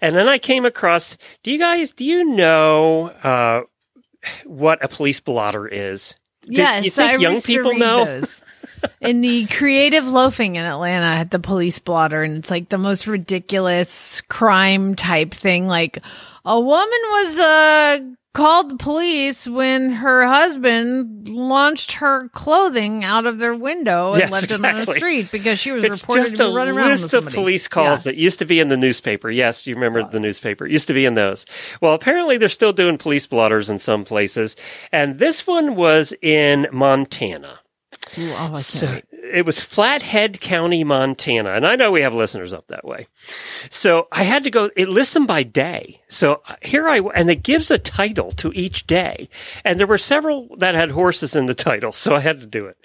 And 0.00 0.14
then 0.14 0.28
I 0.28 0.38
came 0.38 0.64
across. 0.64 1.16
Do 1.42 1.50
you 1.50 1.58
guys? 1.58 1.90
Do 1.90 2.04
you 2.04 2.24
know 2.24 3.08
uh, 3.08 3.62
what 4.44 4.84
a 4.84 4.86
police 4.86 5.18
blotter 5.18 5.66
is? 5.66 6.14
Do 6.42 6.52
Yes, 6.52 6.84
you 6.84 6.92
think 6.92 7.14
I 7.14 7.16
young 7.16 7.40
people 7.40 7.72
read 7.72 7.80
know? 7.80 8.04
those. 8.04 8.44
In 9.00 9.22
the 9.22 9.46
creative 9.46 10.06
loafing 10.06 10.54
in 10.54 10.64
Atlanta, 10.64 11.06
I 11.06 11.16
had 11.16 11.30
the 11.30 11.40
police 11.40 11.80
blotter, 11.80 12.22
and 12.22 12.36
it's 12.36 12.50
like 12.50 12.68
the 12.68 12.78
most 12.78 13.08
ridiculous 13.08 14.20
crime 14.22 14.94
type 14.94 15.34
thing. 15.34 15.66
Like 15.66 15.98
a 16.44 16.60
woman 16.60 17.00
was 17.10 17.38
uh, 17.40 17.98
called 18.32 18.70
the 18.70 18.76
police 18.76 19.48
when 19.48 19.90
her 19.90 20.26
husband 20.26 21.28
launched 21.28 21.92
her 21.92 22.28
clothing 22.28 23.04
out 23.04 23.26
of 23.26 23.38
their 23.38 23.54
window 23.54 24.12
and 24.12 24.20
Yes, 24.20 24.30
left 24.30 24.50
it 24.52 24.64
on 24.64 24.76
the 24.76 24.86
street 24.86 25.30
because 25.32 25.58
she 25.58 25.72
was 25.72 25.82
It's 25.84 26.00
reported 26.02 26.22
just 26.22 26.36
to 26.36 26.48
be 26.48 26.54
running 26.54 26.76
around 26.76 26.90
list 26.90 27.12
with 27.12 27.26
of 27.26 27.32
police 27.34 27.66
calls 27.68 28.06
Yeah. 28.06 28.12
that 28.12 28.18
used 28.18 28.38
to 28.38 28.44
be 28.44 28.60
in 28.60 28.68
the 28.68 28.76
newspaper. 28.76 29.30
Yes, 29.30 29.66
you 29.66 29.74
remember 29.74 30.04
the 30.04 30.20
newspaper. 30.20 30.66
It 30.66 30.72
used 30.72 30.86
to 30.88 30.94
be 30.94 31.04
in 31.06 31.14
those. 31.14 31.44
Well, 31.80 31.94
apparently 31.94 32.38
they're 32.38 32.48
still 32.48 32.72
doing 32.72 32.98
police 32.98 33.26
blotters 33.26 33.68
in 33.68 33.78
some 33.78 34.04
places, 34.04 34.56
and 34.92 35.18
this 35.18 35.46
one 35.46 35.74
was 35.74 36.14
in 36.22 36.68
Montana. 36.72 37.58
Ooh, 38.18 38.32
oh, 38.36 38.56
So. 38.56 39.00
It 39.22 39.46
was 39.46 39.60
Flathead 39.60 40.40
County, 40.40 40.84
Montana, 40.84 41.52
and 41.52 41.66
I 41.66 41.76
know 41.76 41.90
we 41.90 42.02
have 42.02 42.14
listeners 42.14 42.52
up 42.52 42.66
that 42.68 42.84
way. 42.84 43.06
So 43.68 44.08
I 44.12 44.22
had 44.22 44.44
to 44.44 44.50
go. 44.50 44.70
It 44.76 44.88
lists 44.88 45.14
them 45.14 45.26
by 45.26 45.42
day. 45.42 46.00
So 46.08 46.42
here 46.62 46.88
I 46.88 47.00
and 47.14 47.30
it 47.30 47.42
gives 47.42 47.70
a 47.70 47.78
title 47.78 48.30
to 48.32 48.52
each 48.54 48.86
day, 48.86 49.28
and 49.64 49.78
there 49.78 49.86
were 49.86 49.98
several 49.98 50.48
that 50.58 50.74
had 50.74 50.90
horses 50.90 51.36
in 51.36 51.46
the 51.46 51.54
title, 51.54 51.92
so 51.92 52.14
I 52.14 52.20
had 52.20 52.40
to 52.40 52.46
do 52.46 52.66
it. 52.66 52.76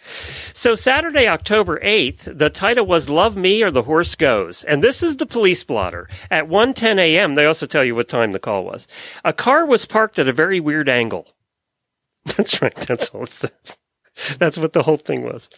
So 0.53 0.75
Saturday, 0.75 1.27
October 1.27 1.79
eighth, 1.81 2.27
the 2.31 2.49
title 2.49 2.85
was 2.85 3.09
"Love 3.09 3.35
Me 3.37 3.63
or 3.63 3.71
the 3.71 3.83
Horse 3.83 4.15
Goes," 4.15 4.63
and 4.63 4.83
this 4.83 5.01
is 5.03 5.17
the 5.17 5.25
police 5.25 5.63
blotter 5.63 6.09
at 6.29 6.47
1:10 6.47 6.99
a.m. 6.99 7.35
They 7.35 7.45
also 7.45 7.65
tell 7.65 7.83
you 7.83 7.95
what 7.95 8.07
time 8.07 8.31
the 8.31 8.39
call 8.39 8.63
was. 8.63 8.87
A 9.23 9.33
car 9.33 9.65
was 9.65 9.85
parked 9.85 10.19
at 10.19 10.27
a 10.27 10.33
very 10.33 10.59
weird 10.59 10.89
angle. 10.89 11.27
That's 12.37 12.61
right. 12.61 12.75
That's 12.75 13.09
all 13.09 13.23
it 13.23 13.31
says. 13.31 13.77
That's 14.39 14.57
what 14.57 14.73
the 14.73 14.83
whole 14.83 14.97
thing 14.97 15.23
was. 15.23 15.49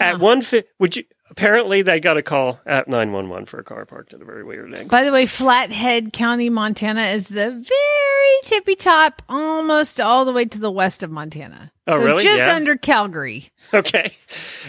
At 0.00 0.18
one, 0.20 0.42
fi- 0.42 0.64
would 0.78 0.96
you? 0.96 1.04
Apparently, 1.30 1.82
they 1.82 2.00
got 2.00 2.16
a 2.16 2.22
call 2.22 2.58
at 2.64 2.88
nine 2.88 3.12
one 3.12 3.28
one 3.28 3.44
for 3.44 3.58
a 3.60 3.64
car 3.64 3.84
parked 3.84 4.14
at 4.14 4.22
a 4.22 4.24
very 4.24 4.42
weird 4.44 4.72
angle. 4.72 4.88
By 4.88 5.04
the 5.04 5.12
way, 5.12 5.26
Flathead 5.26 6.12
County, 6.14 6.48
Montana 6.48 7.08
is 7.08 7.28
the 7.28 7.50
very 7.50 8.40
tippy 8.44 8.74
top, 8.76 9.20
almost 9.28 10.00
all 10.00 10.24
the 10.24 10.32
way 10.32 10.46
to 10.46 10.58
the 10.58 10.70
west 10.70 11.02
of 11.02 11.10
Montana. 11.10 11.70
Oh, 11.86 11.98
so 11.98 12.04
really? 12.06 12.22
just 12.24 12.38
Yeah. 12.38 12.54
under 12.54 12.76
Calgary. 12.76 13.50
Okay. 13.74 14.16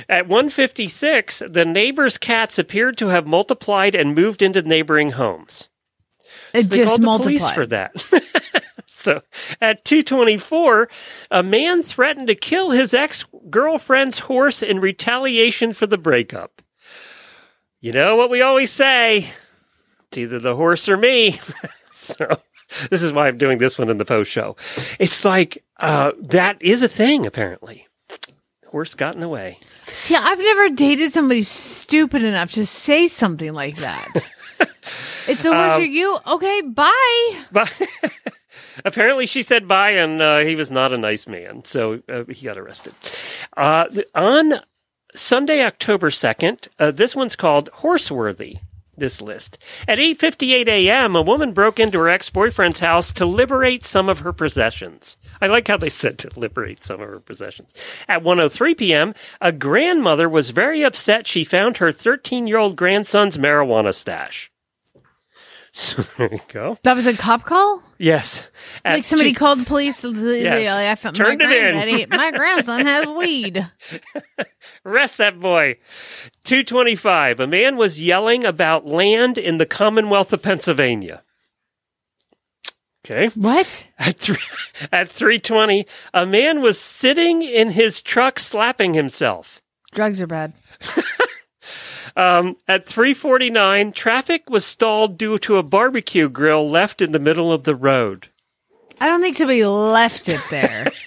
At 0.10 0.28
one 0.28 0.50
fifty 0.50 0.90
six, 0.90 1.42
the 1.48 1.64
neighbor's 1.64 2.18
cats 2.18 2.60
appeared 2.60 2.98
to 2.98 3.08
have 3.08 3.26
multiplied 3.26 3.96
and 3.96 4.14
moved 4.14 4.42
into 4.42 4.62
neighboring 4.62 5.12
homes. 5.12 5.70
It 6.54 6.64
They 6.70 6.78
just 6.78 6.90
called 6.90 7.02
the 7.02 7.06
multiplied. 7.06 7.40
police 7.40 7.52
for 7.52 7.68
that. 7.68 7.94
so 8.92 9.22
at 9.62 9.86
224, 9.86 10.90
a 11.32 11.44
man 11.44 11.84
threatened 11.84 12.28
to 12.28 12.36
kill 12.36 12.72
his 12.72 12.94
ex 12.94 13.24
girlfriend's 13.50 14.20
horse 14.20 14.64
in 14.64 14.80
retaliation 14.80 15.74
for 15.74 15.86
the 15.88 15.98
breakup. 15.98 16.62
You 17.82 17.92
know 17.94 18.16
what 18.16 18.30
we 18.30 18.42
always 18.42 18.72
say 18.72 19.32
it's 20.08 20.18
either 20.18 20.40
the 20.40 20.56
horse 20.56 20.90
or 20.90 20.98
me. 20.98 21.40
so 21.92 22.26
this 22.90 23.04
is 23.04 23.14
why 23.14 23.28
I'm 23.28 23.38
doing 23.38 23.60
this 23.60 23.78
one 23.78 23.90
in 23.90 24.00
the 24.00 24.06
post 24.06 24.32
show. 24.32 24.56
It's 25.00 25.24
like 25.24 25.64
uh, 25.78 26.14
that 26.20 26.60
is 26.62 26.82
a 26.82 26.88
thing, 26.88 27.26
apparently. 27.28 27.86
Horse 28.68 28.96
got 28.96 29.14
in 29.14 29.22
the 29.22 29.30
way. 29.30 29.60
See, 29.88 30.16
I've 30.16 30.40
never 30.40 30.70
dated 30.70 31.14
somebody 31.14 31.44
stupid 31.44 32.24
enough 32.24 32.52
to 32.54 32.66
say 32.66 33.08
something 33.08 33.54
like 33.54 33.78
that. 33.78 34.08
It's 35.28 35.46
a 35.46 35.54
horse 35.54 35.74
Um, 35.74 35.84
you. 35.84 36.18
Okay, 36.28 36.62
bye. 36.62 37.38
But 37.52 37.72
apparently, 38.86 39.26
she 39.26 39.42
said 39.44 39.68
bye, 39.68 39.92
and 39.92 40.22
uh, 40.22 40.40
he 40.40 40.56
was 40.56 40.72
not 40.72 40.94
a 40.94 40.98
nice 40.98 41.28
man, 41.28 41.64
so 41.66 42.02
uh, 42.10 42.24
he 42.26 42.46
got 42.46 42.58
arrested. 42.58 42.94
Uh, 43.56 43.86
on 44.16 44.62
Sunday, 45.16 45.64
October 45.64 46.10
second, 46.10 46.68
uh, 46.78 46.92
this 46.92 47.16
one's 47.16 47.36
called 47.36 47.70
Horseworthy. 47.78 48.60
This 48.98 49.22
list 49.22 49.58
at 49.88 49.98
8:58 49.98 50.68
a.m. 50.68 51.16
A 51.16 51.22
woman 51.22 51.54
broke 51.54 51.80
into 51.80 51.98
her 52.00 52.10
ex-boyfriend's 52.10 52.82
house 52.82 53.14
to 53.14 53.26
liberate 53.26 53.86
some 53.86 54.10
of 54.10 54.20
her 54.20 54.34
possessions. 54.34 55.16
I 55.40 55.48
like 55.48 55.70
how 55.70 55.78
they 55.78 55.90
said 55.90 56.20
to 56.20 56.38
liberate 56.38 56.84
some 56.84 57.00
of 57.00 57.08
her 57.08 57.22
possessions. 57.22 57.74
At 58.10 58.24
1:03 58.24 58.78
p.m., 58.78 59.14
a 59.40 59.54
grandmother 59.54 60.28
was 60.28 60.50
very 60.50 60.84
upset. 60.84 61.28
She 61.28 61.46
found 61.46 61.78
her 61.78 61.94
13-year-old 61.94 62.76
grandson's 62.76 63.38
marijuana 63.38 63.94
stash. 63.94 64.52
So 65.74 66.01
there 66.17 66.34
you 66.34 66.39
go. 66.47 66.78
That 66.84 66.95
was 66.95 67.05
a 67.05 67.15
cop 67.15 67.43
call? 67.45 67.84
Yes. 67.99 68.47
At 68.84 68.93
like 68.95 69.03
somebody 69.05 69.34
two- 69.34 69.39
called 69.39 69.59
the 69.59 69.65
police. 69.65 70.03
Yes. 70.03 70.99
I 71.05 71.11
Turned 71.11 71.41
my 71.43 71.53
it 71.53 71.88
in. 71.88 72.09
my 72.09 72.32
grandson 72.36 72.86
has 72.88 73.05
weed. 73.05 73.70
Arrest 74.86 75.20
that 75.20 75.39
boy. 75.39 75.78
225. 76.43 77.39
A 77.39 77.47
man 77.47 77.78
was 77.78 78.01
yelling 78.01 78.45
about 78.45 78.88
land 78.88 79.38
in 79.38 79.57
the 79.57 79.65
Commonwealth 79.67 80.34
of 80.34 80.41
Pennsylvania. 80.41 81.22
Okay. 83.05 83.28
What? 83.36 83.88
At, 83.99 84.17
three, 84.17 84.38
at 84.91 85.09
320, 85.09 85.86
a 86.15 86.26
man 86.26 86.61
was 86.61 86.80
sitting 86.80 87.41
in 87.43 87.70
his 87.72 88.01
truck 88.01 88.39
slapping 88.39 88.93
himself. 88.95 89.61
Drugs 89.93 90.22
are 90.22 90.28
bad. 90.28 90.53
Um, 92.20 92.57
at 92.67 92.86
349, 92.86 93.93
traffic 93.93 94.49
was 94.49 94.65
stalled 94.65 95.17
due 95.17 95.38
to 95.39 95.55
a 95.55 95.63
barbecue 95.63 96.28
grill 96.28 96.70
left 96.70 97.01
in 97.01 97.13
the 97.13 97.20
middle 97.20 97.53
of 97.53 97.63
the 97.63 97.76
road. 97.76 98.28
I 98.99 99.07
don't 99.07 99.22
think 99.22 99.38
somebody 99.38 99.63
left 99.63 100.28
it 100.28 100.41
there. 100.49 100.91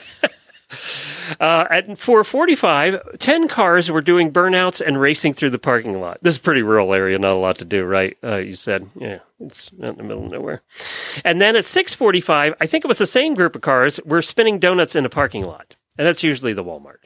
Uh, 1.38 1.66
at 1.70 1.98
445, 1.98 3.18
10 3.18 3.48
cars 3.48 3.90
were 3.90 4.00
doing 4.00 4.32
burnouts 4.32 4.84
and 4.84 5.00
racing 5.00 5.34
through 5.34 5.50
the 5.50 5.58
parking 5.58 6.00
lot. 6.00 6.18
This 6.22 6.34
is 6.34 6.38
a 6.38 6.42
pretty 6.42 6.62
rural 6.62 6.94
area, 6.94 7.18
not 7.18 7.32
a 7.32 7.36
lot 7.36 7.56
to 7.58 7.64
do, 7.64 7.84
right? 7.84 8.16
Uh, 8.24 8.38
you 8.38 8.54
said, 8.54 8.88
yeah, 8.96 9.18
it's 9.38 9.70
not 9.72 9.92
in 9.92 9.96
the 9.98 10.02
middle 10.02 10.24
of 10.24 10.32
nowhere. 10.32 10.62
And 11.24 11.40
then 11.40 11.56
at 11.56 11.64
645, 11.64 12.54
I 12.60 12.66
think 12.66 12.84
it 12.84 12.88
was 12.88 12.98
the 12.98 13.06
same 13.06 13.34
group 13.34 13.54
of 13.54 13.62
cars 13.62 14.00
were 14.04 14.22
spinning 14.22 14.58
donuts 14.58 14.96
in 14.96 15.06
a 15.06 15.10
parking 15.10 15.44
lot. 15.44 15.76
And 15.96 16.06
that's 16.06 16.22
usually 16.22 16.54
the 16.54 16.64
Walmart. 16.64 16.98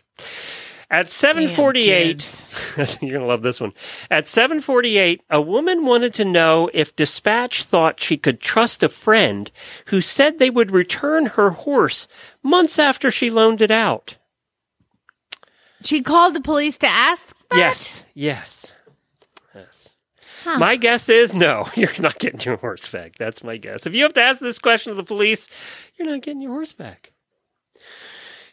At 0.89 1.11
748, 1.11 2.45
you're 2.77 3.11
going 3.11 3.23
to 3.23 3.27
love 3.27 3.43
this 3.43 3.61
one. 3.61 3.73
At 4.09 4.29
748, 4.29 5.21
a 5.31 5.41
woman 5.41 5.85
wanted 5.85 6.15
to 6.15 6.25
know 6.25 6.71
if 6.73 6.95
Dispatch 6.95 7.65
thought 7.65 7.99
she 7.99 8.17
could 8.17 8.41
trust 8.41 8.85
a 8.85 8.89
friend 8.89 9.51
who 9.87 10.01
said 10.01 10.39
they 10.39 10.51
would 10.51 10.71
return 10.71 11.27
her 11.27 11.51
horse 11.51 12.07
months 12.43 12.79
after 12.79 13.11
she 13.11 13.31
loaned 13.31 13.61
it 13.61 13.73
out. 13.73 14.17
she 15.83 16.03
called 16.03 16.35
the 16.35 16.41
police 16.41 16.79
to 16.79 16.87
ask 16.87 17.37
that? 17.49 17.59
Yes, 17.59 18.05
yes, 18.15 18.73
yes. 19.55 19.93
My 20.45 20.77
guess 20.77 21.09
is 21.09 21.35
no, 21.35 21.69
you're 21.75 21.91
not 21.99 22.21
getting 22.21 22.41
your 22.43 22.59
horse 22.59 22.89
back. 22.89 23.17
That's 23.19 23.43
my 23.43 23.57
guess. 23.57 23.87
If 23.87 23.97
you 23.97 24.05
have 24.05 24.13
to 24.15 24.23
ask 24.23 24.41
this 24.41 24.61
question 24.61 24.93
to 24.93 24.97
the 24.97 25.03
police, 25.03 25.49
you're 25.97 26.09
not 26.09 26.23
getting 26.23 26.41
your 26.41 26.53
horse 26.53 26.75
back. 26.75 27.11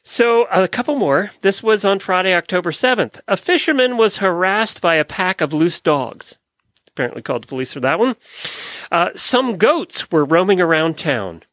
So, 0.03 0.45
a 0.51 0.67
couple 0.67 0.97
more. 0.97 1.31
This 1.41 1.63
was 1.63 1.85
on 1.85 1.99
Friday, 1.99 2.35
October 2.35 2.71
7th. 2.71 3.21
A 3.27 3.37
fisherman 3.37 3.95
was 3.95 4.17
harassed 4.17 4.81
by 4.81 4.95
a 4.95 5.05
pack 5.05 5.39
of 5.39 5.53
loose 5.53 5.79
dogs. 5.79 6.37
Apparently 6.89 7.21
called 7.21 7.43
the 7.43 7.47
police 7.47 7.71
for 7.71 7.79
that 7.79 7.99
one. 7.99 8.17
Uh, 8.91 9.09
some 9.15 9.57
goats 9.57 10.11
were 10.11 10.25
roaming 10.25 10.59
around 10.59 10.97
town. 10.97 11.43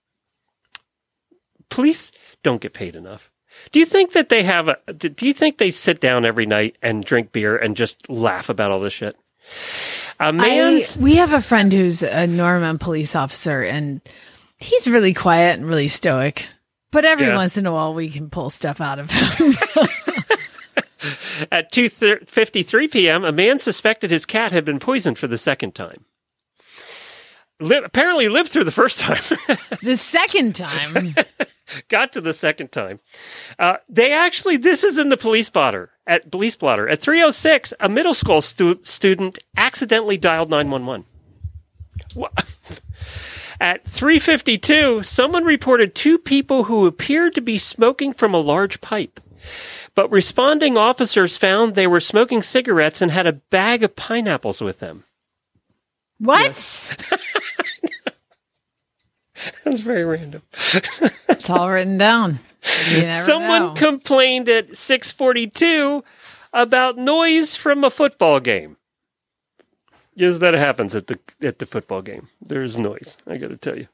Police 1.71 2.11
don't 2.43 2.61
get 2.61 2.75
paid 2.75 2.97
enough. 2.97 3.31
Do 3.71 3.79
you 3.79 3.87
think 3.87 4.13
that 4.13 4.29
they 4.29 4.43
have 4.43 4.69
a, 4.69 4.93
do 4.93 5.27
you 5.27 5.33
think 5.33 5.59
they 5.59 5.71
sit 5.71 6.01
down 6.01 6.25
every 6.25 6.47
night 6.47 6.77
and 6.83 7.05
drink 7.05 7.33
beer 7.33 7.57
and 7.57 7.77
just 7.77 8.09
laugh 8.11 8.49
about 8.49 8.71
all 8.71 8.81
this 8.81 8.93
shit? 8.93 9.17
A 10.19 10.25
I, 10.25 10.33
man's 10.33 10.97
we 10.97 11.17
have 11.17 11.33
a 11.33 11.43
friend 11.43 11.73
who's 11.73 12.03
a 12.03 12.27
Norman 12.27 12.79
police 12.79 13.17
officer, 13.17 13.63
and 13.63 14.01
he's 14.59 14.89
really 14.89 15.15
quiet 15.15 15.59
and 15.59 15.67
really 15.67 15.89
stoic. 15.89 16.47
But 16.93 17.05
every 17.05 17.27
Yeah. 17.27 17.37
once 17.37 17.57
in 17.57 17.67
a 17.67 17.73
while, 17.73 17.95
we 17.95 18.11
can 18.11 18.31
pull 18.31 18.51
stuff 18.51 18.81
out 18.81 18.99
of 18.99 19.11
him. 19.11 19.55
At 21.51 21.73
2:53 21.73 22.91
p.m., 22.93 23.25
a 23.25 23.33
man 23.33 23.59
suspected 23.59 24.11
his 24.11 24.27
cat 24.27 24.53
had 24.53 24.65
been 24.67 24.79
poisoned 24.79 25.19
for 25.19 25.27
the 25.29 25.39
second 25.39 25.75
time. 25.75 26.05
Apparently 27.61 28.29
lived 28.29 28.51
through 28.51 28.65
the 28.65 28.71
first 28.71 29.01
time. 29.01 29.23
the 29.83 29.97
second 29.97 30.55
time, 30.57 31.15
Got 31.89 32.13
to 32.15 32.21
the 32.21 32.33
second 32.33 32.73
time. 32.73 33.01
Uh, 33.59 33.77
they 33.89 34.13
actually, 34.13 34.57
this 34.57 34.83
is 34.83 34.99
in 34.99 35.09
the 35.09 35.17
police 35.17 35.49
blotter 35.51 35.91
at 36.07 36.31
police 36.31 36.57
blotter 36.57 36.89
at 36.89 37.01
306. 37.01 37.73
A 37.81 37.89
middle 37.89 38.15
school 38.15 38.41
stu- 38.41 38.81
student 38.83 39.39
accidentally 39.57 40.19
dialed 40.19 40.51
911. 40.51 41.05
Wha- 42.15 42.29
At 43.61 43.87
352, 43.87 45.03
someone 45.03 45.45
reported 45.45 45.95
two 45.95 46.17
people 46.19 46.65
who 46.65 46.87
appeared 46.87 47.35
to 47.35 47.43
be 47.43 47.59
smoking 47.59 48.15
from 48.15 48.33
a 48.33 48.39
large 48.41 48.81
pipe. 48.81 49.21
But 49.95 50.11
responding 50.11 50.79
officers 50.79 51.37
found 51.37 51.75
they 51.75 51.87
were 51.87 52.01
smoking 52.01 52.41
cigarettes 52.41 53.03
and 53.03 53.11
had 53.11 53.27
a 53.27 53.35
bag 53.35 53.83
of 53.83 53.97
pineapples 53.97 54.63
with 54.63 54.79
them. 54.79 55.05
what? 56.19 56.55
That's 59.65 59.81
very 59.81 60.05
random. 60.05 60.43
It's 61.29 61.49
all 61.49 61.71
written 61.71 61.97
down. 61.97 62.41
Someone 63.09 63.67
know. 63.67 63.75
complained 63.75 64.49
at 64.51 64.77
642 64.77 66.05
about 66.53 66.99
noise 66.99 67.57
from 67.57 67.83
a 67.83 67.89
football 67.89 68.41
game. 68.41 68.77
Yes, 70.15 70.39
that 70.39 70.55
happens 70.55 70.95
at 70.95 71.07
the 71.07 71.19
at 71.43 71.59
the 71.61 71.67
football 71.67 72.03
game. 72.03 72.29
There's 72.43 72.79
noise. 72.79 73.17
I 73.27 73.37
got 73.39 73.49
to 73.49 73.57
tell 73.57 73.79
you. 73.79 73.87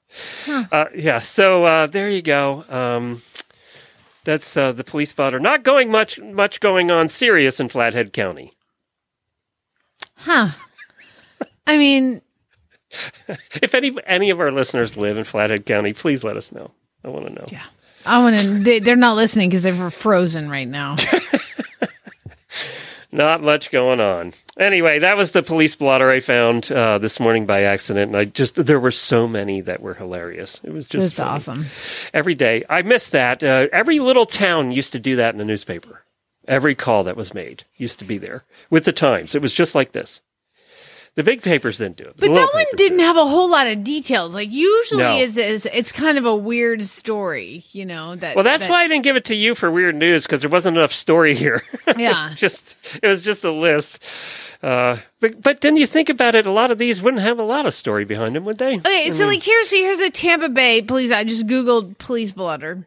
Uh, 0.73 0.87
yeah. 0.95 1.19
So 1.21 1.65
uh, 1.65 1.87
there 1.87 2.09
you 2.11 2.23
go. 2.23 2.65
Um, 2.69 3.23
that's 4.25 4.57
uh, 4.57 4.73
the 4.73 4.83
police 4.85 5.11
spotter. 5.11 5.39
Not 5.39 5.63
going 5.63 5.91
much 5.91 6.19
much 6.19 6.61
going 6.61 6.91
on 6.91 7.09
serious 7.09 7.61
in 7.61 7.69
Flathead 7.69 8.13
County. 8.13 8.53
huh? 10.17 10.49
I 11.67 11.77
mean, 11.77 12.23
If 13.63 13.75
any 13.75 13.95
any 14.07 14.31
of 14.31 14.41
our 14.41 14.51
listeners 14.53 14.97
live 14.97 15.19
in 15.19 15.25
Flathead 15.25 15.67
County, 15.67 15.93
please 15.93 16.25
let 16.25 16.37
us 16.37 16.51
know. 16.53 16.71
I 17.05 17.09
want 17.09 17.27
to 17.27 17.33
know. 17.33 17.47
yeah. 17.53 17.65
I 18.05 18.23
want 18.23 18.37
to. 18.41 18.59
They, 18.63 18.79
they're 18.79 18.97
not 18.97 19.17
listening 19.17 19.51
because 19.51 19.65
they're 19.65 19.91
frozen 19.91 20.49
right 20.49 20.69
now. 20.69 20.95
Not 23.17 23.43
much 23.43 23.71
going 23.71 23.99
on. 24.01 24.35
Anyway, 24.59 24.99
that 24.99 25.17
was 25.17 25.33
the 25.33 25.43
police 25.43 25.75
blotter 25.75 26.11
I 26.11 26.21
found 26.21 26.71
uh, 26.71 26.99
this 26.99 27.19
morning 27.19 27.47
by 27.47 27.63
accident, 27.63 28.09
and 28.09 28.17
I 28.17 28.27
just 28.27 28.57
there 28.57 28.79
were 28.79 28.91
so 28.91 29.27
many 29.27 29.63
that 29.63 29.81
were 29.81 29.95
hilarious. 29.95 30.61
It 30.63 30.71
was 30.71 30.87
just 30.87 31.19
awesome. 31.19 31.67
every 32.13 32.35
day. 32.35 32.65
I 32.69 32.83
missed 32.83 33.13
that. 33.13 33.43
Uh, 33.43 33.69
every 33.73 34.01
little 34.01 34.27
town 34.27 34.71
used 34.71 34.93
to 34.93 34.99
do 34.99 35.17
that 35.17 35.35
in 35.35 35.39
the 35.39 35.45
newspaper. 35.45 36.03
Every 36.47 36.75
call 36.75 37.05
that 37.05 37.17
was 37.17 37.33
made 37.33 37.65
used 37.77 37.99
to 38.01 38.05
be 38.05 38.19
there 38.19 38.45
with 38.71 38.85
the 38.85 38.93
Times. 38.93 39.35
It 39.35 39.43
was 39.43 39.53
just 39.53 39.75
like 39.75 39.93
this. 39.93 40.21
The 41.17 41.25
big 41.25 41.41
papers 41.43 41.79
didn't 41.79 41.97
do 41.97 42.05
it, 42.05 42.15
But 42.19 42.29
the 42.29 42.35
that 42.35 42.51
one 42.55 42.65
didn't 42.77 42.99
did. 42.99 43.05
have 43.05 43.17
a 43.17 43.27
whole 43.27 43.49
lot 43.51 43.67
of 43.67 43.83
details. 43.83 44.35
Like 44.35 44.53
usually, 44.53 45.03
No. 45.03 45.17
it's, 45.17 45.37
it's 45.39 45.67
it's 45.67 45.91
kind 45.91 46.19
of 46.19 46.27
a 46.27 46.37
weird 46.37 46.85
story. 46.87 47.65
You 47.73 47.87
know 47.87 48.17
that. 48.17 48.37
Well, 48.37 48.45
that's 48.45 48.67
that- 48.67 48.71
why 48.71 48.85
I 48.85 48.87
didn't 48.89 49.03
give 49.05 49.17
it 49.17 49.25
to 49.27 49.35
you 49.35 49.55
for 49.55 49.71
weird 49.71 49.97
news 49.97 50.25
because 50.27 50.43
there 50.43 50.51
wasn't 50.51 50.77
enough 50.77 50.93
story 50.93 51.35
here. 51.35 51.63
Yeah. 51.97 52.33
just 52.35 52.77
it 53.03 53.07
was 53.09 53.23
just 53.23 53.43
a 53.45 53.51
list. 53.51 53.99
Uh, 54.63 54.99
but 55.21 55.41
but 55.41 55.61
then 55.63 55.77
you 55.77 55.87
think 55.87 56.09
about 56.11 56.35
it, 56.35 56.47
a 56.47 56.53
lot 56.53 56.71
of 56.71 56.79
these 56.79 57.03
wouldn't 57.03 57.23
have 57.23 57.39
a 57.39 57.43
lot 57.43 57.65
of 57.67 57.73
story 57.75 58.05
behind 58.05 58.35
them, 58.37 58.45
would 58.45 58.59
they? 58.59 58.77
Okay, 58.79 59.11
so 59.11 59.27
like 59.27 59.43
here's 59.43 59.71
here's 59.71 60.01
a 60.01 60.11
Tampa 60.11 60.49
Bay 60.49 60.83
police. 60.83 61.11
I 61.13 61.25
just 61.25 61.47
googled 61.47 61.97
police 61.99 62.33
blotter. 62.33 62.87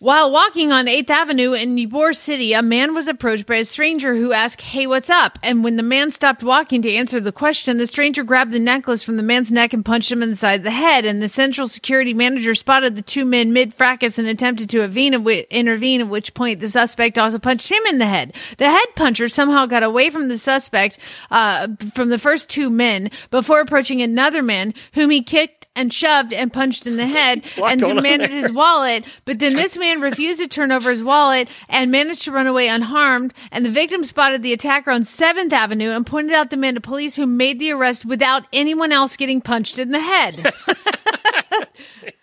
While 0.00 0.30
walking 0.30 0.70
on 0.70 0.86
8th 0.86 1.10
Avenue 1.10 1.54
in 1.54 1.74
Ybor 1.74 2.14
City, 2.14 2.52
a 2.52 2.62
man 2.62 2.94
was 2.94 3.08
approached 3.08 3.46
by 3.46 3.56
a 3.56 3.64
stranger 3.64 4.14
who 4.14 4.32
asked, 4.32 4.62
Hey, 4.62 4.86
what's 4.86 5.10
up? 5.10 5.40
And 5.42 5.64
when 5.64 5.74
the 5.74 5.82
man 5.82 6.12
stopped 6.12 6.44
walking 6.44 6.82
to 6.82 6.94
answer 6.94 7.18
the 7.18 7.32
question, 7.32 7.78
the 7.78 7.86
stranger 7.88 8.22
grabbed 8.22 8.52
the 8.52 8.60
necklace 8.60 9.02
from 9.02 9.16
the 9.16 9.24
man's 9.24 9.50
neck 9.50 9.72
and 9.72 9.84
punched 9.84 10.12
him 10.12 10.22
in 10.22 10.30
the 10.30 10.70
head. 10.70 11.04
And 11.04 11.20
the 11.20 11.28
central 11.28 11.66
security 11.66 12.14
manager 12.14 12.54
spotted 12.54 12.94
the 12.94 13.02
two 13.02 13.24
men 13.24 13.52
mid 13.52 13.74
fracas 13.74 14.20
and 14.20 14.28
attempted 14.28 14.70
to 14.70 14.84
intervene, 14.84 16.00
at 16.00 16.08
which 16.08 16.32
point 16.32 16.60
the 16.60 16.68
suspect 16.68 17.18
also 17.18 17.40
punched 17.40 17.68
him 17.68 17.84
in 17.86 17.98
the 17.98 18.06
head. 18.06 18.34
The 18.58 18.70
head 18.70 18.86
puncher 18.94 19.28
somehow 19.28 19.66
got 19.66 19.82
away 19.82 20.10
from 20.10 20.28
the 20.28 20.38
suspect, 20.38 21.00
uh, 21.32 21.66
from 21.92 22.10
the 22.10 22.20
first 22.20 22.48
two 22.48 22.70
men 22.70 23.10
before 23.32 23.58
approaching 23.58 24.00
another 24.00 24.44
man 24.44 24.74
whom 24.92 25.10
he 25.10 25.24
kicked 25.24 25.57
and 25.78 25.94
shoved 25.94 26.32
and 26.32 26.52
punched 26.52 26.86
in 26.86 26.96
the 26.96 27.06
head 27.18 27.44
and 27.56 27.80
demanded 27.80 28.30
his 28.30 28.50
wallet. 28.50 29.04
But 29.24 29.38
then 29.38 29.54
this 29.54 29.78
man 29.78 30.00
refused 30.00 30.40
to 30.40 30.48
turn 30.48 30.72
over 30.72 30.90
his 30.90 31.04
wallet 31.04 31.48
and 31.68 31.92
managed 31.92 32.24
to 32.24 32.32
run 32.32 32.48
away 32.48 32.68
unharmed. 32.68 33.32
And 33.52 33.64
the 33.64 33.70
victim 33.70 34.04
spotted 34.04 34.42
the 34.42 34.52
attacker 34.52 34.90
on 34.90 35.02
7th 35.02 35.52
Avenue 35.52 35.90
and 35.90 36.04
pointed 36.04 36.34
out 36.34 36.50
the 36.50 36.56
man 36.56 36.74
to 36.74 36.80
police 36.80 37.14
who 37.14 37.26
made 37.26 37.60
the 37.60 37.72
arrest 37.72 38.04
without 38.04 38.44
anyone 38.52 38.90
else 38.92 39.16
getting 39.16 39.40
punched 39.40 39.78
in 39.78 39.92
the 39.92 40.00
head. 40.00 40.52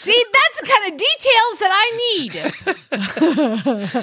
See, 0.00 0.24
that's 0.32 0.60
the 0.60 0.66
kind 0.66 0.92
of 0.92 0.98
details 0.98 1.58
that 1.58 1.70
I 1.72 1.90
need. 2.14 2.34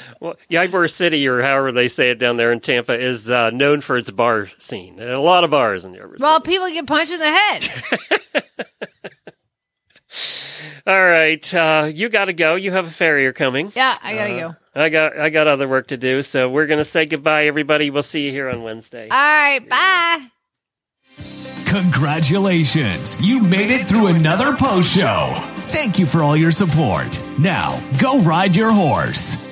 Well, 0.20 0.36
Ybor 0.52 0.90
City, 0.92 1.26
or 1.28 1.42
however 1.42 1.72
they 1.72 1.88
say 1.88 2.10
it 2.10 2.20
down 2.20 2.36
there 2.38 2.52
in 2.52 2.60
Tampa, 2.60 3.00
is 3.00 3.30
uh, 3.32 3.50
known 3.52 3.82
for 3.82 3.96
its 3.98 4.12
bar 4.12 4.48
scene. 4.60 5.00
And 5.00 5.10
a 5.10 5.20
lot 5.20 5.44
of 5.44 5.50
bars 5.52 5.86
in 5.86 5.94
Ybor 5.94 6.20
Well, 6.20 6.40
City. 6.42 6.52
people 6.52 6.70
get 6.70 6.86
punched 6.88 7.12
in 7.12 7.20
the 7.20 7.32
head. 7.32 8.44
All 10.88 11.04
right, 11.04 11.54
uh, 11.54 11.90
you 11.94 12.10
got 12.10 12.26
to 12.26 12.34
go. 12.34 12.56
You 12.56 12.72
have 12.72 12.88
a 12.88 12.92
farrier 12.92 13.34
coming. 13.34 13.72
Yeah, 13.76 13.98
I 14.02 14.14
gotta 14.16 14.40
go. 14.40 14.56
I 14.76 14.90
got 14.90 15.18
I 15.18 15.30
got 15.30 15.48
other 15.48 15.68
work 15.68 15.88
to 15.88 15.98
do, 15.98 16.22
so 16.22 16.50
we're 16.50 16.68
gonna 16.68 16.84
say 16.84 17.06
goodbye, 17.06 17.46
everybody. 17.48 17.90
We'll 17.90 18.04
see 18.04 18.26
you 18.26 18.32
here 18.32 18.50
on 18.50 18.64
Wednesday. 18.64 19.10
All 19.10 19.18
right, 19.18 19.68
bye. 19.68 20.28
Congratulations! 21.76 23.18
You 23.20 23.42
made 23.42 23.70
it 23.70 23.86
through 23.86 24.08
another 24.08 24.56
post 24.56 24.96
show. 24.96 25.34
Thank 25.68 26.00
you 26.00 26.06
for 26.06 26.24
all 26.24 26.38
your 26.38 26.52
support. 26.52 27.22
Now, 27.38 27.84
go 28.00 28.22
ride 28.22 28.56
your 28.56 28.72
horse. 28.72 29.45